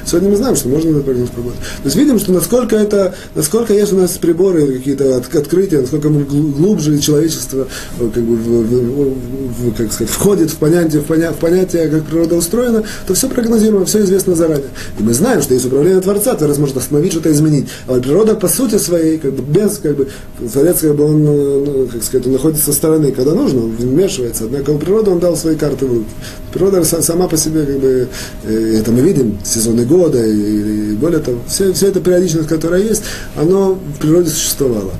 Сегодня 0.04 0.30
мы 0.30 0.36
знаем, 0.36 0.56
что 0.56 0.68
можно 0.68 0.90
знать 0.90 1.04
прогноз 1.04 1.28
погоды. 1.30 1.56
То 1.56 1.84
есть 1.84 1.96
видим, 1.96 2.18
что 2.18 2.32
насколько 2.32 2.76
это, 2.76 3.14
насколько 3.34 3.72
есть 3.72 3.92
у 3.92 3.96
нас 3.96 4.15
приборы, 4.18 4.78
какие-то 4.78 5.16
от, 5.16 5.34
открытия, 5.34 5.80
насколько 5.80 6.08
мы 6.08 6.24
глубже 6.24 6.98
человечество 6.98 7.66
э, 7.98 8.10
как 8.12 8.22
бы, 8.22 8.36
в, 8.36 8.62
в, 8.62 9.70
в, 9.70 9.74
как 9.76 9.92
сказать, 9.92 10.12
входит 10.12 10.50
в 10.50 10.56
понятие, 10.56 11.02
в, 11.02 11.04
поня, 11.04 11.32
в 11.32 11.36
понятие, 11.36 11.88
как 11.88 12.04
природа 12.04 12.36
устроена, 12.36 12.84
то 13.06 13.14
все 13.14 13.28
прогнозируемо, 13.28 13.86
все 13.86 14.00
известно 14.00 14.34
заранее. 14.34 14.68
И 14.98 15.02
мы 15.02 15.14
знаем, 15.14 15.42
что 15.42 15.54
есть 15.54 15.66
управление 15.66 16.00
Творца, 16.00 16.34
Творец 16.34 16.58
может 16.58 16.76
остановить, 16.76 17.12
что-то 17.12 17.30
изменить. 17.32 17.68
А 17.86 18.00
природа 18.00 18.34
по 18.34 18.48
сути 18.48 18.78
своей, 18.78 19.18
как 19.18 19.32
бы 19.32 19.42
без, 19.42 19.78
как 19.78 19.96
бы, 19.96 20.08
Творец, 20.52 20.78
как 20.80 20.94
бы 20.94 21.04
он, 21.04 21.88
как 21.88 22.02
сказать, 22.02 22.26
находится 22.26 22.64
со 22.66 22.72
стороны, 22.72 23.12
когда 23.12 23.34
нужно, 23.34 23.64
он 23.64 23.70
вмешивается. 23.72 24.44
Однако 24.44 24.70
у 24.70 24.78
природы 24.78 25.10
он 25.10 25.18
дал 25.18 25.36
свои 25.36 25.56
карты 25.56 25.86
в 25.86 25.92
руки. 25.92 26.10
Природа 26.52 26.84
сама 26.84 27.28
по 27.28 27.36
себе, 27.36 27.64
как 27.64 27.78
бы, 27.78 28.08
э, 28.44 28.78
это 28.80 28.90
мы 28.90 29.00
видим, 29.00 29.38
сезоны 29.44 29.84
года, 29.84 30.24
и, 30.24 30.92
и 30.92 30.92
более 30.94 31.20
того, 31.20 31.38
все, 31.48 31.72
все 31.72 31.88
это 31.88 32.00
периодичность, 32.00 32.48
которая 32.48 32.82
есть, 32.82 33.02
оно 33.36 33.78
в 33.94 33.98
природе 34.06 34.30
существовало. 34.30 34.92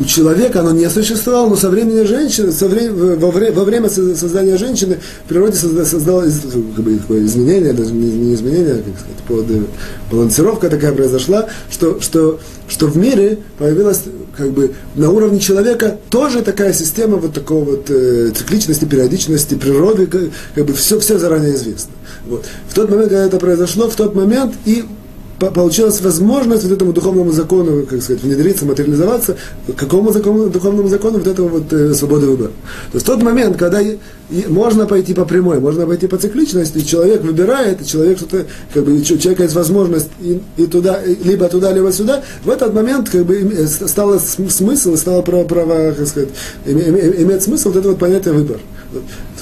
У 0.00 0.04
человека 0.04 0.60
оно 0.60 0.70
не 0.70 0.88
существовало, 0.88 1.48
но 1.48 1.56
со 1.56 1.70
времени 1.70 2.04
женщины, 2.04 2.52
со 2.52 2.68
вре, 2.68 2.88
во, 2.90 3.32
вре, 3.32 3.50
во 3.50 3.64
время 3.64 3.88
создания 3.88 4.56
женщины 4.56 4.98
в 5.24 5.28
природе 5.28 5.56
создалось 5.56 6.34
как 6.74 6.84
бы, 6.84 6.98
такое 6.98 7.24
изменение, 7.24 7.72
даже 7.72 7.92
не, 7.92 8.08
не 8.08 8.34
изменение, 8.34 8.74
а 8.74 8.76
как 8.76 8.94
сказать, 9.00 9.48
под, 9.48 9.68
балансировка 10.10 10.70
такая 10.70 10.92
произошла, 10.92 11.48
что, 11.68 12.00
что, 12.00 12.38
что 12.68 12.86
в 12.86 12.96
мире 12.96 13.38
появилась 13.58 14.02
как 14.36 14.52
бы 14.52 14.72
на 14.94 15.10
уровне 15.10 15.40
человека 15.40 15.98
тоже 16.10 16.42
такая 16.42 16.72
система 16.72 17.16
вот 17.16 17.34
такого 17.34 17.64
вот 17.64 17.90
э, 17.90 18.30
цикличности, 18.36 18.84
периодичности, 18.84 19.54
природы, 19.56 20.06
как, 20.06 20.22
как 20.54 20.64
бы 20.64 20.74
все, 20.74 21.00
все 21.00 21.18
заранее 21.18 21.56
известно. 21.56 21.92
Вот. 22.28 22.44
В 22.68 22.74
тот 22.74 22.88
момент, 22.88 23.08
когда 23.08 23.24
это 23.24 23.38
произошло, 23.38 23.90
в 23.90 23.96
тот 23.96 24.14
момент 24.14 24.54
и 24.64 24.84
получилась 25.38 26.00
возможность 26.00 26.64
вот 26.64 26.72
этому 26.72 26.92
духовному 26.92 27.30
закону, 27.32 27.86
как 27.86 28.02
сказать, 28.02 28.22
внедриться, 28.22 28.66
материализоваться, 28.66 29.36
какому 29.76 30.12
закону, 30.12 30.50
духовному 30.50 30.88
закону 30.88 31.18
вот 31.18 31.26
этого 31.26 31.48
вот 31.48 31.72
э, 31.72 31.94
свободы 31.94 32.26
выбора. 32.26 32.50
То 32.90 32.96
есть 32.96 33.06
тот 33.06 33.22
момент, 33.22 33.56
когда 33.56 33.80
и, 33.80 33.98
и 34.30 34.46
можно 34.48 34.86
пойти 34.86 35.14
по 35.14 35.24
прямой, 35.24 35.60
можно 35.60 35.86
пойти 35.86 36.06
по 36.06 36.18
цикличности, 36.18 36.80
человек 36.80 37.22
выбирает, 37.22 37.86
человек 37.86 38.18
что-то, 38.18 38.46
как 38.74 38.84
бы, 38.84 38.96
у 38.96 39.02
человека 39.02 39.44
есть 39.44 39.54
возможность 39.54 40.08
и, 40.20 40.40
и 40.56 40.66
туда, 40.66 41.02
и, 41.02 41.14
либо 41.22 41.48
туда, 41.48 41.72
либо 41.72 41.92
сюда, 41.92 42.22
в 42.44 42.50
этот 42.50 42.74
момент 42.74 43.08
как 43.08 43.24
бы 43.24 43.66
стало 43.86 44.18
смысл, 44.18 44.96
стало 44.96 45.22
право, 45.22 45.44
право 45.44 45.92
как 45.92 46.06
сказать, 46.08 46.30
иметь 46.66 47.42
смысл 47.42 47.68
вот 47.68 47.78
это 47.78 47.88
вот 47.90 47.98
понятие 47.98 48.34
выбор. 48.34 48.58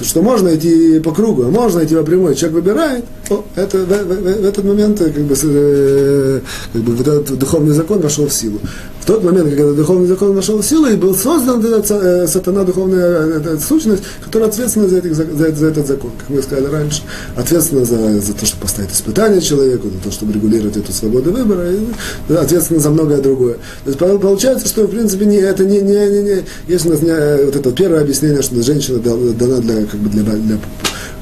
Что 0.01 0.21
можно 0.21 0.55
идти 0.55 0.99
по 0.99 1.11
кругу, 1.11 1.43
а 1.43 1.49
можно 1.49 1.83
идти 1.83 1.95
по 1.95 2.03
прямой. 2.03 2.35
Человек 2.35 2.63
выбирает, 2.63 3.05
о, 3.29 3.43
это, 3.55 3.77
в, 3.77 3.85
в, 3.85 4.41
в 4.41 4.45
этот 4.45 4.63
момент 4.63 4.99
как 4.99 5.13
бы, 5.13 5.35
э, 5.41 6.39
как 6.73 6.81
бы 6.81 6.95
вот 6.95 7.07
этот 7.07 7.39
духовный 7.39 7.73
закон 7.73 7.99
вошел 8.01 8.27
в 8.27 8.33
силу. 8.33 8.59
В 9.01 9.05
тот 9.05 9.23
момент, 9.23 9.49
когда 9.49 9.71
духовный 9.71 10.07
закон 10.07 10.35
вошел 10.35 10.57
в 10.57 10.65
силу, 10.65 10.87
и 10.87 10.95
был 10.95 11.15
создан 11.15 11.65
этот 11.65 11.89
э, 11.89 12.27
сатана, 12.27 12.63
духовная 12.63 13.37
эта 13.37 13.57
сущность, 13.59 14.03
которая 14.23 14.49
ответственна 14.49 14.89
за, 14.89 14.97
этих, 14.97 15.15
за, 15.15 15.25
за 15.25 15.67
этот 15.67 15.87
закон, 15.87 16.11
как 16.17 16.29
мы 16.29 16.41
сказали 16.41 16.65
раньше, 16.65 17.01
ответственна 17.35 17.85
за, 17.85 18.19
за 18.19 18.33
то, 18.33 18.45
чтобы 18.45 18.63
поставить 18.63 18.91
испытание 18.91 19.41
человеку, 19.41 19.87
за 19.89 20.03
то, 20.03 20.11
чтобы 20.11 20.33
регулировать 20.33 20.75
эту 20.75 20.91
свободу 20.91 21.31
выбора, 21.31 21.71
и 21.71 22.33
ответственна 22.33 22.81
за 22.81 22.89
многое 22.89 23.21
другое. 23.21 23.55
То 23.85 23.91
есть 23.91 23.99
получается, 24.21 24.67
что 24.67 24.85
в 24.85 24.91
принципе 24.91 25.25
не, 25.25 25.37
это 25.37 25.63
не, 25.63 25.79
не, 25.81 25.93
не, 25.93 26.21
не 26.23 26.43
есть 26.67 26.85
у 26.85 26.89
нас 26.89 27.01
не, 27.01 27.45
вот 27.45 27.55
это 27.55 27.71
первое 27.71 28.01
объяснение, 28.01 28.41
что 28.41 28.61
женщина 28.61 28.99
дана 29.37 29.59
для, 29.59 29.85
как 29.85 29.99
бы 29.99 30.09
для, 30.09 30.23
для 30.23 30.57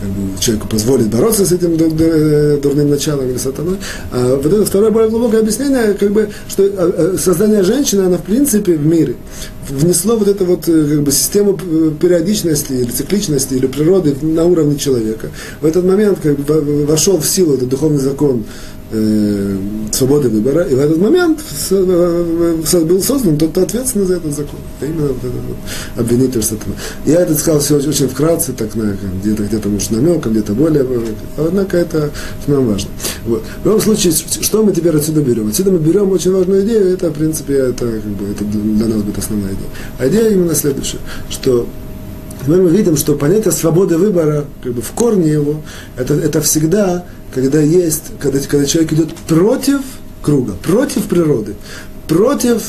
как 0.01 0.09
бы, 0.09 0.39
человеку 0.39 0.67
позволит 0.67 1.09
бороться 1.09 1.45
с 1.45 1.51
этим 1.51 1.77
дурным 1.77 2.89
началом 2.89 3.29
или 3.29 3.37
сатаной. 3.37 3.77
А 4.11 4.35
вот 4.35 4.45
это 4.45 4.65
второе 4.65 4.91
более 4.91 5.09
глубокое 5.09 5.41
объяснение, 5.41 5.93
как 5.93 6.11
бы, 6.11 6.29
что 6.47 6.63
а, 6.63 7.13
а, 7.15 7.17
создание 7.17 7.63
женщины, 7.63 8.01
она 8.01 8.17
в 8.17 8.23
принципе 8.23 8.73
в 8.73 8.85
мире 8.85 9.15
внесло 9.69 10.15
вот 10.15 10.27
эту 10.27 10.45
вот 10.45 10.67
э, 10.67 10.87
как 10.95 11.03
бы, 11.03 11.11
систему 11.11 11.59
э, 11.61 11.91
периодичности 11.99 12.73
или 12.73 12.91
цикличности 12.91 13.55
или 13.55 13.67
природы 13.67 14.15
на 14.21 14.45
уровне 14.45 14.77
человека. 14.77 15.29
В 15.61 15.65
этот 15.65 15.85
момент 15.85 16.19
как 16.21 16.37
бы, 16.39 16.85
вошел 16.85 17.17
в 17.17 17.25
силу 17.25 17.55
этот 17.55 17.69
духовный 17.69 17.99
закон 17.99 18.43
э, 18.95 19.57
свободы 19.91 20.29
выбора, 20.29 20.63
и 20.63 20.75
в 20.75 20.79
этот 20.79 20.97
момент 20.97 21.39
э, 21.71 22.83
был 22.85 23.01
создан 23.01 23.37
тот, 23.37 23.51
кто 23.51 23.61
ответственный 23.61 24.05
за 24.05 24.15
этот 24.15 24.33
закон. 24.33 24.59
Это 24.79 24.91
именно 24.91 25.07
вот 25.07 25.17
этот 25.17 25.41
вот 25.47 25.57
обвинитель 25.97 26.43
сатана. 26.43 26.75
Я 27.05 27.21
это 27.21 27.35
сказал 27.35 27.59
все 27.59 27.77
очень, 27.77 28.07
вкратце, 28.07 28.53
так 28.53 28.69
где-то, 28.73 29.43
где-то 29.43 29.69
может 29.69 29.91
намеком, 29.91 30.31
где-то 30.31 30.53
более, 30.53 30.85
однако 31.37 31.77
это 31.77 32.11
нам 32.47 32.67
важно. 32.67 32.89
Вот. 33.25 33.43
В 33.63 33.65
любом 33.65 33.81
случае, 33.81 34.13
что 34.13 34.63
мы 34.63 34.71
теперь 34.73 34.95
отсюда 34.95 35.21
берем? 35.21 35.47
Отсюда 35.47 35.71
мы 35.71 35.79
берем 35.79 36.11
очень 36.11 36.31
важную 36.31 36.65
идею, 36.65 36.93
это, 36.93 37.09
в 37.09 37.13
принципе, 37.13 37.53
это, 37.55 37.85
как 37.85 38.01
бы, 38.01 38.31
это 38.31 38.43
для 38.43 38.87
нас 38.87 39.01
будет 39.01 39.17
основная 39.17 39.51
идея. 39.53 39.69
А 39.99 40.07
идея 40.07 40.29
именно 40.31 40.55
следующая, 40.55 40.99
что 41.29 41.67
мы 42.47 42.69
видим, 42.69 42.97
что 42.97 43.15
понятие 43.15 43.51
свободы 43.51 43.97
выбора, 43.97 44.45
как 44.63 44.73
бы 44.73 44.81
в 44.81 44.91
корне 44.91 45.31
его, 45.31 45.61
это, 45.97 46.13
это 46.13 46.41
всегда 46.41 47.05
когда 47.35 47.59
есть, 47.59 48.13
когда, 48.19 48.39
когда 48.39 48.65
человек 48.65 48.93
идет 48.93 49.13
против 49.13 49.81
круга, 50.21 50.53
против 50.53 51.05
природы, 51.07 51.55
против 52.07 52.63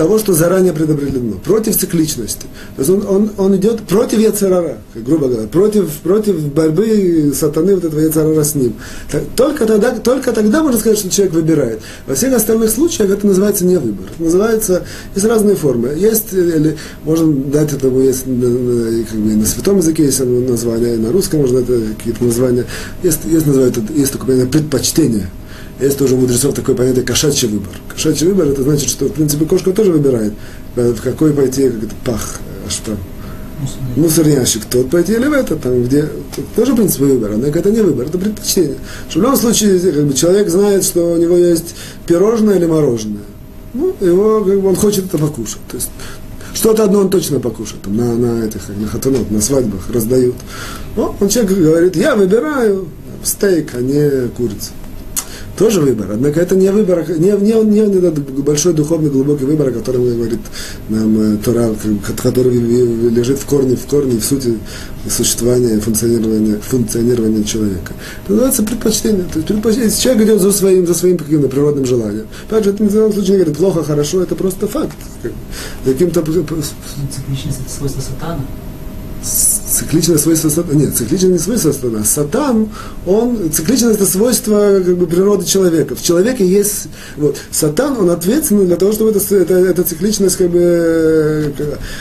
того, 0.00 0.18
что 0.18 0.32
заранее 0.32 0.72
предопределено, 0.72 1.36
против 1.44 1.76
цикличности. 1.76 2.46
То 2.76 2.80
есть 2.80 2.90
он, 2.90 3.06
он, 3.06 3.30
он 3.36 3.56
идет 3.56 3.82
против 3.82 4.18
Яцерара, 4.18 4.78
грубо 4.94 5.28
говоря, 5.28 5.46
против, 5.46 5.90
против 5.98 6.40
борьбы 6.54 7.34
сатаны, 7.34 7.74
вот 7.74 7.84
этого 7.84 8.00
Яцерара 8.00 8.42
с 8.42 8.54
ним. 8.54 8.76
Только 9.36 9.66
тогда, 9.66 9.90
только 9.90 10.32
тогда 10.32 10.62
можно 10.62 10.80
сказать, 10.80 10.98
что 10.98 11.10
человек 11.10 11.34
выбирает. 11.34 11.80
Во 12.06 12.14
всех 12.14 12.32
остальных 12.32 12.70
случаях 12.70 13.10
это 13.10 13.26
называется 13.26 13.66
не 13.66 13.76
выбор. 13.76 14.06
Это 14.14 14.22
называется, 14.22 14.86
есть 15.14 15.26
разные 15.26 15.54
формы. 15.56 15.88
Есть, 15.88 16.32
или 16.32 16.78
можно 17.04 17.30
дать 17.30 17.74
этому, 17.74 18.00
есть 18.00 18.22
как 18.22 19.18
бы, 19.18 19.36
на 19.36 19.44
святом 19.44 19.76
языке 19.76 20.04
есть 20.06 20.24
название, 20.24 20.96
на 20.96 21.12
русском 21.12 21.40
можно 21.40 21.60
дать 21.60 21.98
какие-то 21.98 22.24
названия. 22.24 22.64
Есть, 23.02 23.20
есть, 23.26 23.46
называют, 23.46 23.76
есть 23.90 24.12
такое 24.12 24.46
предпочтение 24.46 25.28
есть 25.86 25.98
тоже 25.98 26.14
у 26.14 26.18
мудрецов 26.18 26.54
такое 26.54 26.74
понятие 26.74 27.04
кошачий 27.04 27.48
выбор. 27.48 27.72
Кошачий 27.88 28.26
выбор 28.26 28.48
это 28.48 28.62
значит, 28.62 28.88
что 28.88 29.06
в 29.06 29.12
принципе 29.12 29.44
кошка 29.44 29.72
тоже 29.72 29.92
выбирает, 29.92 30.34
э, 30.76 30.92
в 30.92 31.00
какой 31.00 31.32
пойти, 31.32 31.68
как 31.68 31.84
это 31.84 31.94
пах, 32.04 32.40
э, 32.66 32.70
что 32.70 32.96
мусорнящик, 33.96 34.64
тот 34.64 34.90
пойти 34.90 35.12
или 35.14 35.26
в 35.26 35.32
этот, 35.32 35.60
там, 35.62 35.82
где 35.84 36.08
тоже, 36.56 36.72
в 36.72 36.76
принципе, 36.76 37.04
выбор, 37.04 37.32
однако 37.32 37.58
это 37.58 37.70
не 37.70 37.80
выбор, 37.80 38.06
это 38.06 38.18
предпочтение. 38.18 38.76
Что 39.08 39.20
в 39.20 39.22
любом 39.22 39.36
случае, 39.36 39.78
как 39.78 40.06
бы, 40.06 40.14
человек 40.14 40.48
знает, 40.48 40.84
что 40.84 41.12
у 41.12 41.16
него 41.16 41.36
есть 41.36 41.74
пирожное 42.06 42.56
или 42.56 42.66
мороженое. 42.66 43.22
Ну, 43.74 43.94
его, 44.00 44.42
как 44.44 44.60
бы, 44.60 44.68
он 44.68 44.76
хочет 44.76 45.06
это 45.06 45.18
покушать. 45.18 45.60
То 45.70 45.76
есть, 45.76 45.90
что-то 46.54 46.84
одно 46.84 47.00
он 47.00 47.10
точно 47.10 47.38
покушает, 47.38 47.82
там, 47.82 47.96
на, 47.96 48.14
на 48.16 48.44
этих, 48.44 48.62
на 48.68 48.88
хатунот, 48.88 49.30
на 49.30 49.40
свадьбах 49.40 49.90
раздают. 49.90 50.36
Ну, 50.96 51.14
он 51.20 51.28
человек 51.28 51.52
говорит, 51.52 51.96
я 51.96 52.16
выбираю 52.16 52.88
стейк, 53.22 53.74
а 53.74 53.80
не 53.80 54.28
курицу. 54.28 54.70
Тоже 55.60 55.82
выбор. 55.82 56.12
Однако 56.14 56.40
это 56.40 56.56
не 56.56 56.70
выбор, 56.72 57.06
не, 57.06 57.32
не, 57.32 57.52
не, 57.52 57.80
не 57.86 57.98
этот 57.98 58.18
большой 58.42 58.72
духовный 58.72 59.10
глубокий 59.10 59.44
выбор, 59.44 59.68
о 59.68 59.72
котором 59.72 60.04
говорит 60.06 60.40
нам 60.88 61.34
э, 61.34 61.36
Тора, 61.36 61.74
который 62.22 62.56
лежит 62.56 63.38
в 63.38 63.44
корне, 63.44 63.76
в 63.76 63.84
корне, 63.84 64.18
в 64.18 64.24
сути 64.24 64.56
существования, 65.06 65.78
функционирования, 65.78 66.56
функционирования 66.62 67.44
человека. 67.44 67.92
Это 68.24 68.32
называется 68.32 68.62
предпочтение. 68.62 69.24
То 69.24 69.36
есть 69.36 69.48
предпочтение. 69.48 69.90
Человек 69.90 70.22
идет 70.28 70.40
за 70.40 70.50
своим, 70.52 70.86
за 70.86 70.94
своим 70.94 71.18
каким-то 71.18 71.48
природным 71.48 71.84
желанием. 71.84 72.26
Опять 72.48 72.64
же, 72.64 72.70
это 72.70 72.82
ни 72.82 72.88
в 72.88 72.92
коем 72.92 73.12
случае 73.12 73.32
не 73.32 73.36
говорит 73.36 73.58
плохо, 73.58 73.84
хорошо, 73.84 74.22
это 74.22 74.34
просто 74.36 74.66
факт. 74.66 74.96
Каким-то... 75.84 76.20
Это 76.20 76.54
свойство 77.68 78.00
сатана? 78.00 78.40
Цикличное 79.80 80.18
свойство 80.18 80.50
сатана. 80.50 80.80
Нет, 80.80 80.94
цикличное 80.94 81.30
не 81.30 81.38
свойство 81.38 81.72
сатана. 81.72 82.04
Сатан, 82.04 82.68
он, 83.06 83.50
цикличность 83.50 83.96
это 83.96 84.06
свойство 84.06 84.80
как 84.84 84.96
бы, 84.96 85.06
природы 85.06 85.46
человека. 85.46 85.94
В 85.96 86.02
человеке 86.02 86.46
есть, 86.46 86.88
вот, 87.16 87.38
сатан, 87.50 87.96
он 87.98 88.10
ответственный 88.10 88.66
для 88.66 88.76
того, 88.76 88.92
чтобы 88.92 89.10
эта, 89.10 89.34
эта, 89.34 89.54
эта 89.54 89.82
цикличность 89.82 90.36
как 90.36 90.50
бы, 90.50 91.52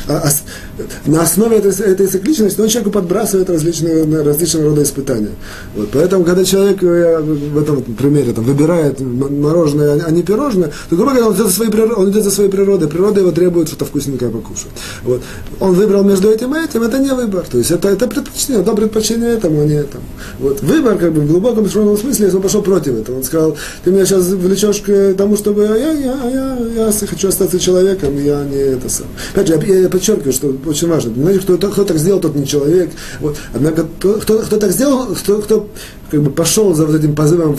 а, 0.08 0.28
а, 0.28 1.10
на 1.10 1.22
основе 1.22 1.58
этой, 1.58 1.72
этой 1.72 2.08
цикличности 2.08 2.60
он 2.60 2.68
человеку 2.68 2.92
подбрасывает 2.92 3.50
различные, 3.50 4.04
различные 4.24 4.66
рода 4.66 4.84
испытания. 4.84 5.32
Вот, 5.76 5.90
поэтому, 5.94 6.26
когда 6.26 6.44
человек 6.44 6.82
я, 6.84 7.20
в 7.20 7.58
этом 7.58 7.82
примере 7.82 8.34
там, 8.34 8.44
выбирает 8.44 9.00
мороженое, 9.00 10.04
а 10.06 10.12
не 10.12 10.24
пирожное, 10.24 10.72
то, 10.90 10.96
грубо 10.96 11.12
говоря, 11.12 11.28
он 11.28 11.36
идет 11.36 11.48
за 11.48 11.54
своей, 11.54 11.72
он 11.72 12.12
идет 12.12 12.24
за 12.24 12.32
своей 12.32 12.50
природой. 12.50 12.90
Природа 12.90 13.22
его 13.22 13.32
требует 13.32 13.70
что-то 13.70 13.86
вкусненькое 13.86 14.32
покушать. 14.32 14.72
Вот. 15.04 15.22
Он 15.60 15.74
выбрал 15.74 16.04
между 16.04 16.30
этим 16.30 16.56
и 16.56 16.60
этим, 16.60 16.84
это 16.84 17.00
не 17.00 17.14
выбор. 17.14 17.46
То 17.50 17.58
есть 17.58 17.69
это, 17.72 17.90
это 17.90 18.08
предпочтение, 18.08 18.62
одно 18.62 18.76
предпочтение 18.76 19.30
этому, 19.30 19.62
а 19.62 19.66
не 19.66 19.76
этому. 19.76 20.04
Вот. 20.40 20.62
Выбор, 20.62 20.98
как 20.98 21.14
бы, 21.14 21.22
в 21.22 21.28
глубоком 21.28 21.64
душевном 21.64 21.98
смысле, 21.98 22.26
если 22.26 22.38
он 22.38 22.44
пошел 22.44 22.62
против 22.62 22.96
этого. 22.96 23.18
Он 23.18 23.24
сказал, 23.24 23.58
ты 23.84 23.92
меня 23.92 24.06
сейчас 24.06 24.28
влечешь 24.28 24.82
к 24.82 25.14
тому, 25.16 25.38
чтобы 25.38 25.64
я, 25.64 25.76
я, 25.76 25.92
я, 25.94 26.30
я, 26.30 26.58
я 26.86 27.08
хочу 27.08 27.28
остаться 27.28 27.60
человеком, 27.60 28.16
я 28.24 28.44
не 28.44 28.58
это 28.58 28.90
сам. 28.90 29.08
Опять 29.34 29.48
же, 29.48 29.54
я, 29.68 29.76
я 29.82 29.90
подчеркиваю, 29.90 30.34
что 30.34 30.56
очень 30.66 30.88
важно. 30.88 31.14
Знаете, 31.14 31.42
кто, 31.42 31.58
кто 31.58 31.84
так 31.84 31.98
сделал, 31.98 32.20
тот 32.20 32.36
не 32.36 32.46
человек. 32.46 32.92
Вот. 33.20 33.38
Однако, 33.54 33.86
кто, 34.00 34.14
кто, 34.14 34.40
кто 34.40 34.58
так 34.58 34.72
сделал, 34.72 35.08
кто, 35.16 35.42
кто 35.42 35.70
как 36.10 36.22
бы 36.22 36.32
пошел 36.32 36.74
за 36.74 36.86
вот 36.86 36.96
этим 36.96 37.16
позывом 37.16 37.58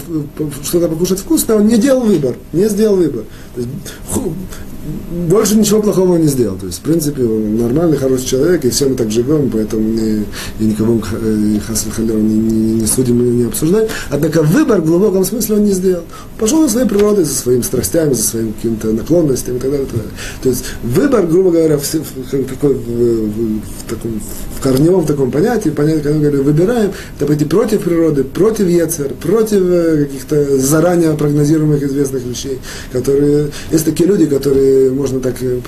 что-то 0.65 0.89
покушать 0.89 1.21
вкусно, 1.21 1.57
он 1.57 1.67
не 1.67 1.79
делал 1.79 2.03
выбор, 2.03 2.35
не 2.53 2.69
сделал 2.69 2.97
выбор. 2.97 3.25
Больше 5.29 5.57
ничего 5.57 5.83
плохого 5.83 6.15
он 6.15 6.23
не 6.23 6.29
сделал. 6.29 6.57
То 6.57 6.67
есть, 6.67 6.79
в 6.79 6.83
принципе, 6.83 7.23
он 7.25 7.59
нормальный, 7.59 7.99
хороший 7.99 8.27
человек, 8.27 8.65
и 8.65 8.71
все 8.71 8.89
мы 8.89 8.95
так 8.95 9.11
живем, 9.11 9.51
поэтому 9.51 9.83
не, 9.83 10.25
и 10.59 10.65
никого 10.65 11.03
э, 11.21 11.35
не, 11.35 11.61
не, 12.15 12.73
не 12.81 12.87
судим 12.87 13.21
и 13.23 13.29
не 13.29 13.45
обсуждаем. 13.45 13.89
Однако 14.09 14.43
выбор 14.43 14.81
в 14.81 14.87
глубоком 14.87 15.25
смысле 15.25 15.57
он 15.57 15.65
не 15.65 15.73
сделал. 15.73 16.05
Пошел 16.39 16.63
за 16.63 16.71
своей 16.71 16.89
природой, 16.89 17.25
за 17.25 17.35
своими 17.35 17.61
страстями, 17.61 18.15
за 18.15 18.23
своими 18.23 18.53
какими-то 18.53 18.93
наклонностями 18.93 19.57
и 19.57 19.61
так 19.61 19.71
далее. 19.71 19.87
И 19.87 19.91
так 19.91 19.97
далее. 19.99 20.15
То 20.43 20.49
есть 20.49 20.65
выбор, 20.83 21.27
грубо 21.27 21.51
говоря, 21.51 21.77
в, 21.77 21.83
в, 21.83 21.95
в, 21.95 22.45
такой, 22.49 22.75
в, 22.75 22.79
в, 22.79 23.61
в, 23.61 23.91
таком, 23.91 24.21
в 24.57 24.63
корневом 24.63 25.05
таком 25.05 25.31
понятии, 25.31 25.69
понятие, 25.69 26.03
когда 26.03 26.19
мы 26.19 26.25
говорим, 26.25 26.45
выбираем, 26.45 26.93
это 27.17 27.27
пойти 27.27 27.45
против 27.45 27.83
природы, 27.83 28.25
против 28.25 28.67
Ецер, 28.67 29.13
против 29.21 29.61
э, 29.61 30.07
каких-то 30.07 30.59
заранее 30.59 31.13
прогнозируемых 31.15 31.83
известных 31.83 32.25
вещей, 32.25 32.59
которые... 32.93 33.49
Есть 33.71 33.85
такие 33.85 34.09
люди, 34.09 34.25
которые 34.25 34.71
можно 34.89 35.21
так 35.21 35.43
э, 35.43 35.61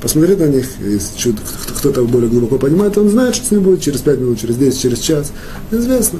посмотреть 0.00 0.38
на 0.38 0.46
них, 0.46 0.66
если 0.80 1.34
кто-то 1.78 2.02
более 2.04 2.28
глубоко 2.28 2.58
понимает, 2.58 2.98
он 2.98 3.08
знает, 3.08 3.34
что 3.34 3.46
с 3.46 3.50
ним 3.50 3.62
будет 3.62 3.80
через 3.80 4.00
5 4.00 4.18
минут, 4.18 4.40
через 4.40 4.56
10, 4.56 4.80
через 4.80 4.98
час. 4.98 5.32
Известно. 5.70 6.18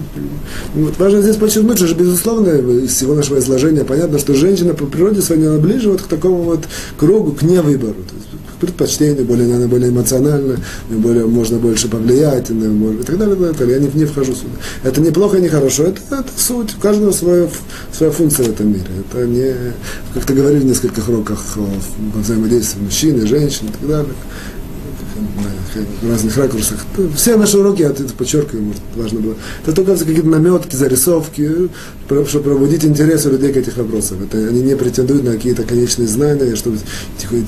Вот. 0.75 0.99
Важно 0.99 1.23
здесь 1.23 1.37
подчеркнуть, 1.37 1.79
что, 1.79 1.95
безусловно, 1.95 2.49
из 2.49 2.93
всего 2.93 3.15
нашего 3.15 3.39
изложения 3.39 3.85
понятно, 3.85 4.19
что 4.19 4.35
женщина 4.35 4.75
по 4.75 4.87
природе 4.87 5.23
своей, 5.23 5.59
ближе 5.59 5.91
вот 5.91 6.03
к 6.03 6.07
такому 6.07 6.43
вот 6.43 6.65
кругу, 6.97 7.33
к 7.33 7.43
невыбору. 7.43 7.95
То 7.95 8.15
есть, 8.17 8.29
предпочтение, 8.63 9.25
более, 9.25 9.53
она 9.55 9.67
более 9.67 9.91
эмоционально, 9.91 10.57
более, 10.89 11.27
можно 11.27 11.59
больше 11.59 11.89
повлиять, 11.89 12.49
и 12.51 12.55
так 12.55 13.19
далее, 13.19 13.35
и 13.35 13.39
так 13.39 13.59
далее. 13.59 13.75
Я 13.75 13.81
не, 13.81 13.91
не 13.93 14.05
вхожу 14.05 14.35
сюда. 14.35 14.55
Это 14.85 15.01
не 15.01 15.11
плохо, 15.11 15.39
не 15.39 15.49
это, 15.49 16.01
это 16.11 16.29
суть. 16.37 16.77
У 16.79 16.81
каждого 16.81 17.11
своя, 17.11 17.49
своя 17.93 18.13
функция 18.13 18.47
в 18.47 18.51
этом 18.51 18.69
мире. 18.69 18.87
Это 19.01 19.27
не, 19.27 19.53
как-то 20.15 20.33
говорили 20.33 20.61
в 20.61 20.67
нескольких 20.67 21.09
уроках 21.09 21.41
о 21.57 22.19
взаимодействии 22.19 22.83
мужчин 22.83 23.21
и 23.21 23.27
женщин 23.27 23.67
и 23.67 23.73
так 23.73 23.89
далее 23.89 24.15
в 26.03 26.09
разных 26.09 26.37
ракурсах. 26.37 26.85
Все 27.17 27.37
наши 27.37 27.59
уроки, 27.59 27.83
я 27.83 27.91
это 27.91 28.05
подчеркиваю, 28.05 28.65
может, 28.65 28.83
важно 28.97 29.21
было. 29.21 29.35
Это 29.63 29.75
только 29.75 29.97
какие-то 29.97 30.27
наметки, 30.27 30.77
зарисовки, 30.77 31.69
чтобы 32.27 32.45
пробудить 32.45 32.85
интерес 32.85 33.27
у 33.27 33.31
людей 33.31 33.53
к 33.53 33.57
этих 33.57 33.77
вопросам. 33.77 34.19
Это, 34.25 34.39
они 34.39 34.63
не 34.63 34.77
претендуют 34.77 35.25
на 35.25 35.33
какие-то 35.33 35.63
конечные 35.65 36.09
знания, 36.09 36.57
чтобы, 36.57 36.79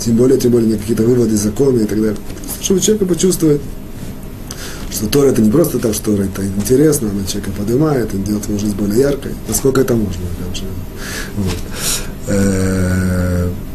тем 0.00 0.16
более, 0.16 0.38
тем 0.38 0.52
более, 0.52 0.70
на 0.70 0.78
какие-то 0.78 1.02
выводы, 1.02 1.36
законы 1.36 1.82
и 1.82 1.86
так 1.86 2.00
далее. 2.00 2.16
Чтобы 2.60 2.80
человек 2.80 3.08
почувствовать, 3.08 3.60
что 4.90 5.06
Тора 5.08 5.30
это 5.30 5.42
не 5.42 5.50
просто 5.50 5.78
так, 5.78 5.94
что 5.94 6.12
Тора 6.12 6.22
это 6.24 6.46
интересно, 6.46 7.10
она 7.10 7.26
человека 7.26 7.50
поднимает, 7.56 8.14
и 8.14 8.18
делает 8.18 8.46
его 8.46 8.58
жизнь 8.58 8.76
более 8.76 9.00
яркой, 9.00 9.32
насколько 9.48 9.80
это 9.80 9.94
можно. 9.94 10.22
Вот. 11.36 11.54
Э, 12.28 13.48
вот 13.48 13.73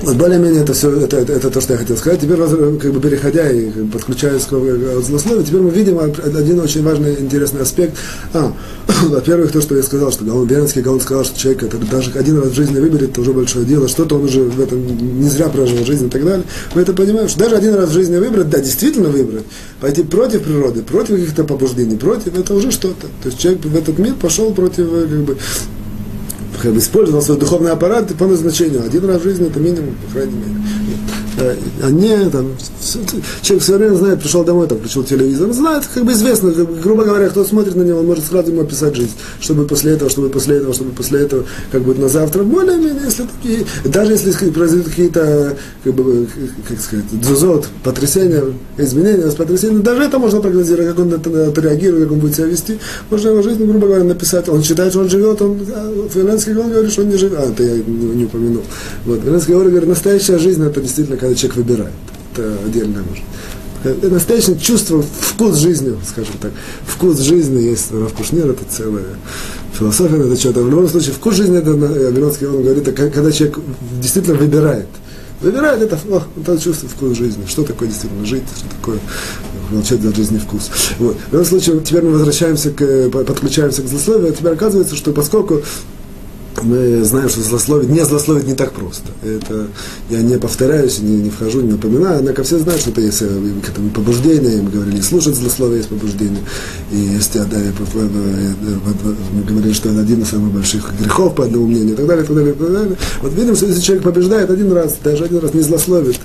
более-менее 0.00 0.62
это 0.62 0.72
все, 0.72 0.90
это, 0.90 1.18
это, 1.18 1.32
это 1.32 1.50
то, 1.50 1.60
что 1.60 1.74
я 1.74 1.78
хотел 1.78 1.96
сказать. 1.96 2.20
Теперь, 2.20 2.38
как 2.38 2.92
бы 2.92 3.00
переходя 3.00 3.50
и 3.50 3.70
подключаясь 3.86 4.44
к 4.44 5.02
злословию, 5.02 5.44
теперь 5.44 5.60
мы 5.60 5.70
видим 5.70 5.98
один 5.98 6.60
очень 6.60 6.82
важный, 6.82 7.20
интересный 7.20 7.62
аспект. 7.62 7.96
А, 8.32 8.52
во-первых, 9.08 9.52
то, 9.52 9.60
что 9.60 9.76
я 9.76 9.82
сказал, 9.82 10.10
что 10.12 10.24
Гаон 10.24 10.46
Бернский, 10.46 10.82
Гаон 10.82 11.00
сказал, 11.00 11.24
что 11.24 11.38
человек 11.38 11.64
это 11.64 11.76
даже 11.78 12.10
один 12.14 12.38
раз 12.40 12.50
в 12.50 12.54
жизни 12.54 12.78
выберет, 12.78 13.10
это 13.10 13.20
уже 13.20 13.32
большое 13.32 13.64
дело, 13.64 13.88
что-то 13.88 14.16
он 14.16 14.24
уже 14.24 14.42
в 14.42 14.60
этом 14.60 14.84
не 15.20 15.28
зря 15.28 15.48
прожил 15.48 15.84
жизнь 15.84 16.06
и 16.06 16.10
так 16.10 16.24
далее. 16.24 16.44
Мы 16.74 16.82
это 16.82 16.92
понимаем, 16.92 17.28
что 17.28 17.40
даже 17.40 17.56
один 17.56 17.74
раз 17.74 17.90
в 17.90 17.92
жизни 17.92 18.16
выбрать, 18.16 18.48
да, 18.50 18.60
действительно 18.60 19.08
выбрать, 19.08 19.44
пойти 19.80 20.02
против 20.02 20.42
природы, 20.42 20.82
против 20.82 21.16
каких-то 21.16 21.44
побуждений, 21.44 21.96
против, 21.96 22.38
это 22.38 22.54
уже 22.54 22.70
что-то. 22.70 23.08
То 23.22 23.28
есть 23.28 23.38
человек 23.38 23.64
в 23.64 23.76
этот 23.76 23.98
мир 23.98 24.14
пошел 24.14 24.52
против, 24.52 24.86
э, 24.92 25.06
как 25.08 25.20
бы 25.20 25.36
использовал 26.64 27.22
свой 27.22 27.38
духовный 27.38 27.70
аппарат 27.70 28.14
по 28.16 28.26
назначению. 28.26 28.84
Один 28.84 29.04
раз 29.06 29.20
в 29.20 29.24
жизни 29.24 29.48
это 29.48 29.60
минимум, 29.60 29.94
по 30.06 30.12
крайней 30.12 30.34
мере. 30.34 30.56
А 31.82 31.90
не, 31.90 32.30
там, 32.30 32.52
человек 33.42 33.62
все 33.62 33.76
время 33.76 33.94
знает, 33.94 34.20
пришел 34.20 34.44
домой, 34.44 34.68
там, 34.68 34.78
включил 34.78 35.02
телевизор, 35.04 35.52
знает, 35.52 35.84
как 35.92 36.04
бы 36.04 36.12
известно, 36.12 36.50
грубо 36.50 37.04
говоря, 37.04 37.28
кто 37.28 37.44
смотрит 37.44 37.74
на 37.74 37.82
него, 37.82 38.00
он 38.00 38.06
может 38.06 38.24
сразу 38.24 38.50
ему 38.50 38.62
описать 38.62 38.94
жизнь, 38.94 39.12
чтобы 39.40 39.66
после 39.66 39.92
этого, 39.92 40.10
чтобы 40.10 40.28
после 40.28 40.56
этого, 40.56 40.72
чтобы 40.74 40.90
после 40.92 41.20
этого, 41.20 41.44
как 41.70 41.82
будет 41.82 41.98
на 41.98 42.08
завтра, 42.08 42.42
более-менее, 42.42 43.02
если 43.04 43.24
такие, 43.24 43.66
даже 43.84 44.12
если 44.12 44.50
произойдут 44.50 44.88
какие-то, 44.88 45.56
как 45.84 45.94
бы, 45.94 46.26
как 46.68 46.80
сказать, 46.80 47.04
дзузот, 47.12 47.68
потрясения, 47.82 48.42
изменения, 48.78 49.30
потрясения, 49.30 49.80
даже 49.80 50.02
это 50.02 50.18
можно 50.18 50.40
прогнозировать, 50.40 50.94
как 50.94 50.98
он 50.98 51.14
отреагирует, 51.14 52.04
как 52.04 52.12
он 52.12 52.18
будет 52.20 52.36
себя 52.36 52.46
вести, 52.46 52.78
можно 53.10 53.28
его 53.28 53.42
жизнь, 53.42 53.64
грубо 53.64 53.86
говоря, 53.86 54.04
написать, 54.04 54.48
он 54.48 54.62
считает, 54.62 54.92
что 54.92 55.00
он 55.00 55.08
живет, 55.08 55.42
он, 55.42 55.58
Финляндский 56.12 56.52
говорит, 56.52 56.92
что 56.92 57.02
он 57.02 57.08
не 57.08 57.16
живет, 57.16 57.38
а, 57.38 57.50
это 57.50 57.62
я 57.62 57.82
не 57.82 58.24
упомянул, 58.24 58.62
вот, 59.04 59.20
Финляндский 59.20 59.54
говорит, 59.54 59.88
настоящая 59.88 60.38
жизнь, 60.38 60.64
это 60.64 60.80
действительно 60.80 61.16
когда 61.16 61.31
человек 61.34 61.56
выбирает. 61.56 61.94
Это 62.32 62.56
отдельная 62.64 63.02
может. 63.02 63.24
Это 63.84 64.08
настоящее 64.08 64.56
чувство, 64.58 65.02
вкус 65.02 65.56
жизни, 65.56 65.96
скажем 66.08 66.34
так. 66.40 66.52
Вкус 66.86 67.18
жизни 67.18 67.60
есть 67.62 67.90
Раф 67.90 68.12
Кушнир, 68.12 68.48
это 68.48 68.64
целая 68.68 69.04
философия, 69.76 70.16
это 70.18 70.36
что-то. 70.36 70.62
В 70.62 70.70
любом 70.70 70.88
случае, 70.88 71.12
вкус 71.12 71.34
жизни, 71.34 71.58
это 71.58 71.70
Миронский 71.70 72.46
он 72.46 72.62
говорит, 72.62 72.86
это 72.86 73.10
когда 73.10 73.32
человек 73.32 73.58
действительно 74.00 74.36
выбирает. 74.36 74.86
Выбирает 75.40 75.82
это, 75.82 75.98
о, 76.08 76.22
он 76.46 76.58
чувствует 76.58 76.92
вкус 76.92 77.18
жизни. 77.18 77.44
Что 77.48 77.64
такое 77.64 77.88
действительно 77.88 78.24
жить, 78.24 78.44
что 78.56 78.68
такое 78.68 78.98
получать 79.68 80.00
за 80.00 80.14
жизни 80.14 80.38
вкус. 80.38 80.70
Вот. 81.00 81.16
В 81.16 81.32
любом 81.32 81.46
случае, 81.46 81.80
теперь 81.80 82.02
мы 82.02 82.12
возвращаемся 82.12 82.70
к, 82.70 83.10
подключаемся 83.10 83.82
к 83.82 83.88
злословию. 83.88 84.32
Теперь 84.32 84.52
оказывается, 84.52 84.94
что 84.94 85.10
поскольку 85.12 85.62
мы 86.64 87.04
знаем, 87.04 87.28
что 87.28 87.40
злословить, 87.40 87.88
не 87.88 88.04
злословить 88.04 88.46
не 88.46 88.54
так 88.54 88.72
просто. 88.72 89.06
Это 89.22 89.68
я 90.10 90.22
не 90.22 90.38
повторяюсь, 90.38 91.00
не, 91.00 91.16
не 91.16 91.30
вхожу, 91.30 91.60
не 91.60 91.72
напоминаю, 91.72 92.18
однако 92.18 92.42
все 92.42 92.58
знают, 92.58 92.80
что 92.80 92.90
это 92.90 93.00
есть 93.00 93.22
э, 93.22 93.26
к 93.64 93.68
этому 93.68 93.90
побуждение, 93.90 94.62
мы 94.62 94.70
говорили, 94.70 95.00
слушать 95.00 95.36
злословие 95.36 95.78
есть 95.78 95.88
побуждение. 95.88 96.42
И 96.90 96.96
есть, 96.96 97.32
да, 97.34 97.58
мы 99.32 99.42
говорили, 99.42 99.72
что 99.72 99.90
это 99.90 100.00
один 100.00 100.22
из 100.22 100.28
самых 100.28 100.52
больших 100.52 100.92
грехов, 100.98 101.34
по 101.34 101.44
одному 101.44 101.66
мнению, 101.66 101.94
и 101.94 101.96
так 101.96 102.06
далее, 102.06 102.24
и 102.24 102.26
так 102.26 102.36
далее, 102.36 102.52
и 102.54 102.56
так 102.56 102.72
далее. 102.72 102.96
Вот 103.22 103.32
видим, 103.34 103.56
что 103.56 103.66
если 103.66 103.80
человек 103.80 104.04
побеждает 104.04 104.50
один 104.50 104.72
раз, 104.72 104.96
даже 105.02 105.24
один 105.24 105.38
раз 105.38 105.54
не 105.54 105.60
злословит, 105.60 106.16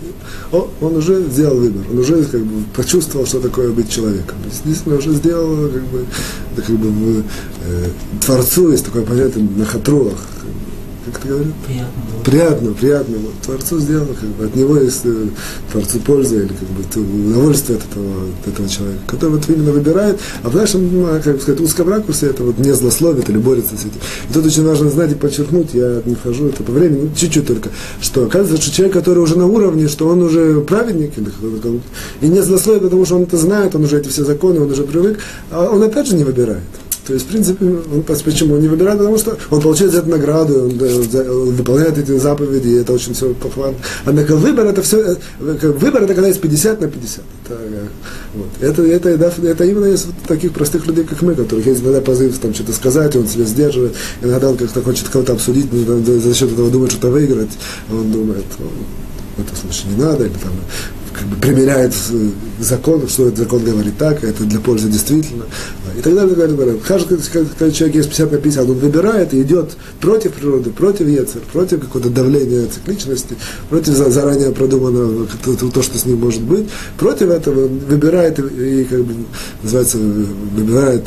о, 0.52 0.70
он 0.82 0.96
уже 0.96 1.24
сделал 1.24 1.58
выбор, 1.58 1.84
он 1.92 2.00
уже 2.00 2.24
как 2.24 2.42
бы 2.42 2.64
почувствовал, 2.76 3.26
что 3.26 3.40
такое 3.40 3.72
быть 3.72 3.90
человеком. 3.90 4.38
Действительно, 4.46 4.96
уже 4.96 5.14
сделал, 5.14 5.70
как 5.70 5.84
бы, 5.84 6.06
как 6.56 6.76
бы 6.76 7.24
э, 7.66 7.86
Творцу 8.26 8.72
есть 8.72 8.86
такое 8.86 9.04
понятие 9.04 9.48
на 9.56 9.66
хатруах, 9.66 10.18
как 11.12 11.20
это 11.20 11.28
говорят? 11.28 11.54
Приятно. 11.66 12.24
Приятно, 12.26 12.74
приятно. 12.74 13.18
Вот, 13.18 13.34
творцу 13.44 13.80
сделано, 13.80 14.14
как 14.14 14.30
бы, 14.30 14.46
от 14.46 14.56
него 14.56 14.78
есть 14.78 15.02
э, 15.06 15.28
Творцу 15.72 16.00
польза 16.00 16.36
или 16.36 16.48
как 16.48 16.68
бы, 16.70 17.30
удовольствие 17.30 17.78
от 17.78 17.86
этого, 17.86 18.06
от 18.42 18.48
этого 18.54 18.70
человека, 18.70 19.02
который 19.08 19.32
вот 19.32 19.50
именно 19.50 19.72
выбирает, 19.72 20.20
а 20.44 20.50
в 20.50 20.56
нашем, 20.56 20.92
ну, 20.92 21.08
как 21.24 21.42
сказать, 21.42 21.62
узком 21.62 21.90
ракурсе 21.90 22.28
это 22.28 22.44
вот 22.44 22.58
не 22.58 22.74
злословит 22.74 23.30
или 23.30 23.38
борется 23.38 23.76
с 23.76 23.82
этим. 23.82 24.00
И 24.30 24.34
тут 24.34 24.46
очень 24.46 24.66
важно 24.66 24.90
знать 24.90 25.12
и 25.12 25.16
подчеркнуть, 25.16 25.74
я 25.74 26.02
не 26.06 26.16
вхожу 26.16 26.48
это 26.48 26.64
по 26.64 26.72
времени, 26.72 27.04
ну, 27.04 27.10
чуть-чуть 27.16 27.48
только, 27.48 27.70
что 28.02 28.26
оказывается, 28.26 28.62
что 28.62 28.76
человек, 28.76 28.94
который 28.94 29.20
уже 29.20 29.38
на 29.38 29.46
уровне, 29.46 29.88
что 29.88 30.08
он 30.08 30.22
уже 30.22 30.62
праведник, 30.62 31.18
или 31.18 31.30
и 32.22 32.28
не 32.28 32.42
злословит, 32.42 32.84
потому 32.84 33.06
что 33.06 33.16
он 33.16 33.24
это 33.24 33.38
знает, 33.38 33.76
он 33.76 33.84
уже 33.84 34.00
эти 34.00 34.10
все 34.10 34.24
законы, 34.24 34.60
он 34.60 34.72
уже 34.72 34.84
привык, 34.84 35.20
а 35.52 35.70
он 35.70 35.82
опять 35.84 36.08
же 36.08 36.16
не 36.16 36.24
выбирает. 36.24 36.64
То 37.08 37.14
есть, 37.14 37.26
в 37.26 37.30
принципе, 37.30 37.66
он, 37.66 38.04
почему 38.04 38.56
он 38.56 38.62
не 38.62 38.68
выбирает? 38.68 39.00
Потому 39.00 39.18
что 39.18 39.38
он 39.50 39.62
получает 39.62 39.94
за 39.94 40.00
это 40.00 40.10
награду, 40.10 40.66
он, 40.66 40.72
он 40.72 41.56
выполняет 41.56 41.98
эти 41.98 42.18
заповеди, 42.18 42.68
и 42.68 42.76
это 42.76 42.92
очень 42.92 43.14
все 43.14 43.34
похвально. 43.34 43.78
Однако 44.04 44.36
выбор 44.36 44.66
это 44.66 44.82
все, 44.82 45.16
выбор 45.40 46.04
это 46.04 46.14
когда 46.14 46.28
есть 46.28 46.42
50 46.42 46.82
на 46.82 46.88
50. 46.90 47.24
Это, 47.46 47.60
вот. 48.34 48.48
это, 48.60 48.82
это, 48.84 49.10
это, 49.10 49.48
это 49.48 49.64
именно 49.64 49.86
из 49.86 50.08
таких 50.28 50.52
простых 50.52 50.86
людей, 50.86 51.06
как 51.06 51.22
мы, 51.22 51.34
которых 51.34 51.66
есть 51.66 51.82
иногда 51.82 52.02
позыв 52.02 52.38
там 52.40 52.54
что-то 52.54 52.74
сказать, 52.74 53.16
он 53.16 53.26
себя 53.26 53.46
сдерживает, 53.46 53.94
иногда 54.22 54.50
он 54.50 54.58
как-то 54.58 54.82
хочет 54.82 55.08
кого-то 55.08 55.32
обсудить, 55.32 55.72
за 55.72 56.34
счет 56.34 56.52
этого 56.52 56.70
думает 56.70 56.92
что-то 56.92 57.10
выиграть, 57.10 57.52
он 57.90 58.12
думает, 58.12 58.44
в 59.38 59.42
этом 59.42 59.56
случае 59.56 59.94
не 59.96 60.04
надо, 60.04 60.26
или 60.26 60.34
там 60.34 60.52
как 61.18 61.28
бы 61.28 61.36
примеряет 61.38 61.94
закон, 62.60 63.08
что 63.08 63.28
этот 63.28 63.40
закон 63.40 63.64
говорит 63.64 63.98
так, 63.98 64.24
это 64.24 64.44
для 64.44 64.60
пользы 64.60 64.90
действительно. 64.90 65.46
И 65.98 66.02
далее, 66.02 66.34
и 66.34 66.58
так. 66.58 66.84
Каждый, 66.84 67.18
когда 67.18 67.72
человек 67.72 67.96
есть 67.96 68.10
50 68.10 68.32
на 68.32 68.38
50, 68.38 68.70
он 68.70 68.76
выбирает 68.78 69.34
и 69.34 69.42
идет 69.42 69.78
против 70.00 70.34
природы, 70.34 70.70
против 70.70 71.08
яцер, 71.08 71.42
против 71.52 71.82
какого-то 71.82 72.10
давления 72.10 72.68
цикличности, 72.68 73.36
против 73.70 73.94
заранее 73.94 74.52
продуманного, 74.52 75.28
то, 75.44 75.56
то, 75.56 75.82
что 75.82 75.98
с 75.98 76.06
ним 76.06 76.20
может 76.20 76.42
быть. 76.42 76.68
Против 76.98 77.30
этого 77.30 77.68
выбирает 77.68 78.40
и, 78.40 78.84
как 78.84 79.04
бы, 79.04 79.14
называется, 79.64 79.98
выбирает 79.98 81.04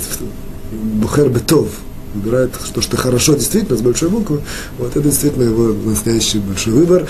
Бухер 0.72 1.28
Бетов, 1.28 1.68
выбирает 2.14 2.50
то, 2.74 2.80
что 2.80 2.96
хорошо 2.96 3.34
действительно, 3.34 3.76
с 3.78 3.82
большой 3.82 4.08
буквы, 4.08 4.40
вот 4.78 4.90
это 4.90 5.02
действительно 5.02 5.44
его 5.44 5.74
настоящий 5.84 6.38
большой 6.38 6.72
выбор. 6.72 7.06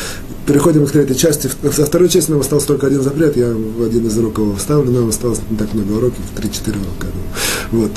Переходим 0.46 0.86
к 0.86 0.90
третьей 0.90 1.16
части. 1.16 1.50
Со 1.72 1.86
второй 1.86 2.08
части 2.08 2.30
нам 2.30 2.40
остался 2.40 2.68
только 2.68 2.86
один 2.86 3.02
запрет, 3.02 3.36
я 3.36 3.52
в 3.52 3.82
один 3.82 4.06
из 4.06 4.16
уроков 4.18 4.44
его 4.46 4.56
вставлю, 4.56 4.90
нам 4.90 5.08
осталось 5.08 5.40
не 5.48 5.56
так 5.56 5.72
много 5.74 5.92
уроков, 5.92 6.18
3-4 6.36 6.70
урока. 6.70 7.06
Вот. 7.70 7.90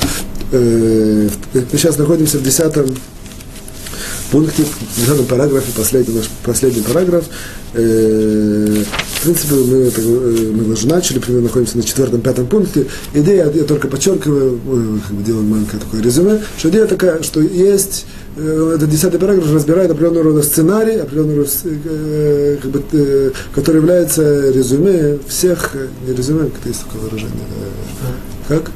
Э, 0.51 1.29
мы 1.53 1.77
сейчас 1.77 1.97
находимся 1.97 2.37
в 2.37 2.43
десятом 2.43 2.87
пункте, 4.33 4.63
в 4.63 4.99
десятом 4.99 5.25
параграфе, 5.25 5.71
последний, 5.75 6.15
наш 6.15 6.25
последний 6.43 6.81
параграф. 6.81 7.25
Э, 7.73 8.83
в 9.05 9.21
принципе, 9.23 9.55
мы, 9.55 9.91
э, 9.95 10.51
мы 10.51 10.73
уже 10.73 10.87
начали, 10.87 11.19
примерно 11.19 11.47
находимся 11.47 11.77
на 11.77 11.83
четвертом-пятом 11.83 12.47
пункте. 12.47 12.87
Идея, 13.13 13.49
я 13.53 13.63
только 13.63 13.87
подчеркиваю, 13.87 14.59
мы 14.65 15.23
делаем 15.23 15.49
маленькое 15.49 15.81
такое 15.81 16.01
резюме, 16.01 16.41
что 16.57 16.69
идея 16.69 16.87
такая, 16.87 17.21
что 17.21 17.41
есть 17.41 18.05
э, 18.05 18.22
этот 18.35 18.89
десятый 18.89 19.19
параграф 19.19 19.51
разбирает 19.53 19.91
определенного 19.91 20.23
рода 20.25 20.41
сценарий, 20.41 20.97
определенного 20.97 21.39
рода, 21.39 22.59
как 22.61 22.71
бы, 22.71 23.33
который 23.53 23.77
является 23.77 24.51
резюме 24.51 25.19
всех, 25.27 25.75
не 26.07 26.13
резюме, 26.13 26.49
как 26.49 26.65
есть 26.65 26.83
такое 26.83 27.01
выражение, 27.01 27.45
как? 28.47 28.71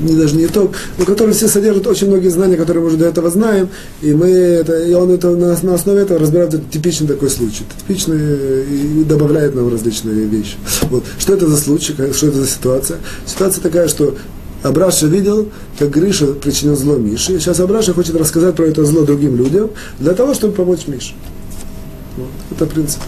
не 0.00 0.14
даже 0.14 0.36
не 0.36 0.46
итог, 0.46 0.72
но 0.98 1.04
который 1.04 1.34
все 1.34 1.48
содержит 1.48 1.86
очень 1.86 2.08
многие 2.08 2.28
знания, 2.28 2.56
которые 2.56 2.82
мы 2.82 2.88
уже 2.88 2.96
до 2.96 3.06
этого 3.06 3.30
знаем, 3.30 3.68
и 4.02 4.12
мы 4.12 4.28
это, 4.28 4.78
и 4.78 4.92
он 4.94 5.10
это 5.10 5.30
на, 5.30 5.56
на 5.62 5.74
основе 5.74 6.02
этого 6.02 6.18
разбирает 6.18 6.54
этот 6.54 6.70
типичный 6.70 7.06
такой 7.06 7.30
случай, 7.30 7.64
типичный 7.78 8.64
и 8.64 9.04
добавляет 9.04 9.54
нам 9.54 9.70
различные 9.70 10.26
вещи. 10.26 10.56
Вот. 10.90 11.04
Что 11.18 11.34
это 11.34 11.46
за 11.46 11.56
случай, 11.56 11.94
что 11.94 12.26
это 12.26 12.40
за 12.40 12.46
ситуация? 12.46 12.98
Ситуация 13.26 13.62
такая, 13.62 13.88
что 13.88 14.16
Абраша 14.64 15.06
видел, 15.06 15.50
как 15.78 15.90
Гриша 15.90 16.26
причинил 16.28 16.74
зло 16.74 16.96
Мише. 16.96 17.38
Сейчас 17.38 17.60
Абраша 17.60 17.92
хочет 17.92 18.16
рассказать 18.16 18.56
про 18.56 18.64
это 18.64 18.82
зло 18.84 19.04
другим 19.04 19.36
людям, 19.36 19.70
для 19.98 20.14
того, 20.14 20.32
чтобы 20.32 20.54
помочь 20.54 20.86
Мише. 20.86 21.12
Вот. 22.16 22.30
Это 22.50 22.64
принцип 22.64 23.00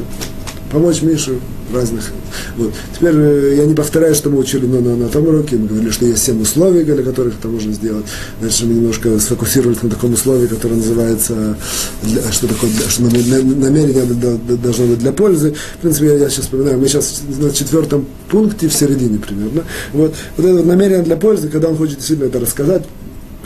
помочь 0.71 1.03
Мише 1.03 1.39
разных. 1.73 2.13
Вот. 2.57 2.73
Теперь 2.95 3.15
э, 3.15 3.55
я 3.57 3.67
не 3.67 3.75
повторяю, 3.75 4.15
что 4.15 4.31
мы 4.31 4.39
учили 4.39 4.67
на, 4.67 4.81
на, 4.81 4.97
на 4.97 5.09
том 5.09 5.27
уроке. 5.27 5.57
Мы 5.57 5.67
говорили, 5.69 5.91
что 5.91 6.07
есть 6.07 6.23
семь 6.23 6.41
условий, 6.41 6.85
для 6.85 7.03
которых 7.03 7.35
это 7.39 7.49
можно 7.49 7.73
сделать. 7.73 8.07
Дальше 8.41 8.67
мы 8.67 8.75
немножко 8.75 9.19
сфокусировались 9.19 9.83
на 9.83 9.91
таком 9.91 10.13
условии, 10.13 10.47
которое 10.47 10.77
называется, 10.77 11.57
для, 12.03 12.23
что 12.31 12.49
такое, 12.49 12.71
что 12.89 13.03
намерение 13.03 14.05
должно 14.05 14.87
быть 14.87 14.99
для 14.99 15.13
пользы. 15.13 15.55
В 15.79 15.83
принципе, 15.83 16.07
я, 16.07 16.15
я 16.15 16.31
сейчас 16.31 16.45
вспоминаю, 16.45 16.79
мы 16.79 16.89
сейчас 16.89 17.23
на 17.39 17.51
четвертом 17.51 18.07
пункте 18.29 18.69
в 18.69 18.75
середине 18.75 19.19
примерно. 19.19 19.65
Вот, 19.93 20.15
вот 20.37 20.47
это 20.47 20.63
намерение 20.63 21.03
для 21.03 21.17
пользы, 21.17 21.49
когда 21.49 21.69
он 21.69 21.77
хочет 21.77 21.97
действительно 21.97 22.29
это 22.29 22.41
рассказать, 22.41 22.85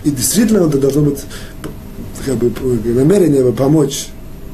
и 0.05 0.11
действительно 0.11 0.67
это 0.67 0.79
должно 0.79 1.03
быть 1.03 1.21
как 2.25 2.37
бы, 2.37 2.51
намерение 2.93 3.53
помочь 3.53 4.09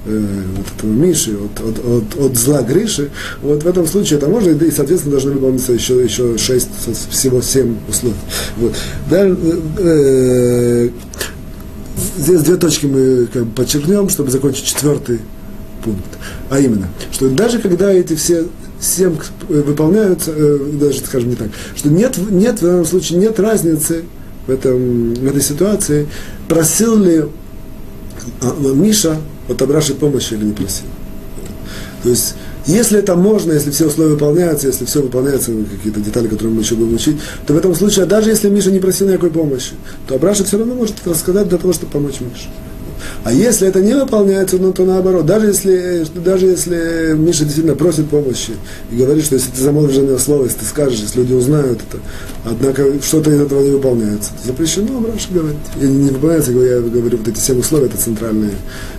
э, 0.07 0.43
вот 0.57 0.67
этого 0.77 0.91
Миши, 0.91 1.37
от, 1.37 1.61
от, 1.61 1.79
от, 1.85 2.21
от 2.21 2.37
зла 2.37 2.63
Гриши, 2.63 3.11
вот 3.43 3.63
в 3.63 3.67
этом 3.67 3.87
случае 3.87 4.19
это 4.19 4.29
можно, 4.29 4.51
и, 4.51 4.71
соответственно, 4.71 5.13
должны 5.13 5.33
выполниться 5.33 5.73
еще, 5.73 6.03
еще 6.03 6.39
шесть, 6.39 6.69
всего 7.11 7.41
семь 7.41 7.77
условий. 7.89 8.15
Вот. 8.57 8.75
Далее, 9.11 9.37
э, 9.79 10.91
здесь 12.19 12.41
две 12.43 12.57
точки 12.57 12.87
мы 12.87 13.29
как 13.33 13.45
бы, 13.45 13.53
подчеркнем, 13.53 14.09
чтобы 14.09 14.31
закончить 14.31 14.65
четвертый 14.65 15.21
пункт. 15.85 16.05
А 16.51 16.59
именно, 16.59 16.89
что 17.13 17.29
даже 17.29 17.59
когда 17.59 17.93
эти 17.93 18.15
все 18.15 18.47
семь 18.81 19.17
выполняются, 19.49 20.33
э, 20.35 20.59
даже, 20.81 21.01
скажем, 21.01 21.31
не 21.31 21.37
так, 21.37 21.49
что 21.75 21.89
нет, 21.89 22.17
нет 22.31 22.59
в 22.59 22.63
данном 22.63 22.85
случае 22.85 23.19
нет 23.19 23.41
разницы 23.41 24.05
в, 24.47 24.51
этом, 24.51 25.15
в 25.15 25.27
этой 25.27 25.43
ситуации, 25.43 26.09
просил 26.49 26.97
ли 26.97 27.25
а, 28.41 28.55
Миша 29.49 29.53
от 29.53 29.63
Абраши 29.63 29.95
помощи 29.95 30.35
или 30.35 30.45
не 30.45 30.53
просил. 30.53 30.87
То 32.03 32.11
есть, 32.11 32.35
если 32.67 32.99
это 32.99 33.17
можно, 33.17 33.53
если 33.53 33.71
все 33.71 33.87
условия 33.87 34.11
выполняются, 34.11 34.67
если 34.67 34.85
все 34.85 35.03
выполняется, 35.03 35.53
какие-то 35.53 36.01
детали, 36.01 36.29
которые 36.29 36.55
мы 36.55 36.63
еще 36.63 36.75
будем 36.75 36.95
учить, 36.95 37.17
то 37.47 37.55
в 37.55 37.57
этом 37.57 37.75
случае, 37.75 38.07
даже 38.07 38.31
если 38.31 38.49
Миша 38.49 38.71
не 38.71 38.81
просил 38.81 39.09
никакой 39.09 39.31
помощи, 39.31 39.73
то 40.07 40.15
Абраша 40.15 40.45
все 40.45 40.59
равно 40.59 40.75
может 40.75 40.95
рассказать 41.05 41.49
для 41.49 41.59
того, 41.59 41.73
чтобы 41.73 41.93
помочь 41.93 42.21
Мише. 42.21 42.49
А 43.27 43.33
если 43.33 43.67
это 43.67 43.81
не 43.81 43.93
выполняется, 43.93 44.57
ну, 44.57 44.73
то 44.73 44.85
наоборот, 44.85 45.27
даже 45.27 45.49
если, 45.49 46.07
даже 46.15 46.47
если 46.47 47.13
Миша 47.17 47.43
действительно 47.43 47.75
просит 47.75 48.09
помощи 48.09 48.53
и 48.93 48.95
говорит, 48.99 49.25
что 49.25 49.35
если 49.35 49.51
ты 49.51 49.63
замолвишь 49.63 49.97
на 49.97 50.17
слово, 50.17 50.45
если 50.45 50.61
ты 50.61 50.65
скажешь, 50.65 51.01
если 51.01 51.23
люди 51.23 51.33
узнают 51.33 51.81
это, 51.91 51.99
однако 52.45 52.85
что-то 53.03 53.33
из 53.33 53.41
этого 53.41 53.65
не 53.65 53.71
выполняется, 53.71 54.31
запрещено 54.45 55.05
Раша 55.05 55.27
говорить. 55.33 55.59
И 55.81 55.87
не 55.87 56.11
выполняется, 56.11 56.53
я 56.53 56.79
говорю, 56.79 57.19
вот 57.19 57.27
эти 57.27 57.41
семь 57.41 57.59
условия, 57.59 57.87
это 57.87 57.97
центральные, 57.97 58.53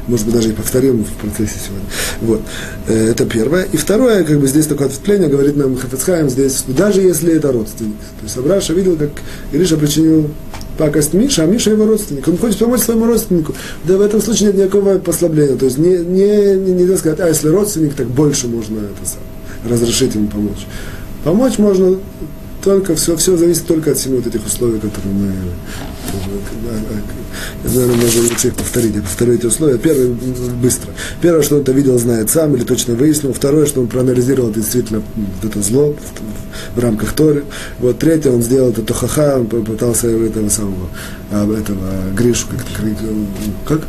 может 0.08 0.26
быть, 0.26 0.36
даже 0.36 0.50
и 0.50 0.52
повторим 0.52 1.06
в 1.06 1.22
процессе 1.22 1.60
сегодня. 1.66 1.88
Вот. 2.20 2.42
Э, 2.90 3.12
это 3.12 3.26
первое. 3.26 3.64
И 3.72 3.78
второе, 3.78 4.26
как 4.26 4.42
бы 4.42 4.48
здесь 4.48 4.68
такое 4.68 4.88
ответвление, 4.88 5.30
говорит 5.30 5.56
нам 5.56 5.78
Хафецхайм 5.78 6.30
здесь, 6.30 6.66
даже 6.68 7.00
если 7.00 7.34
это 7.34 7.54
родственник. 7.54 7.96
То 8.20 8.26
есть 8.26 8.38
Абраша 8.38 8.74
видел, 8.74 8.98
как 8.98 9.12
Ириша 9.54 9.78
причинил 9.78 10.30
пакость 10.78 11.14
Миша, 11.14 11.44
а 11.44 11.46
Миша 11.46 11.72
его 11.72 11.86
родственник. 11.86 12.28
Он 12.28 12.38
хочет 12.38 12.60
помочь 12.60 12.82
своему 12.82 13.06
родственнику. 13.06 13.54
Да 13.84 13.98
в 13.98 14.02
этом 14.02 14.22
случае 14.22 14.48
нет 14.48 14.58
никакого 14.58 14.98
послабления. 15.00 15.58
То 15.58 15.66
есть 15.66 15.78
не, 15.78 15.98
не, 15.98 16.56
не, 16.56 16.74
нельзя 16.74 16.98
сказать, 16.98 17.20
а 17.20 17.28
если 17.28 17.50
родственник, 17.50 17.96
так 17.96 18.08
больше 18.08 18.48
можно 18.48 18.80
это 18.80 19.10
сам, 19.10 19.70
разрешить 19.70 20.16
ему 20.16 20.28
помочь. 20.28 20.66
Помочь 21.24 21.58
можно 21.58 21.98
только, 22.64 22.96
все, 22.96 23.16
все 23.18 23.38
зависит 23.38 23.66
только 23.66 23.92
от 23.92 23.98
семи 23.98 24.18
вот 24.18 24.28
этих 24.28 24.46
условий, 24.46 24.80
которые 24.80 25.14
мы 25.14 25.32
Наверное, 27.64 27.96
можно 27.96 28.22
лучше 28.22 28.48
их 28.48 28.56
повторить. 28.56 28.96
Я 28.96 29.02
повторю 29.02 29.34
эти 29.34 29.46
условия. 29.46 29.78
Первое, 29.78 30.10
быстро. 30.62 30.92
Первое, 31.22 31.42
что 31.42 31.56
он 31.56 31.62
это 31.62 31.72
видел, 31.72 31.98
знает 32.00 32.30
сам 32.30 32.56
или 32.56 32.64
точно 32.64 32.96
выяснил. 32.96 33.34
Второе, 33.34 33.66
что 33.66 33.82
он 33.82 33.88
проанализировал 33.88 34.52
действительно 34.52 35.02
это 35.44 35.62
зло 35.62 35.96
в, 36.76 36.80
рамках 36.80 37.14
Торы. 37.14 37.44
Вот 37.80 38.00
третье, 38.00 38.32
он 38.32 38.42
сделал 38.42 38.70
это 38.70 38.82
тохаха, 38.82 39.38
он 39.40 39.48
попытался 39.48 40.08
этого 40.08 40.50
самого, 40.50 40.90
этого 41.32 42.14
Гришу 42.16 42.48
как-то, 42.50 42.84
как? 43.66 43.82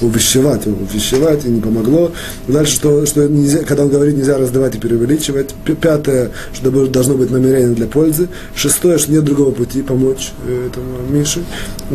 увещевать, 0.00 0.66
увещевать, 0.66 1.44
и 1.44 1.48
не 1.48 1.60
помогло. 1.60 2.12
Дальше, 2.48 2.74
что, 2.74 3.06
что 3.06 3.28
нельзя, 3.28 3.60
когда 3.60 3.84
он 3.84 3.90
говорит, 3.90 4.16
нельзя 4.16 4.38
раздавать 4.38 4.74
и 4.74 4.78
преувеличивать. 4.78 5.54
Пятое, 5.80 6.30
что 6.52 6.70
должно 6.86 7.14
быть 7.14 7.30
намерение 7.30 7.74
для 7.74 7.86
пользы. 7.86 8.28
Шестое, 8.54 8.98
что 8.98 9.12
нет 9.12 9.24
другого 9.24 9.50
пути 9.52 9.82
помочь 9.82 10.32
э, 10.46 10.68
этому 10.68 11.06
Мише. 11.10 11.41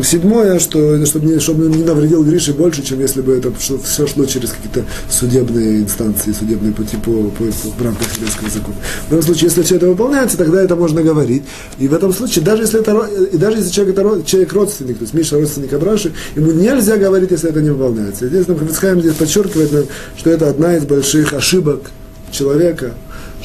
Седьмое, 0.02 0.58
что 0.58 1.04
чтобы 1.06 1.26
не, 1.26 1.38
чтобы 1.40 1.66
он 1.66 1.72
не 1.72 1.82
навредил 1.82 2.24
Грише 2.24 2.52
больше, 2.52 2.82
чем 2.82 3.00
если 3.00 3.20
бы 3.20 3.32
это 3.32 3.52
что 3.58 3.78
все 3.78 4.06
шло 4.06 4.24
через 4.26 4.50
какие-то 4.50 4.84
судебные 5.10 5.80
инстанции, 5.80 6.32
судебные 6.32 6.72
пути 6.72 6.96
по, 6.96 7.10
по, 7.10 7.44
по, 7.44 7.68
в 7.78 7.82
рамках 7.82 8.14
еврейского 8.16 8.50
закона. 8.50 8.76
В 9.06 9.10
любом 9.10 9.22
случае, 9.22 9.44
если 9.44 9.62
все 9.62 9.76
это 9.76 9.88
выполняется, 9.88 10.36
тогда 10.36 10.62
это 10.62 10.76
можно 10.76 11.02
говорить. 11.02 11.42
И 11.78 11.88
в 11.88 11.94
этом 11.94 12.12
случае, 12.12 12.44
даже 12.44 12.62
если, 12.62 12.80
это, 12.80 13.08
и 13.32 13.36
даже 13.36 13.58
если 13.58 13.70
человек, 13.70 13.98
это, 13.98 14.22
человек 14.24 14.52
родственник, 14.52 14.98
то 14.98 15.02
есть 15.02 15.14
Миша 15.14 15.36
родственник 15.36 15.72
Абраши, 15.72 16.12
ему 16.36 16.52
нельзя 16.52 16.96
говорить, 16.96 17.30
если 17.30 17.50
это 17.50 17.60
не 17.60 17.70
выполняется. 17.70 18.28
Здесь 18.28 18.46
нам 18.46 18.58
здесь 19.00 19.14
подчеркивает, 19.14 19.88
что 20.16 20.30
это 20.30 20.48
одна 20.48 20.76
из 20.76 20.84
больших 20.84 21.32
ошибок 21.32 21.90
человека, 22.30 22.94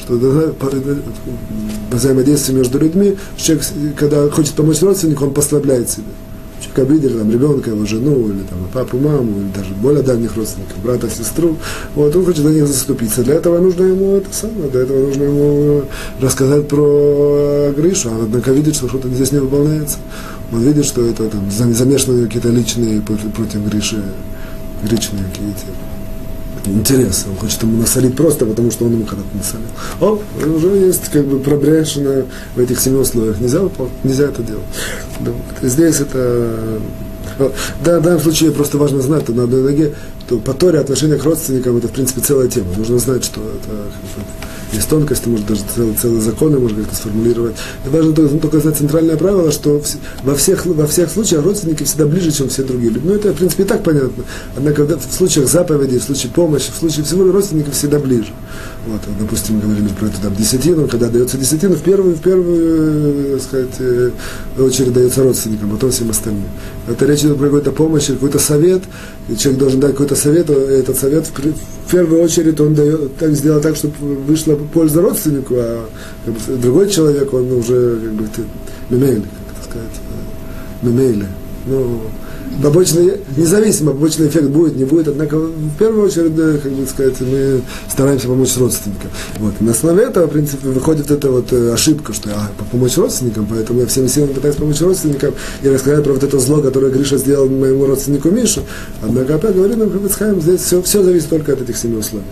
что 0.04 0.54
взаимодействие 1.90 2.58
между 2.58 2.78
людьми, 2.78 3.16
человек, 3.36 3.66
когда 3.96 4.28
хочет 4.30 4.54
помочь 4.54 4.82
родственнику, 4.82 5.24
он 5.24 5.32
послабляет 5.32 5.90
себя. 5.90 6.04
Человек 6.60 6.90
обидели 6.90 7.18
там, 7.18 7.30
ребенка, 7.30 7.70
его 7.70 7.84
жену, 7.84 8.28
или 8.28 8.42
там, 8.48 8.58
папу, 8.72 8.98
маму, 8.98 9.40
или 9.40 9.48
даже 9.54 9.74
более 9.74 10.02
дальних 10.02 10.36
родственников, 10.36 10.78
брата, 10.82 11.08
сестру. 11.10 11.56
Вот, 11.94 12.14
он 12.16 12.24
хочет 12.24 12.42
за 12.42 12.50
них 12.50 12.66
заступиться. 12.66 13.22
Для 13.22 13.34
этого 13.34 13.58
нужно 13.58 13.84
ему 13.84 14.16
это 14.16 14.32
самое, 14.32 14.70
для 14.70 14.80
этого 14.80 15.06
нужно 15.06 15.22
ему 15.24 15.84
рассказать 16.20 16.68
про 16.68 17.72
Гришу. 17.76 18.10
Он, 18.10 18.22
однако, 18.22 18.52
видит, 18.52 18.76
что 18.76 18.88
что-то 18.88 19.08
здесь 19.08 19.32
не 19.32 19.40
выполняется 19.40 19.98
он 20.54 20.62
видит, 20.62 20.84
что 20.84 21.04
это 21.04 21.28
там 21.28 21.50
замешаны 21.50 22.26
какие-то 22.26 22.50
личные 22.50 23.00
против 23.00 23.66
Гриши, 23.66 24.02
личные 24.82 25.24
какие-то 25.24 25.93
интересы. 26.66 27.28
Он 27.28 27.36
хочет 27.36 27.62
ему 27.62 27.78
насолить 27.78 28.16
просто, 28.16 28.46
потому 28.46 28.70
что 28.70 28.84
он 28.84 28.92
ему 28.92 29.04
когда-то 29.04 29.36
насолил. 29.36 29.66
О, 30.00 30.20
уже 30.56 30.68
есть 30.86 31.08
как 31.10 31.26
бы 31.26 31.38
пробрешено 31.38 32.24
в 32.54 32.58
этих 32.58 32.80
семи 32.80 32.98
условиях. 32.98 33.40
Нельзя, 33.40 33.60
нельзя 34.02 34.24
это 34.24 34.42
делать. 34.42 34.64
Да, 35.20 35.32
здесь 35.62 36.00
это 36.00 36.80
да, 37.38 37.98
в 37.98 38.02
данном 38.02 38.20
случае 38.20 38.52
просто 38.52 38.78
важно 38.78 39.00
знать, 39.00 39.22
что 39.24 39.32
на 39.32 39.44
одной 39.44 39.62
ноге, 39.62 39.94
то 40.28 40.38
по 40.38 40.54
Торе 40.54 40.78
отношение 40.78 41.18
к 41.18 41.24
родственникам 41.24 41.76
это 41.76 41.88
в 41.88 41.90
принципе 41.90 42.20
целая 42.20 42.48
тема. 42.48 42.68
Нужно 42.76 42.98
знать, 42.98 43.24
что 43.24 43.40
это 43.40 43.90
есть 44.76 44.88
тонкости, 44.88 45.28
может 45.28 45.46
даже 45.46 45.62
целые, 45.74 45.94
целые 45.94 46.20
законы 46.20 46.58
можно 46.58 46.82
как-то 46.82 46.96
сформулировать. 46.96 47.54
И 47.84 47.88
важно 47.88 48.12
только, 48.12 48.38
только 48.38 48.60
знать 48.60 48.76
центральное 48.76 49.16
правило, 49.16 49.50
что 49.50 49.80
во 50.22 50.34
всех, 50.34 50.66
во 50.66 50.86
всех 50.86 51.10
случаях 51.10 51.44
родственники 51.44 51.84
всегда 51.84 52.06
ближе, 52.06 52.32
чем 52.32 52.48
все 52.48 52.62
другие 52.62 52.92
люди. 52.92 53.06
Ну, 53.06 53.14
это, 53.14 53.32
в 53.32 53.36
принципе, 53.36 53.64
и 53.64 53.66
так 53.66 53.82
понятно. 53.82 54.24
Однако 54.56 54.84
в 54.84 55.12
случаях 55.12 55.48
заповедей, 55.48 55.98
в 55.98 56.02
случае 56.02 56.32
помощи, 56.32 56.70
в 56.72 56.78
случае 56.78 57.04
всего 57.04 57.30
родственники 57.30 57.70
всегда 57.70 57.98
ближе. 57.98 58.32
Вот, 58.86 59.00
допустим, 59.18 59.60
говорили 59.60 59.88
про 59.88 60.06
это 60.06 60.20
там 60.20 60.34
десятину, 60.36 60.86
когда 60.86 61.08
дается 61.08 61.38
десятину, 61.38 61.74
в 61.74 61.82
первую, 61.82 62.16
в 62.16 62.20
первую, 62.20 63.38
так 63.38 63.42
сказать, 63.42 63.74
э, 63.78 64.10
очередь 64.58 64.92
дается 64.92 65.22
родственникам, 65.22 65.70
потом 65.70 65.90
всем 65.90 66.10
остальным. 66.10 66.44
Это 66.86 67.06
речь 67.06 67.20
идет 67.20 67.38
про 67.38 67.46
какую-то 67.46 67.72
помощь, 67.72 68.06
какой-то 68.06 68.38
совет, 68.38 68.82
и 69.28 69.36
человек 69.36 69.60
должен 69.60 69.80
дать 69.80 69.92
какой-то 69.92 70.16
совет, 70.16 70.50
и 70.50 70.52
этот 70.52 70.98
совет 70.98 71.26
в 71.26 71.90
первую 71.90 72.22
очередь 72.22 72.60
он 72.60 72.74
дает, 72.74 73.16
так 73.16 73.34
сделал 73.34 73.60
так, 73.60 73.76
чтобы 73.76 73.94
вышла 74.26 74.58
польза 74.72 75.02
родственнику, 75.02 75.54
а 75.56 75.88
как 76.24 76.34
бы, 76.34 76.56
другой 76.56 76.88
человек, 76.90 77.32
он 77.32 77.52
уже 77.52 78.00
как 78.00 78.12
бы 78.12 78.28
мемейли, 78.90 79.22
как 79.22 79.56
это 79.56 79.64
сказать, 79.64 80.00
э, 80.82 80.86
мемейли. 80.86 81.26
Ну, 81.66 82.00
побочный, 82.62 83.20
независимо, 83.36 83.92
побочный 83.92 84.28
эффект 84.28 84.48
будет, 84.48 84.76
не 84.76 84.84
будет, 84.84 85.08
однако 85.08 85.38
в 85.38 85.76
первую 85.78 86.06
очередь, 86.06 86.34
как 86.62 86.72
бы 86.72 86.86
сказать, 86.86 87.20
мы 87.20 87.62
стараемся 87.90 88.28
помочь 88.28 88.56
родственникам. 88.56 89.10
Вот. 89.38 89.54
И 89.60 89.64
на 89.64 89.72
основе 89.72 90.04
этого, 90.04 90.26
в 90.26 90.30
принципе, 90.30 90.68
выходит 90.68 91.10
эта 91.10 91.30
вот 91.30 91.52
э, 91.52 91.72
ошибка, 91.72 92.12
что 92.12 92.30
а, 92.30 92.50
помочь 92.70 92.96
родственникам, 92.96 93.46
поэтому 93.48 93.80
я 93.80 93.86
всеми 93.86 94.06
силами 94.06 94.32
пытаюсь 94.32 94.56
помочь 94.56 94.80
родственникам 94.80 95.34
и 95.62 95.68
рассказать 95.68 96.04
про 96.04 96.12
вот 96.12 96.22
это 96.22 96.38
зло, 96.38 96.60
которое 96.60 96.90
Гриша 96.90 97.18
сделал 97.18 97.48
моему 97.48 97.86
родственнику 97.86 98.30
Мишу. 98.30 98.62
Однако 99.02 99.36
опять 99.36 99.54
говорю 99.54 99.76
нам, 99.76 99.90
Хабицхайм, 99.90 100.40
здесь 100.40 100.60
все, 100.60 100.82
все 100.82 101.02
зависит 101.02 101.28
только 101.28 101.52
от 101.52 101.62
этих 101.62 101.76
семи 101.76 101.96
условий. 101.96 102.24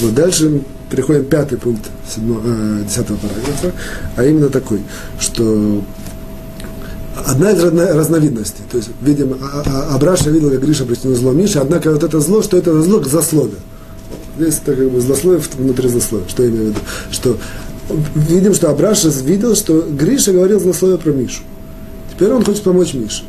Вот 0.00 0.14
дальше 0.14 0.62
переходим 0.90 1.24
пятый 1.24 1.58
пункт 1.58 1.90
седьмого, 2.12 2.42
э, 2.44 2.84
десятого 2.86 3.16
параграфа, 3.16 3.72
а 4.16 4.24
именно 4.24 4.48
такой, 4.48 4.80
что 5.18 5.82
одна 7.26 7.52
из 7.52 7.62
разновидностей. 7.62 8.64
То 8.70 8.78
есть, 8.78 8.90
видимо, 9.00 9.36
а, 9.40 9.62
а, 9.66 9.94
Абраша 9.94 10.30
видел, 10.30 10.50
как 10.50 10.62
Гриша 10.62 10.84
причинил 10.84 11.16
зло 11.16 11.32
Мише, 11.32 11.58
однако 11.58 11.92
вот 11.92 12.02
это 12.02 12.20
зло, 12.20 12.42
что 12.42 12.56
это 12.56 12.80
зло 12.82 13.00
к 13.00 13.06
засловию. 13.06 13.58
Здесь 14.38 14.60
это 14.62 14.74
как 14.74 14.90
бы 14.90 15.00
злословие 15.00 15.42
внутри 15.58 15.88
злословия. 15.88 16.28
Что 16.28 16.42
я 16.44 16.50
имею 16.50 16.64
в 16.64 16.68
виду? 16.68 16.80
Что 17.10 17.36
видим, 18.14 18.54
что 18.54 18.70
Абраша 18.70 19.08
видел, 19.08 19.54
что 19.54 19.82
Гриша 19.82 20.32
говорил 20.32 20.60
злословие 20.60 20.98
про 20.98 21.10
Мишу. 21.10 21.42
Теперь 22.12 22.32
он 22.32 22.44
хочет 22.44 22.62
помочь 22.62 22.94
Мише. 22.94 23.24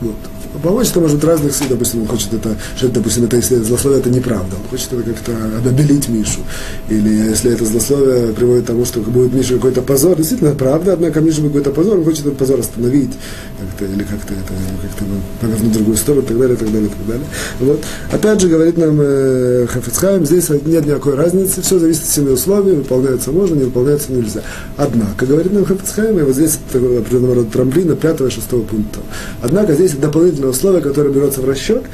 Вот. 0.00 0.14
Это 0.54 1.00
может 1.00 1.24
разных 1.24 1.54
сил, 1.54 1.66
допустим, 1.70 2.02
он 2.02 2.08
хочет 2.08 2.32
это, 2.34 2.56
что, 2.76 2.88
допустим, 2.88 3.24
это 3.24 3.36
если 3.36 3.56
злословие 3.56 4.00
это 4.00 4.10
неправда, 4.10 4.56
он 4.56 4.68
хочет 4.70 4.92
это 4.92 5.02
как-то 5.02 5.32
обелить 5.64 6.08
Мишу. 6.08 6.40
Или 6.88 7.28
если 7.30 7.52
это 7.52 7.64
злословие 7.64 8.32
приводит 8.32 8.64
к 8.64 8.66
тому, 8.68 8.84
что 8.84 9.00
будет 9.00 9.32
Миша 9.32 9.54
какой-то 9.54 9.82
позор, 9.82 10.16
действительно 10.16 10.54
правда, 10.54 10.94
однако 10.94 11.20
Миша 11.20 11.42
будет 11.42 11.52
какой-то 11.52 11.70
позор, 11.70 11.98
он 11.98 12.04
хочет 12.04 12.26
этот 12.26 12.38
позор 12.38 12.60
остановить, 12.60 13.12
как-то, 13.60 13.84
или 13.92 14.02
как-то 14.02 14.34
это 14.34 14.52
как-то 14.82 15.04
повернуть 15.40 15.70
в 15.70 15.74
другую 15.74 15.96
сторону, 15.96 16.22
и 16.22 16.26
так 16.26 16.38
далее, 16.38 16.56
и 16.56 16.58
так 16.58 16.72
далее, 16.72 16.88
и 16.88 16.92
так 16.92 17.06
далее. 17.06 17.26
Вот. 17.60 17.84
Опять 18.10 18.40
же, 18.40 18.48
говорит 18.48 18.78
нам 18.78 18.98
э, 19.00 19.66
Хафицхайм, 19.68 20.26
здесь 20.26 20.48
нет 20.48 20.86
никакой 20.86 21.14
разницы, 21.14 21.62
все 21.62 21.78
зависит 21.78 22.02
от 22.02 22.08
семи 22.08 22.30
условий, 22.30 22.72
выполняется 22.72 23.30
можно, 23.30 23.54
не 23.54 23.64
выполняется 23.64 24.12
нельзя. 24.12 24.42
Однако, 24.76 25.26
говорит 25.26 25.52
нам 25.52 25.64
Хафицхайм, 25.64 26.18
и 26.18 26.22
вот 26.22 26.34
здесь 26.34 26.58
определенного 26.72 27.36
рода 27.36 27.50
трамплина 27.50 27.94
пятого 27.94 28.28
и 28.28 28.30
шестого 28.30 28.62
пункта. 28.62 29.00
Однако 29.40 29.74
здесь 29.74 29.92
дополнительно 29.92 30.47
дополнительное 30.48 30.50
условие, 30.50 30.82
которое 30.82 31.10
берется 31.10 31.40
в 31.40 31.48
расчет, 31.48 31.84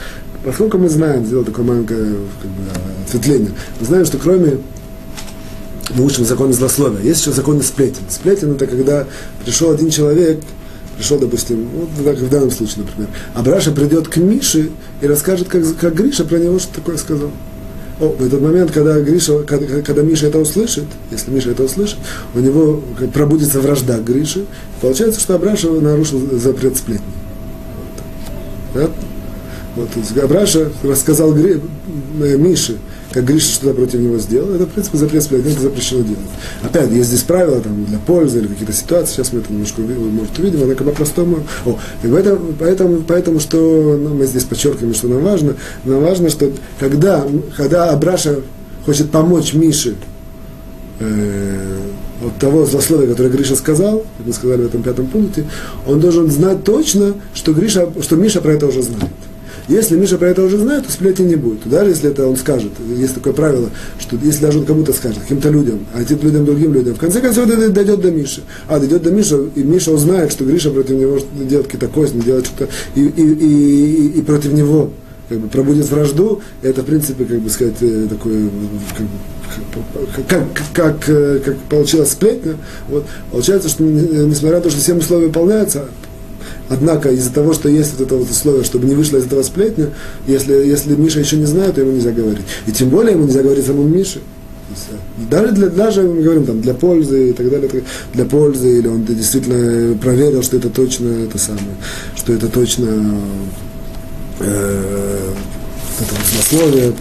поскольку 0.45 0.79
мы 0.79 0.89
знаем, 0.89 1.25
сделал 1.25 1.45
такое 1.45 1.65
маленькое 1.65 2.17
как 2.43 2.51
бы, 2.51 2.63
ответвление, 3.07 3.51
мы 3.81 3.87
знаем, 3.87 4.05
что 4.05 4.19
кроме 4.19 4.59
мы 5.95 6.05
учим 6.05 6.25
законы 6.25 6.53
злословия, 6.53 7.01
есть 7.03 7.21
еще 7.21 7.33
законы 7.33 7.63
сплетен. 7.63 8.03
Сплетен 8.09 8.53
это 8.53 8.67
когда 8.67 9.07
пришел 9.45 9.71
один 9.71 9.91
человек, 9.91 10.41
пришел, 10.97 11.19
допустим, 11.19 11.69
вот 11.69 12.05
так 12.05 12.17
в 12.17 12.31
данном 12.31 12.51
случае, 12.51 12.85
например, 12.85 13.11
а 13.35 13.43
Браша 13.43 13.71
придет 13.73 14.09
к 14.09 14.17
Мише 14.17 14.71
и 15.03 15.07
расскажет, 15.07 15.49
как, 15.49 15.63
как 15.79 15.95
Гриша 15.95 16.25
про 16.25 16.39
него 16.39 16.59
что 16.59 16.75
такое 16.75 16.97
сказал. 16.97 17.31
О, 18.01 18.09
в 18.09 18.27
этот 18.27 18.41
момент, 18.41 18.73
когда, 18.73 19.01
Гриша, 19.01 19.45
когда, 19.45 19.81
когда 19.83 20.03
Миша 20.03 20.27
это 20.27 20.41
услышит, 20.41 20.85
если 21.13 21.31
Миша 21.31 21.51
это 21.51 21.63
услышит, 21.63 21.97
у 22.35 22.41
него 22.41 22.83
пробудется 23.13 23.61
вражда 23.61 23.99
к 23.99 24.05
Грише, 24.05 24.47
получается, 24.81 25.21
что 25.21 25.37
Абраша 25.37 25.71
нарушил 25.71 26.21
запрет 26.37 26.77
сплетни. 26.77 27.24
Да? 28.75 28.91
Вот, 29.77 29.89
Абраша 30.22 30.70
рассказал 30.85 31.33
Гри, 31.33 31.61
э, 32.20 32.37
Мише, 32.37 32.77
как 33.11 33.25
Гриша 33.25 33.49
что-то 33.49 33.75
против 33.75 33.99
него 33.99 34.18
сделал, 34.18 34.55
это, 34.55 34.66
в 34.66 34.68
принципе, 34.68 34.99
запрет 34.99 35.25
это 35.33 35.61
запрещено 35.61 36.03
делать. 36.03 36.18
Опять, 36.62 36.91
есть 36.93 37.09
здесь 37.09 37.22
правила 37.22 37.61
там, 37.61 37.85
для 37.85 37.99
пользы 37.99 38.39
или 38.39 38.47
какие-то 38.47 38.72
ситуации, 38.72 39.14
сейчас 39.14 39.33
мы 39.33 39.41
это 39.41 39.53
немножко 39.53 39.81
может, 39.81 40.39
увидим, 40.39 40.62
однако 40.62 40.85
по-простому. 40.85 41.39
О, 41.66 41.77
поэтому, 42.03 42.55
поэтому, 42.59 43.01
поэтому, 43.01 43.41
что 43.41 43.99
ну, 44.01 44.14
мы 44.14 44.27
здесь 44.27 44.45
подчеркиваем, 44.45 44.95
что 44.95 45.09
нам 45.09 45.25
важно, 45.25 45.57
нам 45.85 46.03
важно, 46.03 46.31
что 46.31 46.53
когда, 46.79 47.27
когда 47.57 47.91
Абраша 47.91 48.43
хочет 48.87 49.11
помочь 49.11 49.55
Мише 49.55 49.97
э, 51.01 51.79
от 52.25 52.39
того 52.39 52.64
злословия, 52.64 53.09
которое 53.09 53.29
Гриша 53.29 53.57
сказал, 53.57 54.05
мы 54.25 54.33
сказали 54.33 54.62
в 54.62 54.66
этом 54.66 54.83
пятом 54.83 55.07
пункте, 55.07 55.45
он 55.87 56.01
должен 56.01 56.31
знать 56.31 56.64
точно, 56.64 57.14
что, 57.35 57.53
Гриша, 57.53 57.89
что 58.01 58.16
Миша 58.16 58.41
про 58.41 58.53
это 58.53 58.66
уже 58.66 58.83
знает. 58.83 59.11
Если 59.66 59.97
Миша 59.97 60.18
про 60.18 60.29
это 60.29 60.43
уже 60.43 60.59
знает, 60.59 60.87
то 60.87 60.93
сплетни 60.93 61.25
не 61.25 61.37
будет. 61.37 61.61
Даже 61.64 61.91
если 61.91 62.11
это 62.11 62.27
он 62.27 62.37
скажет, 62.37 62.72
есть 62.99 63.14
такое 63.14 63.33
правило, 63.33 63.70
что 63.99 64.16
если 64.22 64.43
даже 64.43 64.59
он 64.59 64.66
кому-то 64.66 64.93
скажет, 64.93 65.20
каким-то 65.20 65.49
людям, 65.49 65.87
а 65.95 66.03
этим 66.03 66.20
людям, 66.20 66.45
другим 66.45 66.75
людям, 66.75 66.95
в 66.95 66.99
конце 66.99 67.20
концов 67.20 67.49
это 67.49 67.70
дойдет 67.70 68.01
до 68.01 68.11
Миши. 68.11 68.43
А, 68.68 68.79
дойдет 68.79 69.03
до 69.03 69.11
Миши, 69.11 69.49
и 69.55 69.62
Миша 69.62 69.93
узнает, 69.93 70.33
что 70.33 70.45
Гриша 70.45 70.70
против 70.70 70.97
него 70.97 71.18
делает 71.35 71.66
какие-то 71.66 71.89
козни, 71.89 72.20
делает 72.20 72.47
что-то, 72.47 72.68
и, 72.95 73.07
и, 73.07 73.22
и, 73.22 74.07
и 74.18 74.22
против 74.22 74.53
него 74.53 74.91
как 75.29 75.39
бы 75.39 75.49
пробудет 75.49 75.89
вражду, 75.91 76.41
это, 76.62 76.83
в 76.83 76.87
принципе, 76.87 77.25
как 77.25 77.41
бы 77.41 77.51
сказать, 77.51 77.77
э, 77.81 78.07
такое, 78.09 78.49
как, 78.97 80.27
как, 80.29 80.45
как, 80.72 81.01
как, 81.05 81.45
как 81.45 81.57
получилась 81.70 82.12
сплетня, 82.12 82.57
вот, 82.89 83.05
получается, 83.31 83.68
что 83.68 83.85
несмотря 83.85 84.57
на 84.57 84.62
то, 84.62 84.70
что 84.70 84.81
все 84.81 84.95
условия 84.95 85.27
выполняются, 85.27 85.87
Однако 86.68 87.11
из-за 87.11 87.31
того, 87.31 87.53
что 87.53 87.68
есть 87.68 87.93
вот 87.93 88.07
это 88.07 88.16
вот 88.16 88.31
условие, 88.31 88.64
чтобы 88.64 88.87
не 88.87 88.95
вышло 88.95 89.18
из 89.18 89.27
этого 89.27 89.43
сплетня, 89.43 89.91
если, 90.27 90.55
если 90.55 90.95
Миша 90.95 91.20
еще 91.20 91.37
не 91.37 91.45
знает, 91.45 91.75
то 91.75 91.83
ему 91.83 91.93
нельзя 91.93 92.11
говорить. 92.11 92.45
И 92.66 92.72
тем 92.72 92.89
более 92.89 93.12
ему 93.12 93.27
нельзя 93.27 93.43
говорить 93.43 93.66
самому 93.66 93.87
Мише. 93.87 94.20
Даже, 95.31 95.53
для, 95.53 95.68
даже 95.68 96.03
мы 96.03 96.22
говорим 96.22 96.47
там, 96.47 96.61
для 96.61 96.75
пользы 96.75 97.31
и 97.31 97.33
так 97.33 97.51
далее, 97.51 97.70
для 98.14 98.25
пользы, 98.25 98.79
или 98.79 98.89
он 98.89 99.05
действительно 99.05 99.97
проверил, 99.99 100.43
что 100.43 100.57
это 100.57 100.70
точно 100.70 101.09
это 101.25 101.39
самое, 101.39 101.77
что 102.16 102.33
это 102.33 102.49
точно 102.49 103.14
э, 104.41 105.32
это 106.01 106.14
вот 106.14 106.26
злословие 106.26 106.93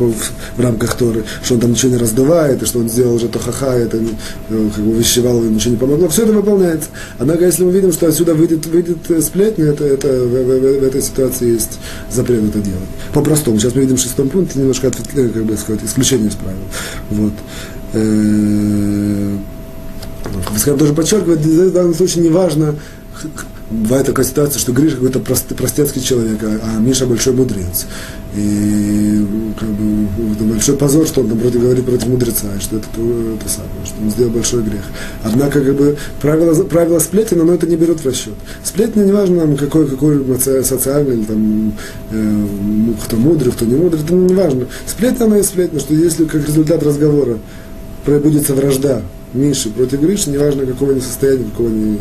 в 0.58 0.62
рамках 0.62 0.96
Торы, 0.96 1.24
что 1.44 1.56
он 1.56 1.62
там 1.62 1.72
ничего 1.72 1.92
не 1.92 1.98
раздувает, 1.98 2.62
и 2.62 2.66
что 2.66 2.80
он 2.80 2.90
сделал 2.90 3.16
уже 3.16 3.28
то 3.28 3.40
ха-ха, 3.40 3.74
это 3.76 3.98
э, 3.98 4.70
как 4.76 4.84
бы 4.84 4.94
вещевал, 4.94 5.44
и 5.44 5.48
ничего 5.48 5.72
не 5.72 5.78
помогло. 5.78 6.08
Все 6.10 6.24
это 6.24 6.34
выполняется. 6.34 6.90
Однако, 7.18 7.46
если 7.46 7.64
мы 7.64 7.72
видим, 7.72 7.92
что 7.92 8.08
отсюда 8.08 8.36
выйдет, 8.36 8.66
выйдет 8.68 8.98
сплетня, 9.24 9.66
это, 9.66 9.86
это 9.86 10.08
в, 10.08 10.30
в, 10.30 10.80
в, 10.80 10.84
этой 10.84 11.02
ситуации 11.02 11.54
есть 11.54 11.80
запрет 12.12 12.44
это 12.44 12.60
делать. 12.60 12.90
По-простому. 13.14 13.60
Сейчас 13.60 13.74
мы 13.74 13.82
видим 13.82 13.98
в 13.98 14.02
шестом 14.02 14.30
пункте 14.30 14.60
немножко 14.60 14.88
ответвление, 14.88 15.34
как 15.34 15.46
бы 15.46 15.58
сказать, 15.58 15.84
исключение 15.84 16.30
из 16.30 16.36
правил. 16.36 16.58
Вот. 17.10 17.34
Э, 17.94 19.38
Скажем, 20.58 20.80
тоже 20.80 20.94
подчеркивает, 20.94 21.40
в 21.40 21.74
данном 21.74 21.94
случае 21.94 22.24
не 22.24 22.30
важно, 22.30 22.76
бывает 23.74 24.06
такая 24.06 24.26
ситуация, 24.26 24.60
что 24.60 24.72
Гриша 24.72 24.98
какой-то 24.98 25.20
простецкий 25.20 26.02
человек, 26.02 26.42
а, 26.44 26.60
а 26.64 26.80
Миша 26.80 27.06
большой 27.06 27.34
мудрец. 27.34 27.86
И 28.36 29.26
как 29.60 29.70
бы, 29.70 30.08
это 30.34 30.44
большой 30.44 30.76
позор, 30.76 31.06
что 31.06 31.22
он 31.22 31.30
там 31.30 31.38
против, 31.38 31.62
говорит 31.62 31.86
против 31.86 32.08
мудреца, 32.08 32.48
и 32.58 32.60
что 32.60 32.78
это, 32.78 32.88
это 32.88 33.50
самое, 33.50 33.86
что 33.86 33.96
он 34.02 34.10
сделал 34.10 34.32
большой 34.32 34.64
грех. 34.64 34.82
Однако, 35.24 35.62
как 35.62 35.76
бы, 35.76 35.98
правило, 36.22 36.64
правило 36.64 37.00
сплетен, 37.00 37.46
но 37.46 37.54
это 37.54 37.68
не 37.68 37.76
берет 37.76 38.00
в 38.00 38.06
расчет. 38.06 38.34
Сплетни, 38.64 39.04
неважно, 39.04 39.42
там, 39.42 39.58
какой, 39.58 39.88
какой 39.88 40.24
социальный, 40.64 41.18
или, 41.18 41.24
там, 41.26 41.74
э, 42.12 42.46
кто 43.06 43.18
мудрый, 43.18 43.52
кто 43.52 43.66
не 43.66 43.76
мудрый, 43.76 44.02
это 44.02 44.14
не 44.14 44.34
важно. 44.34 44.66
Сплетня, 44.88 45.26
она 45.26 45.38
и 45.38 45.44
сплетня, 45.44 45.80
что 45.80 45.94
если 45.94 46.26
как 46.26 46.48
результат 46.48 46.82
разговора 46.82 47.38
пробудется 48.06 48.56
вражда 48.56 49.02
Миши 49.34 49.70
против 49.70 50.00
Гриши, 50.02 50.30
неважно, 50.30 50.66
какого 50.66 50.92
они 50.92 51.02
состояния, 51.02 51.46
какого 51.46 51.70
они 51.70 51.98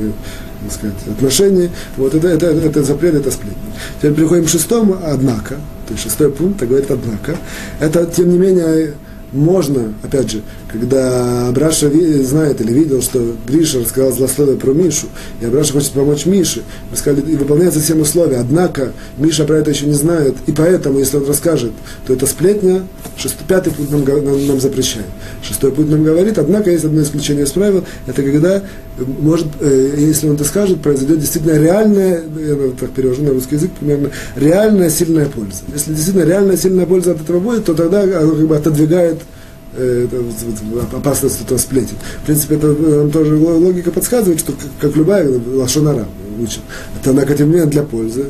так 0.62 0.72
сказать, 0.72 0.96
отношений, 1.08 1.70
вот 1.96 2.14
это, 2.14 2.28
это, 2.28 2.46
это, 2.46 2.68
это 2.68 2.82
запрет, 2.84 3.14
это 3.14 3.30
сплетни. 3.30 3.56
Теперь 3.98 4.14
переходим 4.14 4.44
к 4.44 4.48
шестому, 4.48 4.96
однако, 5.02 5.56
то 5.86 5.92
есть 5.92 6.04
шестой 6.04 6.30
пункт, 6.30 6.60
так 6.60 6.68
говорит 6.68 6.90
однако, 6.90 7.36
это, 7.80 8.06
тем 8.06 8.30
не 8.30 8.38
менее, 8.38 8.94
можно, 9.32 9.92
опять 10.02 10.30
же, 10.30 10.42
когда 10.72 11.48
Абраша 11.48 11.90
знает 12.22 12.60
или 12.60 12.72
видел, 12.72 13.02
что 13.02 13.34
Гриша 13.46 13.80
рассказал 13.80 14.12
злословие 14.12 14.56
про 14.56 14.72
Мишу, 14.72 15.06
и 15.40 15.44
Абраша 15.44 15.74
хочет 15.74 15.92
помочь 15.92 16.24
Мише, 16.26 16.62
и 17.06 17.36
выполняется 17.36 17.80
всем 17.80 18.00
условия, 18.00 18.38
однако 18.38 18.92
Миша 19.18 19.44
про 19.44 19.58
это 19.58 19.70
еще 19.70 19.86
не 19.86 19.92
знает, 19.92 20.34
и 20.46 20.52
поэтому, 20.52 20.98
если 20.98 21.18
он 21.18 21.26
расскажет, 21.26 21.72
то 22.06 22.14
это 22.14 22.26
сплетня, 22.26 22.82
шестой, 23.16 23.44
пятый 23.46 23.72
пункт 23.72 23.92
нам, 23.92 24.04
нам, 24.04 24.46
нам 24.46 24.60
запрещает. 24.60 25.06
Шестой 25.42 25.72
пункт 25.72 25.90
нам 25.90 26.02
говорит, 26.02 26.38
однако 26.38 26.70
есть 26.70 26.84
одно 26.84 27.02
исключение 27.02 27.44
из 27.44 27.52
правил, 27.52 27.84
это 28.06 28.22
когда, 28.22 28.62
может, 28.98 29.48
э, 29.60 29.94
если 29.98 30.28
он 30.28 30.36
это 30.36 30.44
скажет, 30.44 30.80
произойдет 30.80 31.20
действительно 31.20 31.58
реальная, 31.58 32.22
я 32.38 32.56
так 32.80 32.90
перевожу 32.90 33.22
на 33.22 33.30
русский 33.30 33.56
язык 33.56 33.70
примерно, 33.78 34.10
реальная 34.36 34.88
сильная 34.88 35.26
польза. 35.26 35.62
Если 35.72 35.92
действительно 35.92 36.24
реальная 36.24 36.56
сильная 36.56 36.86
польза 36.86 37.12
от 37.12 37.20
этого 37.20 37.40
будет, 37.40 37.66
то 37.66 37.74
тогда 37.74 38.02
оно 38.02 38.34
как 38.34 38.46
бы 38.46 38.56
отодвигает 38.56 39.18
Э, 39.22 39.41
это, 39.76 40.96
опасность 40.96 41.40
этого 41.40 41.58
сплетен. 41.58 41.96
В 42.22 42.26
принципе, 42.26 42.56
это 42.56 42.68
нам 42.68 43.10
тоже 43.10 43.36
логика 43.36 43.90
подсказывает, 43.90 44.40
что 44.40 44.52
как, 44.80 44.96
любая 44.96 45.28
лошонара 45.54 46.06
учит. 46.40 46.60
Это 47.00 47.12
на 47.12 47.22
академия 47.22 47.66
для 47.66 47.82
пользы, 47.82 48.26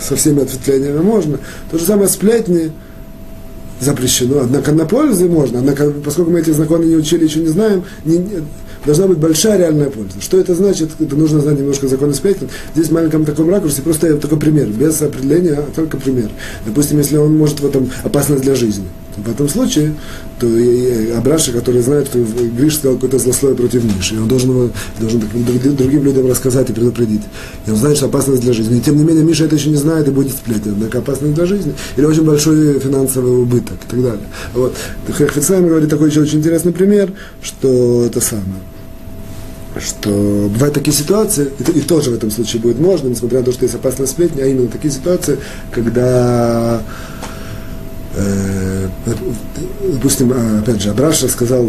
со 0.00 0.16
всеми 0.16 0.42
ответвлениями 0.42 1.00
можно. 1.00 1.38
То 1.70 1.78
же 1.78 1.84
самое 1.84 2.08
сплетни 2.08 2.72
запрещено, 3.80 4.40
однако 4.40 4.72
на 4.72 4.84
пользу 4.84 5.28
можно. 5.28 5.60
Однако, 5.60 5.90
поскольку 5.90 6.30
мы 6.30 6.40
эти 6.40 6.50
законы 6.50 6.84
не 6.84 6.96
учили, 6.96 7.24
еще 7.24 7.40
не 7.40 7.48
знаем, 7.48 7.84
не, 8.04 8.24
должна 8.84 9.06
быть 9.06 9.18
большая 9.18 9.58
реальная 9.58 9.90
польза. 9.90 10.20
Что 10.20 10.38
это 10.38 10.54
значит? 10.54 10.90
Это 10.98 11.16
нужно 11.16 11.40
знать 11.40 11.58
немножко 11.58 11.88
законы 11.88 12.14
сплетен. 12.14 12.48
Здесь 12.74 12.88
в 12.88 12.92
маленьком 12.92 13.24
таком 13.24 13.50
ракурсе 13.50 13.82
просто 13.82 14.16
такой 14.16 14.38
пример, 14.38 14.68
без 14.68 15.00
определения, 15.02 15.54
а 15.54 15.64
только 15.74 15.96
пример. 15.96 16.30
Допустим, 16.66 16.98
если 16.98 17.16
он 17.16 17.36
может 17.36 17.60
в 17.60 17.66
этом 17.66 17.90
опасность 18.02 18.42
для 18.42 18.54
жизни 18.54 18.86
в 19.16 19.30
этом 19.30 19.48
случае, 19.48 19.94
то 20.38 20.46
Абраша, 21.16 21.52
который 21.52 21.82
знает, 21.82 22.06
что 22.06 22.18
Гриш 22.18 22.76
сказал 22.76 22.94
какое-то 22.94 23.18
злословие 23.18 23.56
против 23.56 23.84
Миши, 23.84 24.14
и 24.14 24.18
он 24.18 24.28
должен, 24.28 24.50
его, 24.50 24.70
должен 24.98 25.20
другим 25.76 26.04
людям 26.04 26.26
рассказать 26.26 26.70
и 26.70 26.72
предупредить. 26.72 27.22
И 27.66 27.70
он 27.70 27.76
знает, 27.76 27.96
что 27.96 28.06
опасность 28.06 28.42
для 28.42 28.52
жизни. 28.52 28.78
И 28.78 28.80
тем 28.80 28.96
не 28.96 29.04
менее, 29.04 29.24
Миша 29.24 29.44
это 29.44 29.56
еще 29.56 29.68
не 29.68 29.76
знает 29.76 30.08
и 30.08 30.10
будет 30.10 30.32
сплетен. 30.32 30.72
Однако 30.72 30.98
опасность 30.98 31.34
для 31.34 31.46
жизни. 31.46 31.74
Или 31.96 32.04
очень 32.04 32.24
большой 32.24 32.78
финансовый 32.80 33.42
убыток 33.42 33.76
и 33.86 33.90
так 33.90 34.02
далее. 34.02 34.26
Вот. 34.54 34.74
Хефицайм 35.08 35.68
говорит 35.68 35.90
такой 35.90 36.08
еще 36.08 36.20
очень 36.20 36.38
интересный 36.38 36.72
пример, 36.72 37.12
что 37.42 38.04
это 38.06 38.20
самое 38.20 38.62
что 39.80 40.10
бывают 40.52 40.74
такие 40.74 40.94
ситуации, 40.94 41.48
и, 41.58 41.78
и 41.78 41.80
тоже 41.80 42.10
в 42.10 42.14
этом 42.14 42.30
случае 42.30 42.60
будет 42.60 42.78
можно, 42.78 43.08
несмотря 43.08 43.38
на 43.38 43.46
то, 43.46 43.52
что 43.52 43.64
есть 43.64 43.74
опасность 43.74 44.12
сплетни, 44.12 44.42
а 44.42 44.46
именно 44.46 44.68
такие 44.68 44.92
ситуации, 44.92 45.38
когда 45.70 46.82
э, 48.14 48.88
допустим, 49.94 50.32
а, 50.32 50.60
опять 50.60 50.80
же, 50.80 50.90
Абраша 50.90 51.28
сказал 51.28 51.68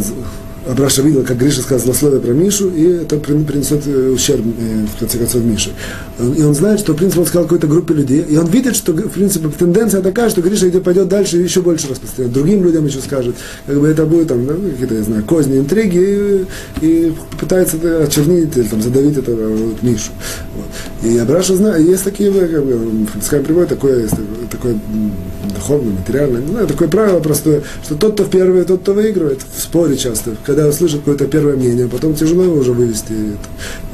Абраша 0.68 1.02
видел, 1.02 1.24
как 1.24 1.38
Гриша 1.38 1.62
сказал 1.62 1.80
злословие 1.80 2.22
про 2.22 2.32
Мишу, 2.32 2.70
и 2.70 2.84
это 2.84 3.18
принесет 3.18 3.86
э, 3.86 4.10
ущерб, 4.10 4.46
э, 4.46 4.86
в 4.96 5.00
конце 5.00 5.18
концов, 5.18 5.44
Мише. 5.44 5.72
И 6.20 6.42
он 6.42 6.56
знает, 6.56 6.80
что, 6.80 6.94
в 6.94 6.96
принципе, 6.96 7.22
он 7.22 7.28
сказал 7.28 7.44
какой-то 7.44 7.68
группе 7.68 7.94
людей, 7.94 8.22
и 8.22 8.38
он 8.38 8.48
видит, 8.48 8.76
что, 8.76 8.94
в 8.94 9.10
принципе, 9.10 9.50
тенденция 9.50 10.02
такая, 10.02 10.30
что 10.30 10.42
Гриша 10.42 10.70
идет, 10.70 10.84
пойдет 10.84 11.10
дальше 11.10 11.40
и 11.40 11.44
еще 11.44 11.62
больше 11.62 11.90
распространяет. 11.90 12.34
Другим 12.34 12.64
людям 12.64 12.86
еще 12.86 13.00
скажет, 13.00 13.36
как 13.66 13.80
бы 13.80 13.88
это 13.88 14.06
будет, 14.06 14.30
там, 14.30 14.46
ну, 14.46 14.70
какие-то, 14.70 14.96
я 14.96 15.04
знаю, 15.04 15.24
козни, 15.24 15.60
интриги, 15.60 16.46
и, 16.82 16.86
и 16.86 17.14
пытается 17.40 17.78
очернить 18.02 18.56
или 18.56 18.64
там, 18.64 18.82
задавить 18.82 19.18
это 19.18 19.36
вот, 19.36 19.84
Мишу. 19.84 20.12
Вот. 20.56 21.10
И 21.10 21.18
Абраша 21.18 21.56
знает, 21.56 21.86
есть 21.86 22.04
такие, 22.04 22.32
как 22.32 22.66
бы, 22.66 23.08
скажем, 23.22 23.46
приводит 23.46 23.70
такое, 23.70 24.08
такое 24.50 24.80
духовное, 25.54 25.94
материальное, 25.94 26.42
знаю, 26.48 26.68
такое 26.68 26.88
правило 26.88 27.20
простое, 27.20 27.64
что 27.84 27.96
тот, 27.96 28.14
кто 28.14 28.24
первый, 28.26 28.64
тот, 28.64 28.82
кто 28.82 28.94
выигрывает, 28.94 29.42
в 29.42 29.62
споре 29.62 29.98
часто, 29.98 30.36
когда 30.54 30.68
услышит 30.68 31.00
какое-то 31.00 31.26
первое 31.26 31.56
мнение, 31.56 31.88
потом 31.88 32.14
тяжело 32.14 32.44
его 32.44 32.58
уже 32.58 32.74
вывести 32.74 33.14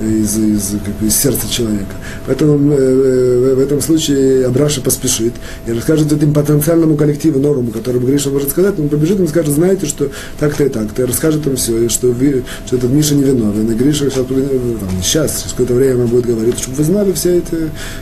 из, 0.02 0.38
из, 0.38 0.72
как 0.84 1.08
из 1.08 1.16
сердца 1.16 1.50
человека. 1.50 1.96
Поэтому 2.26 2.74
э, 2.74 2.76
э, 2.76 3.56
в 3.56 3.60
этом 3.60 3.80
случае 3.80 4.46
Абраша 4.46 4.82
поспешит 4.82 5.34
и 5.66 5.72
расскажет 5.72 6.12
этим 6.12 6.34
потенциальному 6.34 6.98
коллективу 6.98 7.40
новому, 7.40 7.72
которому 7.72 8.06
Гриша 8.06 8.30
может 8.30 8.50
сказать, 8.50 8.78
он 8.78 8.90
побежит 8.90 9.22
и 9.22 9.28
скажет, 9.28 9.54
знаете, 9.54 9.86
что 9.86 10.10
так-то 10.38 10.66
и 10.66 10.70
так-то, 10.70 11.04
и 11.04 11.06
расскажет 11.06 11.48
им 11.48 11.56
все, 11.56 11.86
и 11.86 11.88
что, 11.88 12.08
вы, 12.08 12.44
что 12.66 12.76
этот 12.76 12.92
Миша 12.92 13.16
невиновен, 13.16 13.72
и 13.72 13.76
Гриша 13.76 14.10
сейчас, 14.10 14.26
там, 14.26 14.90
сейчас, 15.02 15.40
через 15.40 15.52
какое-то 15.52 15.76
время 15.76 16.08
будет 16.08 16.26
говорить, 16.26 16.60
чтобы 16.60 16.76
вы 16.76 16.84
знали 16.84 17.14
все 17.14 17.38
это, 17.38 17.56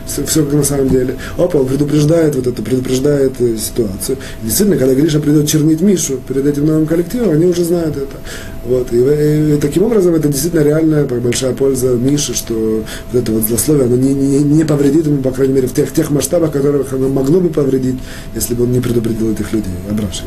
все, 0.07 0.25
все 0.25 0.43
как 0.45 0.53
на 0.53 0.63
самом 0.63 0.89
деле. 0.89 1.15
Опа, 1.37 1.59
он 1.59 1.67
предупреждает 1.67 2.35
вот 2.35 2.47
это, 2.47 2.59
предупреждает 2.63 3.33
э, 3.39 3.55
ситуацию. 3.57 4.17
И 4.41 4.47
действительно, 4.47 4.79
когда 4.79 4.95
Гриша 4.95 5.19
придет 5.19 5.47
чернить 5.47 5.81
Мишу 5.81 6.19
перед 6.27 6.47
этим 6.47 6.65
новым 6.65 6.87
коллективом, 6.87 7.29
они 7.29 7.45
уже 7.45 7.63
знают 7.63 7.95
это. 7.97 8.17
Вот. 8.65 8.91
И, 8.91 8.97
и, 8.97 9.55
и 9.55 9.57
таким 9.59 9.83
образом 9.83 10.15
это 10.15 10.27
действительно 10.27 10.61
реальная 10.61 11.05
большая 11.05 11.53
польза 11.53 11.95
Миши, 11.95 12.33
что 12.33 12.83
вот 13.11 13.21
это 13.21 13.31
вот 13.31 13.43
злословие, 13.43 13.85
оно 13.85 13.95
не, 13.95 14.13
не, 14.13 14.39
не 14.39 14.63
повредит 14.63 15.05
ему, 15.07 15.21
по 15.21 15.31
крайней 15.31 15.53
мере, 15.53 15.67
в 15.67 15.73
тех, 15.73 15.91
тех 15.93 16.09
масштабах, 16.11 16.51
которых 16.51 16.93
оно 16.93 17.09
могло 17.09 17.39
бы 17.39 17.49
повредить, 17.49 17.99
если 18.35 18.53
бы 18.53 18.63
он 18.63 18.71
не 18.71 18.79
предупредил 18.79 19.31
этих 19.31 19.51
людей, 19.53 19.73
Абраша. 19.89 20.23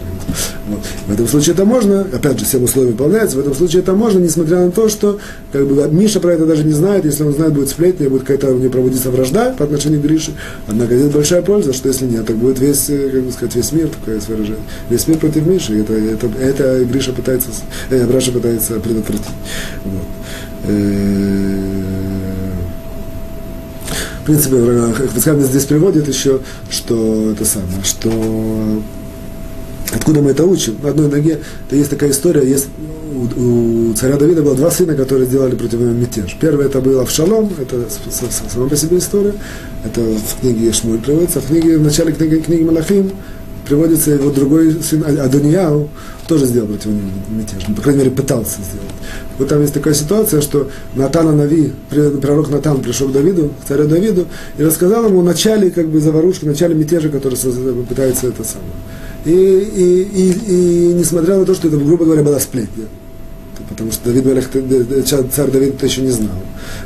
Вот. 0.68 0.80
В 1.06 1.12
этом 1.12 1.26
случае 1.26 1.54
это 1.54 1.64
можно, 1.64 2.02
опять 2.12 2.38
же, 2.38 2.44
всем 2.44 2.64
условия 2.64 2.90
выполняются, 2.92 3.36
в 3.36 3.40
этом 3.40 3.54
случае 3.54 3.82
это 3.82 3.92
можно, 3.94 4.18
несмотря 4.18 4.58
на 4.58 4.70
то, 4.70 4.88
что 4.88 5.18
как 5.52 5.66
бы, 5.66 5.88
Миша 5.90 6.20
про 6.20 6.32
это 6.32 6.46
даже 6.46 6.64
не 6.64 6.72
знает, 6.72 7.04
если 7.04 7.24
он 7.24 7.32
знает, 7.32 7.52
будет 7.52 7.68
сплетня, 7.68 8.08
будет 8.08 8.22
какая-то 8.22 8.54
у 8.54 8.58
него 8.58 8.70
проводиться 8.70 9.10
вражда 9.10 9.54
по 9.56 9.64
отношению 9.64 10.00
к 10.00 10.04
Грише, 10.04 10.32
однако 10.66 10.96
здесь 10.96 11.12
большая 11.12 11.42
польза, 11.42 11.72
что 11.72 11.88
если 11.88 12.06
нет, 12.06 12.26
так 12.26 12.36
будет 12.36 12.58
весь, 12.60 12.88
э, 12.88 13.10
как 13.10 13.22
бы 13.22 13.32
сказать, 13.32 13.54
весь 13.56 13.72
мир, 13.72 13.88
такое 13.88 14.20
выражение, 14.20 14.62
весь 14.88 15.08
мир 15.08 15.18
против 15.18 15.46
Миши, 15.46 15.80
это, 15.80 15.94
это, 15.94 16.28
это 16.40 16.84
Гриша 16.84 17.12
пытается, 17.12 17.48
э, 17.90 18.06
Абраша 18.10 18.32
пытается 18.32 18.80
предотвратить. 18.80 19.26
Вот. 19.84 20.02
Э, 20.64 21.60
в 24.22 24.26
принципе, 24.26 24.56
Хацкамин 25.14 25.44
здесь 25.44 25.64
приводит 25.64 26.08
еще, 26.08 26.40
что 26.68 27.30
это 27.30 27.44
самое, 27.44 27.82
что 27.84 28.82
откуда 29.92 30.22
мы 30.22 30.30
это 30.30 30.44
учим? 30.44 30.76
На 30.82 30.90
одной 30.90 31.08
ноге, 31.08 31.40
то 31.68 31.76
есть 31.76 31.90
такая 31.90 32.10
история, 32.10 32.46
есть 32.48 32.68
у, 33.14 33.90
у 33.90 33.94
царя 33.94 34.16
Давида 34.16 34.42
было 34.42 34.54
два 34.54 34.70
сына, 34.70 34.94
которые 34.94 35.26
сделали 35.26 35.54
против 35.54 35.80
него 35.80 35.92
мятеж. 35.92 36.36
Первый 36.40 36.66
это 36.66 36.80
был 36.80 37.00
Авшалом, 37.00 37.50
это 37.58 37.86
сама 38.50 38.68
по 38.68 38.76
себе 38.76 38.98
история, 38.98 39.34
это 39.84 40.00
в 40.00 40.40
книге 40.40 40.72
Шмуль 40.72 40.98
приводится, 40.98 41.40
в 41.40 41.46
книге, 41.46 41.78
в 41.78 41.82
начале 41.82 42.12
книги, 42.12 42.36
книги 42.36 42.62
Малахим 42.62 43.12
приводится 43.70 44.10
его 44.10 44.30
другой 44.30 44.82
сын 44.82 45.04
Адонияу, 45.04 45.88
тоже 46.26 46.46
сделал 46.46 46.66
против 46.66 46.86
него 46.86 47.08
мятеж, 47.30 47.62
ну, 47.68 47.74
по 47.76 47.82
крайней 47.82 48.00
мере, 48.00 48.10
пытался 48.10 48.56
сделать. 48.56 48.90
Вот 49.38 49.48
там 49.48 49.60
есть 49.60 49.72
такая 49.72 49.94
ситуация, 49.94 50.40
что 50.40 50.68
Натана 50.96 51.32
Нави, 51.32 51.72
пророк 52.20 52.50
Натан 52.50 52.82
пришел 52.82 53.08
к 53.08 53.12
Давиду, 53.12 53.52
к 53.62 53.68
царю 53.68 53.86
Давиду, 53.86 54.26
и 54.58 54.64
рассказал 54.64 55.06
ему 55.06 55.20
о 55.20 55.22
начале 55.22 55.70
как 55.70 55.88
бы 55.88 56.00
заварушки, 56.00 56.46
начале 56.46 56.74
мятежа, 56.74 57.10
который 57.10 57.38
пытается 57.84 58.26
это 58.26 58.42
самое. 58.42 58.72
И, 59.24 59.30
и, 59.30 60.02
и, 60.02 60.90
и 60.90 60.92
несмотря 60.94 61.38
на 61.38 61.44
то, 61.44 61.54
что 61.54 61.68
это, 61.68 61.76
грубо 61.76 62.06
говоря, 62.06 62.24
была 62.24 62.40
сплетня, 62.40 62.86
потому 63.80 63.92
что 63.92 64.04
Давид 64.10 64.26
Мелех, 64.26 64.50
царь 65.30 65.50
Давид 65.50 65.74
это 65.76 65.86
еще 65.86 66.02
не 66.02 66.10
знал. 66.10 66.36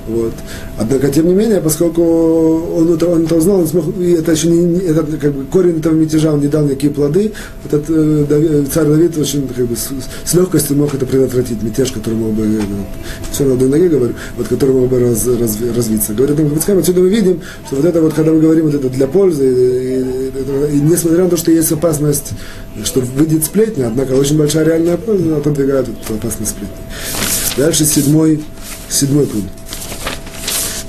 Вот. 0.07 0.33
Однако, 0.79 1.09
тем 1.09 1.27
не 1.27 1.35
менее, 1.35 1.61
поскольку 1.61 2.03
он 2.03 2.95
это, 2.95 3.09
он 3.09 3.25
это 3.25 3.35
узнал, 3.35 3.61
он 3.61 3.67
смог, 3.67 3.85
и 3.99 4.13
это 4.13 4.31
еще 4.31 4.49
не, 4.49 4.79
это, 4.79 5.03
как 5.17 5.33
бы, 5.33 5.45
корень 5.47 5.79
этого 5.79 5.93
мятежа, 5.93 6.33
он 6.33 6.41
не 6.41 6.47
дал 6.47 6.65
никакие 6.65 6.93
плоды, 6.93 7.33
этот 7.65 7.85
э, 7.89 8.27
Давид, 8.29 8.73
царь 8.73 8.87
Давид 8.87 9.19
очень 9.19 9.49
как 9.49 9.67
бы, 9.67 9.75
с, 9.75 9.89
с 10.25 10.35
легкостью 10.35 10.77
мог 10.77 10.95
это 10.95 11.05
предотвратить, 11.05 11.63
мятеж, 11.65 11.91
который 11.91 12.15
мог 12.15 12.33
бы, 12.33 12.45
э, 12.45 12.61
все 13.33 13.45
на 13.45 13.55
одной 13.55 13.69
ноге 13.69 13.89
говорю, 13.89 14.15
вот, 14.37 14.47
который 14.47 14.75
мог 14.75 14.89
бы 14.89 15.01
раз, 15.01 15.27
раз, 15.27 15.59
развиться. 15.75 16.15
Говорит 16.15 16.39
Рамхабицкам, 16.39 16.79
отсюда 16.79 17.01
мы 17.01 17.09
видим, 17.09 17.41
что 17.67 17.77
вот 17.77 17.85
это 17.85 18.01
вот, 18.01 18.15
когда 18.15 18.33
мы 18.33 18.41
говорим, 18.41 18.67
вот 18.67 18.75
это 18.75 18.89
для 18.89 19.09
пользы, 19.09 19.49
и, 19.49 19.99
и, 19.99 20.75
и, 20.75 20.77
и 20.77 20.81
несмотря 20.81 21.25
на 21.25 21.31
то, 21.31 21.37
что 21.37 21.51
есть 21.51 21.73
опасность, 21.73 22.35
что 22.83 23.01
выйдет 23.01 23.45
сплетня, 23.45 23.87
однако 23.87 24.13
очень 24.13 24.37
большая 24.37 24.65
реальная 24.65 24.97
польза, 24.97 25.37
отодвигает 25.37 25.89
эту 25.89 26.15
опасность 26.15 26.51
сплетни. 26.53 26.77
Дальше 27.57 27.85
седьмой, 27.85 28.43
седьмой 28.89 29.27
пункт. 29.27 29.51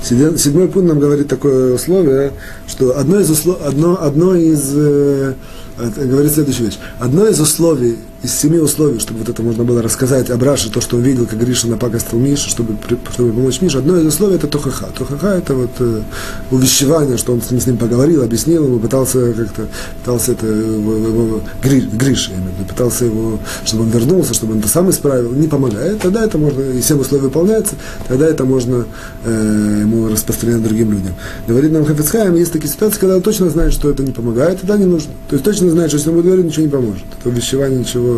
Седьмой 0.02 0.68
пункт 0.68 0.88
нам 0.88 1.00
говорит 1.00 1.28
такое 1.28 1.74
условие, 1.74 2.32
что 2.68 2.96
одно 2.98 3.20
из, 3.20 3.30
услов, 3.30 3.58
одно, 3.64 4.00
одно 4.00 4.36
из 4.36 4.70
э, 4.74 5.34
говорит 5.78 6.32
следующую 6.32 6.66
вещь. 6.66 6.78
Одно 6.98 7.26
из 7.26 7.40
условий 7.40 7.98
из 8.26 8.34
семи 8.34 8.58
условий, 8.58 8.98
чтобы 8.98 9.20
вот 9.20 9.28
это 9.28 9.42
можно 9.42 9.64
было 9.64 9.80
рассказать 9.80 10.30
Абраше, 10.30 10.70
то, 10.70 10.80
что 10.80 10.96
он 10.96 11.02
видел, 11.02 11.26
как 11.26 11.38
Гриша 11.38 11.68
напакостил 11.68 12.18
Миша, 12.18 12.50
чтобы, 12.50 12.76
чтобы 13.12 13.32
помочь 13.32 13.60
Мише, 13.60 13.78
одно 13.78 13.96
из 13.96 14.06
условий 14.06 14.34
это 14.34 14.48
Тохаха. 14.48 14.88
Тохаха 14.98 15.28
это 15.28 15.54
вот 15.54 15.70
э, 15.78 16.02
увещевание, 16.50 17.16
что 17.16 17.32
он 17.32 17.40
с 17.40 17.50
ним, 17.50 17.60
с 17.60 17.66
ним 17.66 17.78
поговорил, 17.78 18.22
объяснил 18.22 18.64
ему, 18.64 18.80
пытался 18.80 19.32
как-то, 19.32 19.66
пытался 20.00 20.32
это, 20.32 20.46
его, 20.46 20.96
его, 20.96 21.40
Гри, 21.62 21.80
Гриша, 21.80 22.32
виду, 22.32 22.68
пытался 22.68 23.04
его, 23.04 23.38
чтобы 23.64 23.84
он 23.84 23.90
вернулся, 23.90 24.34
чтобы 24.34 24.54
он 24.54 24.58
это 24.58 24.68
сам 24.68 24.90
исправил, 24.90 25.30
не 25.30 25.46
помогает, 25.46 26.00
тогда 26.00 26.24
это 26.24 26.36
можно, 26.36 26.60
и 26.60 26.82
семь 26.82 27.00
условий 27.00 27.22
выполняются, 27.22 27.76
тогда 28.08 28.26
это 28.26 28.44
можно 28.44 28.86
э, 29.24 29.78
ему 29.82 30.08
распространять 30.08 30.64
другим 30.64 30.90
людям. 30.90 31.14
Говорит 31.46 31.70
нам 31.70 31.84
Хафицхайм, 31.84 32.34
есть 32.34 32.52
такие 32.52 32.72
ситуации, 32.72 32.98
когда 32.98 33.16
он 33.16 33.22
точно 33.22 33.48
знает, 33.50 33.72
что 33.72 33.88
это 33.88 34.02
не 34.02 34.12
помогает, 34.12 34.60
тогда 34.60 34.76
не 34.76 34.86
нужно. 34.86 35.12
То 35.28 35.36
есть 35.36 35.44
точно 35.44 35.70
знает, 35.70 35.90
что 35.90 35.98
если 35.98 36.10
он 36.10 36.16
будет 36.16 36.26
говорить, 36.26 36.46
ничего 36.46 36.66
не 36.66 36.72
поможет. 36.72 37.04
Это 37.20 37.28
увещевание 37.28 37.78
ничего 37.78 38.15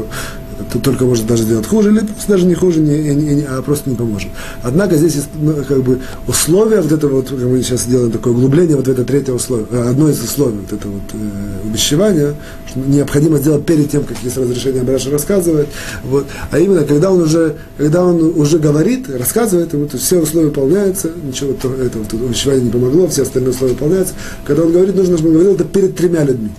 то 0.73 0.79
только 0.79 1.05
может 1.05 1.27
даже 1.27 1.45
сделать 1.45 1.67
хуже, 1.67 1.91
или 1.91 2.03
даже 2.27 2.47
не 2.47 2.55
хуже, 2.55 2.81
не, 2.81 3.15
не, 3.15 3.35
не, 3.37 3.43
а 3.43 3.63
просто 3.63 3.91
не 3.91 3.97
поможет. 3.97 4.29
Однако 4.63 4.97
здесь 4.97 5.15
есть 5.15 5.29
ну, 5.35 5.55
как 5.67 5.83
бы 5.83 6.01
условия, 6.27 6.81
вот 6.81 6.91
это 6.91 7.07
вот, 7.09 7.29
как 7.29 7.39
мы 7.39 7.63
сейчас 7.63 7.87
делаем 7.87 8.11
такое 8.11 8.33
углубление, 8.33 8.77
вот 8.77 8.89
это 8.89 9.05
третье 9.05 9.33
условие, 9.33 9.67
э, 9.71 9.89
одно 9.89 10.09
из 10.09 10.21
условий, 10.21 10.59
вот 10.59 10.73
это 10.73 10.89
вот 10.89 11.03
э, 11.13 11.69
увещевание, 11.69 12.35
что 12.67 12.81
необходимо 12.81 13.39
сделать 13.39 13.65
перед 13.67 13.91
тем, 13.91 14.05
как 14.05 14.17
есть 14.23 14.37
разрешение 14.37 14.83
Браша 14.83 15.11
рассказывать, 15.11 15.69
вот, 16.05 16.27
а 16.51 16.59
именно, 16.59 16.85
когда 16.85 17.13
он 17.13 17.23
уже, 17.23 17.57
когда 17.77 18.05
он 18.05 18.21
уже 18.37 18.59
говорит, 18.59 19.09
рассказывает, 19.09 19.73
ему, 19.73 19.87
то 19.87 19.97
все 19.97 20.19
условия 20.21 20.49
выполняются, 20.49 21.11
ничего 21.23 21.53
то, 21.53 21.73
это 21.73 21.99
вот, 21.99 22.13
увещевание 22.13 22.65
не 22.65 22.71
помогло, 22.71 23.07
все 23.07 23.23
остальные 23.23 23.51
условия 23.51 23.75
выполняются, 23.75 24.15
когда 24.45 24.65
он 24.65 24.73
говорит, 24.73 24.97
нужно, 24.97 25.17
чтобы 25.17 25.31
он 25.31 25.35
говорил 25.35 25.55
это 25.55 25.65
перед 25.65 25.97
тремя 25.97 26.25
людьми. 26.25 26.51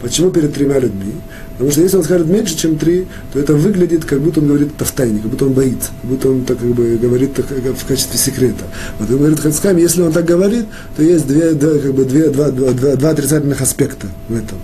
Почему 0.00 0.30
перед 0.30 0.54
тремя 0.54 0.78
людьми? 0.78 1.14
Потому 1.58 1.72
что 1.72 1.80
если 1.80 1.96
он 1.96 2.04
скажет 2.04 2.28
меньше, 2.28 2.56
чем 2.56 2.78
три, 2.78 3.08
то 3.32 3.40
это 3.40 3.54
выглядит, 3.54 4.04
как 4.04 4.20
будто 4.20 4.38
он 4.38 4.46
говорит 4.46 4.68
это 4.76 4.84
в 4.84 4.92
тайне, 4.92 5.18
как 5.18 5.28
будто 5.28 5.46
он 5.46 5.54
боится, 5.54 5.90
как 6.00 6.10
будто 6.10 6.30
он 6.30 6.44
так 6.44 6.56
как 6.56 6.68
бы 6.68 6.96
говорит 6.96 7.34
так, 7.34 7.48
как, 7.48 7.76
в 7.76 7.84
качестве 7.84 8.16
секрета. 8.16 8.64
Вот 9.00 9.10
он 9.10 9.18
говорит 9.18 9.40
Хацками, 9.40 9.80
если 9.80 10.02
он 10.02 10.12
так 10.12 10.24
говорит, 10.24 10.66
то 10.96 11.02
есть 11.02 11.26
две, 11.26 11.54
две, 11.54 11.80
как 11.80 11.94
бы 11.94 12.04
две, 12.04 12.30
два, 12.30 12.52
два, 12.52 12.70
два, 12.70 12.94
два 12.94 13.10
отрицательных 13.10 13.60
аспекта 13.60 14.06
в 14.28 14.36
этом. 14.36 14.58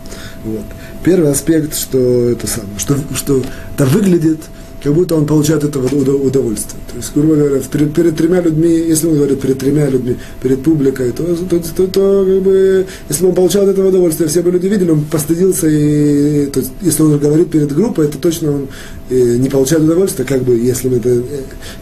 Вот. 0.45 0.65
Первый 1.03 1.33
аспект, 1.33 1.77
что 1.77 2.31
это 2.31 2.47
самое, 2.47 2.79
что, 2.79 2.97
что 3.13 3.43
это 3.75 3.87
выглядит 3.87 4.39
как 4.85 4.93
будто 4.93 5.15
он 5.15 5.27
получает 5.27 5.65
это 5.65 5.79
удовольствие. 5.79 6.79
То 6.91 6.97
есть, 6.97 7.13
грубо 7.15 7.37
говоря, 7.37 7.59
перед, 7.73 7.95
перед 7.95 8.17
тремя 8.17 8.43
людьми, 8.43 8.69
если 8.69 9.07
он 9.07 9.15
говорит 9.15 9.41
перед 9.41 9.59
тремя 9.59 9.89
людьми, 9.89 10.17
перед 10.43 10.63
публикой, 10.63 11.11
то, 11.13 11.25
то, 11.25 11.59
то, 11.59 11.87
то 11.87 12.27
как 12.27 12.43
бы, 12.43 12.87
если 13.09 13.25
он 13.25 13.35
получал 13.35 13.63
от 13.63 13.71
этого 13.71 13.89
удовольствие, 13.89 14.29
все 14.29 14.43
бы 14.43 14.51
люди 14.51 14.67
видели, 14.67 14.91
он 14.91 15.05
постыдился, 15.05 15.69
и 15.69 16.47
то 16.47 16.61
есть, 16.61 16.73
если 16.83 17.03
он 17.03 17.19
говорит 17.19 17.51
перед 17.51 17.73
группой, 17.73 18.07
это 18.07 18.19
точно 18.19 18.51
он 18.51 18.69
не 19.11 19.49
получает 19.49 19.85
удовольствие, 19.85 20.27
как 20.27 20.43
бы, 20.43 20.57
если 20.57 20.89
мы 20.89 20.97
это 20.97 21.23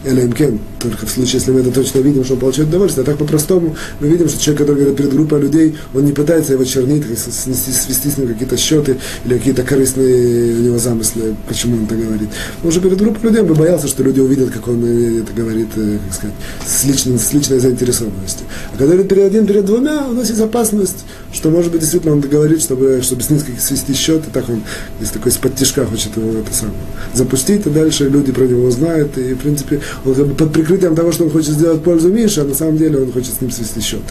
ЛМК, 0.05 0.59
только 0.79 1.05
в 1.05 1.09
случае, 1.09 1.39
если 1.39 1.51
мы 1.51 1.61
это 1.61 1.71
точно 1.71 1.99
видим, 1.99 2.23
что 2.25 2.33
он 2.33 2.39
получает 2.41 2.69
удовольствие. 2.69 3.03
А 3.03 3.05
так 3.05 3.17
по-простому 3.17 3.75
мы 3.99 4.07
видим, 4.09 4.27
что 4.27 4.39
человек, 4.39 4.59
который 4.59 4.79
говорит 4.79 4.97
перед 4.97 5.13
группой 5.13 5.39
людей, 5.39 5.77
он 5.93 6.05
не 6.05 6.11
пытается 6.11 6.53
его 6.53 6.65
чернить, 6.65 7.05
свести, 7.17 7.71
свести 7.71 8.09
с 8.09 8.17
ним 8.17 8.27
какие-то 8.27 8.57
счеты 8.57 8.97
или 9.25 9.37
какие-то 9.37 9.63
корыстные 9.63 10.55
у 10.55 10.61
него 10.61 10.77
замыслы, 10.77 11.35
почему 11.47 11.77
он 11.77 11.85
это 11.85 11.95
говорит. 11.95 12.29
Он 12.61 12.69
уже 12.69 12.81
перед 12.81 12.97
группой 12.97 13.23
людей, 13.23 13.41
он 13.41 13.47
бы 13.47 13.55
боялся, 13.55 13.87
что 13.87 14.03
люди 14.03 14.19
увидят, 14.19 14.51
как 14.51 14.67
он 14.67 14.83
э, 14.83 15.21
это 15.21 15.31
говорит, 15.33 15.69
э, 15.77 15.99
как 16.05 16.15
сказать, 16.15 16.35
с, 16.65 16.83
личным, 16.83 17.17
с 17.17 17.31
личной 17.31 17.59
заинтересованностью. 17.59 18.45
А 18.73 18.77
когда 18.77 18.93
говорит 18.93 19.07
перед 19.07 19.23
один, 19.23 19.45
перед 19.45 19.65
двумя, 19.65 20.07
у 20.09 20.13
нас 20.13 20.27
есть 20.29 20.41
опасность, 20.41 21.05
что, 21.31 21.49
может 21.49 21.71
быть, 21.71 21.81
действительно 21.81 22.13
он 22.13 22.19
говорит, 22.19 22.61
чтобы, 22.61 23.01
чтобы 23.01 23.23
с 23.23 23.29
ним 23.29 23.39
свести 23.59 23.93
счет, 23.93 24.27
и 24.27 24.31
так 24.31 24.49
он 24.49 24.61
из 24.99 25.09
такой 25.09 25.31
из-под 25.31 25.55
тяжка 25.55 25.85
хочет 25.85 26.15
его 26.17 26.39
это 26.39 26.53
самое 26.53 26.77
запустить, 27.13 27.65
и 27.65 27.69
дальше 27.69 28.09
люди 28.09 28.31
про 28.31 28.45
него 28.45 28.65
узнают, 28.65 29.17
и, 29.17 29.33
в 29.33 29.39
принципе, 29.39 29.81
он 30.05 30.15
как 30.15 30.27
бы 30.27 30.33
под 30.35 30.53
прикрытием 30.53 30.95
того, 30.95 31.11
что 31.11 31.25
он 31.25 31.31
хочет 31.31 31.51
сделать 31.51 31.83
пользу 31.83 32.09
Мише, 32.09 32.41
а 32.41 32.45
на 32.45 32.53
самом 32.53 32.77
деле 32.77 32.99
он 32.99 33.11
хочет 33.11 33.33
с 33.33 33.41
ним 33.41 33.51
свести 33.51 33.81
счет. 33.81 34.01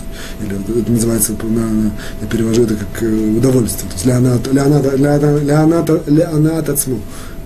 Или 0.41 0.81
это 0.81 0.93
называется, 0.93 1.33
на, 1.43 1.91
я 2.21 2.27
перевожу 2.29 2.63
это 2.65 2.75
как 2.75 3.03
э, 3.03 3.37
удовольствие. 3.37 3.91
То 3.91 3.95
есть 3.95 4.07
Леонат, 4.07 4.53
Леонат, 4.53 4.99
Леонат, 4.99 5.43
Леонат, 5.43 6.09
Леонат 6.09 6.69
Ацму 6.69 7.01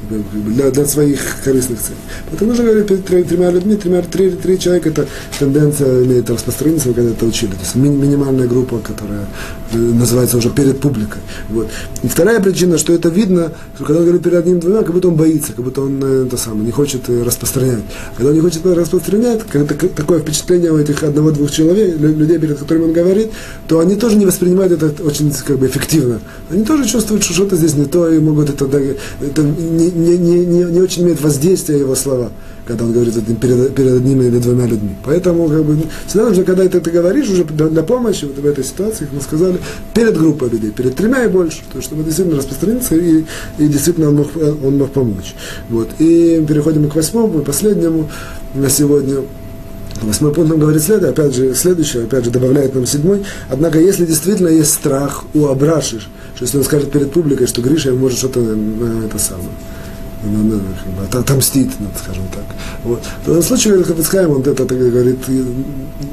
для, 0.09 0.71
для 0.71 0.85
своих 0.87 1.21
корыстных 1.45 1.81
целей. 1.81 1.99
Поэтому 2.31 2.51
нужно 2.51 2.65
говорить 2.65 3.05
перед 3.05 3.29
тремя 3.29 3.51
людьми, 3.51 3.77
тремя, 3.77 4.03
три, 4.03 4.31
три 4.31 4.59
человека, 4.59 4.89
это 4.89 5.07
тенденция 5.39 6.05
имеет 6.05 6.29
распространиться, 6.31 6.89
мы 6.89 6.95
когда 6.95 7.11
это 7.11 7.27
учили. 7.27 7.53
То 7.53 7.61
есть 7.61 7.75
ми, 7.75 7.89
минимальная 7.89 8.47
группа, 8.47 8.79
которая 8.79 9.27
э, 9.73 9.77
называется 9.77 10.37
уже 10.37 10.51
перед 10.51 10.81
публикой. 10.81 11.21
Вот. 11.49 11.69
И 12.03 12.09
вторая 12.09 12.41
причина, 12.41 12.79
что 12.79 12.93
это 12.93 13.09
видно, 13.09 13.53
что 13.75 13.85
когда 13.85 14.01
он 14.01 14.05
говорит 14.05 14.23
перед 14.23 14.39
одним-двумя, 14.39 14.83
как 14.83 14.93
будто 14.93 15.09
он 15.09 15.15
боится, 15.15 15.53
как 15.53 15.65
будто 15.65 15.83
он 15.83 16.03
э, 16.03 16.27
это 16.27 16.37
самое, 16.37 16.65
не 16.65 16.73
хочет 16.73 17.09
э, 17.09 17.23
распространять. 17.23 17.81
Когда 18.17 18.31
он 18.31 18.37
не 18.37 18.43
хочет 18.43 18.65
распространять, 18.65 19.43
когда 19.51 19.75
такое 19.75 20.21
впечатление 20.21 20.73
у 20.73 20.79
этих 20.79 21.03
одного-двух 21.03 21.51
человек, 21.51 21.99
людей, 21.99 22.39
перед 22.39 22.59
которыми 22.59 22.85
он 22.85 22.93
говорит, 22.93 23.31
то 23.69 23.81
они 23.81 23.97
тоже 23.97 24.17
не 24.17 24.27
воспринимают 24.27 24.73
это 24.73 25.03
очень 25.03 25.33
как 25.33 25.59
бы, 25.59 25.67
эффективно. 25.67 26.21
Они 26.51 26.65
тоже 26.65 26.87
чувствуют, 26.87 27.23
что 27.23 27.35
что-то 27.35 27.57
здесь 27.57 27.75
не 27.75 27.87
то, 27.87 28.09
и 28.09 28.19
могут 28.19 28.51
это, 28.51 28.65
это 28.67 29.43
не, 29.43 29.91
не, 29.97 30.19
не, 30.19 30.45
не, 30.45 30.65
не 30.65 30.81
очень 30.81 31.03
имеет 31.05 31.21
воздействия 31.21 31.79
его 31.79 31.95
слова, 31.95 32.31
когда 32.67 32.85
он 32.85 32.93
говорит 32.93 33.15
перед, 33.41 33.75
перед 33.75 33.93
одним 33.95 34.23
или 34.23 34.39
двумя 34.39 34.67
людьми. 34.67 34.95
Поэтому 35.05 35.49
как 35.49 35.65
бы, 35.65 35.79
всегда 36.07 36.29
нужно, 36.29 36.45
когда 36.45 36.69
ты 36.69 36.79
это 36.79 36.91
говоришь 36.91 37.29
уже 37.29 37.45
для, 37.45 37.67
для 37.69 37.83
помощи 37.83 38.25
вот 38.25 38.39
в 38.39 38.47
этой 38.47 38.65
ситуации, 38.65 39.05
как 39.05 39.15
мы 39.15 39.21
сказали, 39.21 39.59
перед 39.95 40.17
группой 40.17 40.51
людей, 40.51 40.71
перед 40.71 40.95
тремя 40.95 41.25
и 41.25 41.29
больше, 41.29 41.63
то, 41.73 41.81
чтобы 41.81 42.05
действительно 42.05 42.39
распространиться 42.39 42.97
и, 42.97 43.25
и 43.59 43.69
действительно 43.69 44.09
он 44.09 44.17
мог, 44.17 44.29
он 44.37 44.79
мог 44.79 44.91
помочь. 44.93 45.35
Вот. 45.69 45.89
И 45.99 46.45
переходим 46.47 46.89
к 46.89 46.95
восьмому, 46.95 47.41
последнему 47.41 48.09
на 48.55 48.69
сегодня. 48.69 49.23
Восьмой 50.03 50.35
пункт 50.35 50.51
нам 50.51 50.61
говорит 50.61 50.83
следующее, 50.83 51.11
опять 51.11 51.35
же, 51.35 51.55
следующее, 51.55 52.05
опять 52.05 52.25
же, 52.25 52.31
добавляет 52.31 52.75
нам 52.75 52.85
седьмой. 52.85 53.25
Однако, 53.49 53.81
если 53.81 54.05
действительно 54.05 54.49
есть 54.49 54.75
страх 54.75 55.25
у 55.33 55.47
Абраши, 55.47 56.01
что 56.35 56.45
если 56.45 56.59
он 56.59 56.65
скажет 56.65 56.91
перед 56.91 57.13
публикой, 57.13 57.47
что 57.47 57.63
Гриша 57.63 57.93
может 57.93 58.19
что-то 58.19 58.41
э, 58.41 59.07
это 59.07 59.19
самое, 59.19 59.49
ну, 60.27 60.43
ну, 60.45 60.59
бы, 60.59 61.19
отомстить, 61.19 61.71
ну, 61.79 61.87
скажем 62.03 62.25
так. 62.35 62.45
Вот. 62.85 63.03
В 63.23 63.27
данном 63.27 63.43
случае 63.43 63.83
Хафицхайм, 63.83 64.31
он 64.31 64.41
это, 64.41 64.63
это 64.63 64.75
говорит 64.75 65.19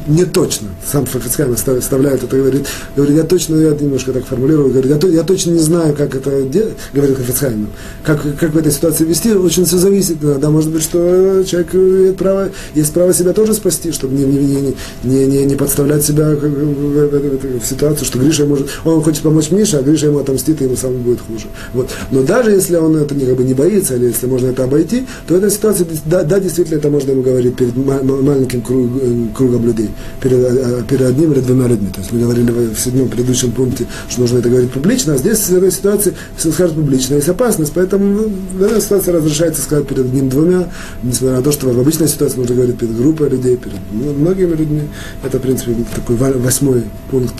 не 0.08 0.26
точно. 0.26 0.70
Сам 0.86 1.06
Хафицхайм 1.06 1.54
оставляет 1.54 2.24
это, 2.24 2.38
говорит, 2.38 2.68
говорит, 2.96 3.16
я 3.16 3.24
точно, 3.24 3.56
я 3.56 3.72
немножко 3.72 4.12
так 4.12 4.26
формулирую, 4.26 4.70
говорит, 4.70 5.04
я, 5.04 5.10
я 5.10 5.24
точно 5.24 5.52
не 5.52 5.60
знаю, 5.60 5.96
как 5.96 6.16
это 6.16 6.44
делать, 6.44 6.74
говорит 6.94 7.18
Хафицхайм, 7.18 7.68
как, 8.04 8.22
как 8.40 8.54
в 8.54 8.58
этой 8.58 8.72
ситуации 8.72 9.06
вести, 9.06 9.32
очень 9.34 9.66
все 9.66 9.78
зависит. 9.78 10.18
Да, 10.20 10.50
может 10.50 10.72
быть, 10.72 10.84
что 10.84 11.44
человек 11.46 11.74
имеет 11.76 12.18
право, 12.18 12.50
есть 12.76 12.94
право 12.94 13.14
себя 13.14 13.34
тоже 13.34 13.54
спасти, 13.54 13.92
чтобы 13.92 14.16
не, 14.16 14.24
не, 14.26 14.76
не, 15.04 15.26
не, 15.26 15.46
не 15.46 15.56
подставлять 15.56 16.04
себя 16.04 16.32
в, 16.32 16.40
в, 16.40 17.10
в, 17.10 17.60
в 17.60 17.66
ситуацию, 17.66 18.06
что 18.06 18.20
Гриша 18.20 18.46
может, 18.46 18.70
он 18.86 19.02
хочет 19.02 19.24
помочь 19.24 19.52
Мише, 19.52 19.78
а 19.78 19.82
Гриша 19.82 20.08
ему 20.08 20.20
отомстит, 20.20 20.62
и 20.62 20.66
ему 20.66 20.76
самому 20.76 21.00
будет 21.00 21.20
хуже. 21.22 21.48
Вот. 21.74 21.90
Но 22.12 22.24
даже 22.24 22.52
если 22.52 22.76
он 22.76 22.96
это 22.98 23.16
не, 23.16 23.26
как 23.26 23.36
бы, 23.36 23.44
не 23.44 23.54
боится, 23.54 23.96
или 24.04 24.12
если 24.12 24.28
можно 24.28 24.48
это 24.48 24.64
обойти, 24.64 25.06
то 25.28 25.36
в 25.36 25.38
этой 25.38 25.50
ситуации, 25.50 25.88
да, 26.06 26.24
да 26.24 26.40
действительно, 26.40 26.78
это 26.78 26.90
можно 26.90 27.14
говорить 27.14 27.56
перед 27.56 27.76
маленьким 27.76 28.62
круг, 28.62 28.90
э, 29.02 29.26
кругом 29.36 29.66
людей, 29.66 29.90
перед, 30.22 30.40
э, 30.40 30.84
перед 30.88 31.02
одним 31.02 31.32
или 31.34 31.40
двумя 31.40 31.68
людьми. 31.68 31.90
То 31.94 32.02
есть 32.02 32.12
мы 32.12 32.20
говорили 32.20 32.52
в 32.52 32.80
седьмом 32.80 33.10
предыдущем 33.10 33.52
пункте, 33.52 33.86
что 34.10 34.22
нужно 34.22 34.40
это 34.40 34.50
говорить 34.50 34.72
публично, 34.72 35.14
а 35.14 35.18
здесь 35.18 35.40
в 35.40 35.56
этой 35.56 35.72
ситуации, 35.72 36.14
если 36.36 36.52
скажет 36.52 36.76
публично, 36.76 37.16
есть 37.16 37.30
опасность, 37.30 37.72
поэтому 37.74 38.06
ну, 38.06 38.32
в 38.58 38.62
этой 38.62 38.82
ситуации 38.82 39.12
разрешается 39.12 39.62
сказать 39.62 39.88
перед 39.88 40.06
одним-двумя, 40.06 40.70
несмотря 41.04 41.38
на 41.38 41.44
то, 41.44 41.52
что 41.52 41.68
в 41.70 41.80
обычной 41.80 42.08
ситуации 42.08 42.38
нужно 42.38 42.56
говорить 42.56 42.78
перед 42.78 42.96
группой 42.96 43.30
людей, 43.30 43.58
перед 43.58 43.78
многими 43.92 44.56
людьми. 44.56 44.82
Это, 45.24 45.40
в 45.40 45.42
принципе, 45.42 45.76
такой 45.96 46.16
восьмой 46.16 46.84
пункт 47.10 47.36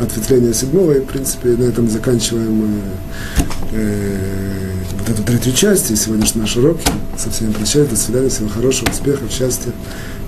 ответвления 0.00 0.52
седьмого, 0.52 0.92
и, 0.92 1.00
в 1.00 1.04
принципе, 1.04 1.50
на 1.50 1.64
этом 1.64 1.88
заканчиваем 1.88 2.64
э, 2.64 3.42
э, 3.72 4.83
вот 5.06 5.18
эту 5.18 5.22
третью 5.22 5.52
часть 5.52 5.90
и 5.90 5.96
сегодняшний 5.96 6.42
наш 6.42 6.56
урок. 6.56 6.78
Со 7.18 7.30
всеми 7.30 7.52
прощаюсь, 7.52 7.88
до 7.88 7.96
свидания, 7.96 8.28
всего 8.28 8.48
хорошего, 8.48 8.90
успехов, 8.90 9.30
счастья 9.30 9.72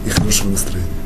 и 0.05 0.11
хорошего 0.11 0.51
настроения. 0.51 1.05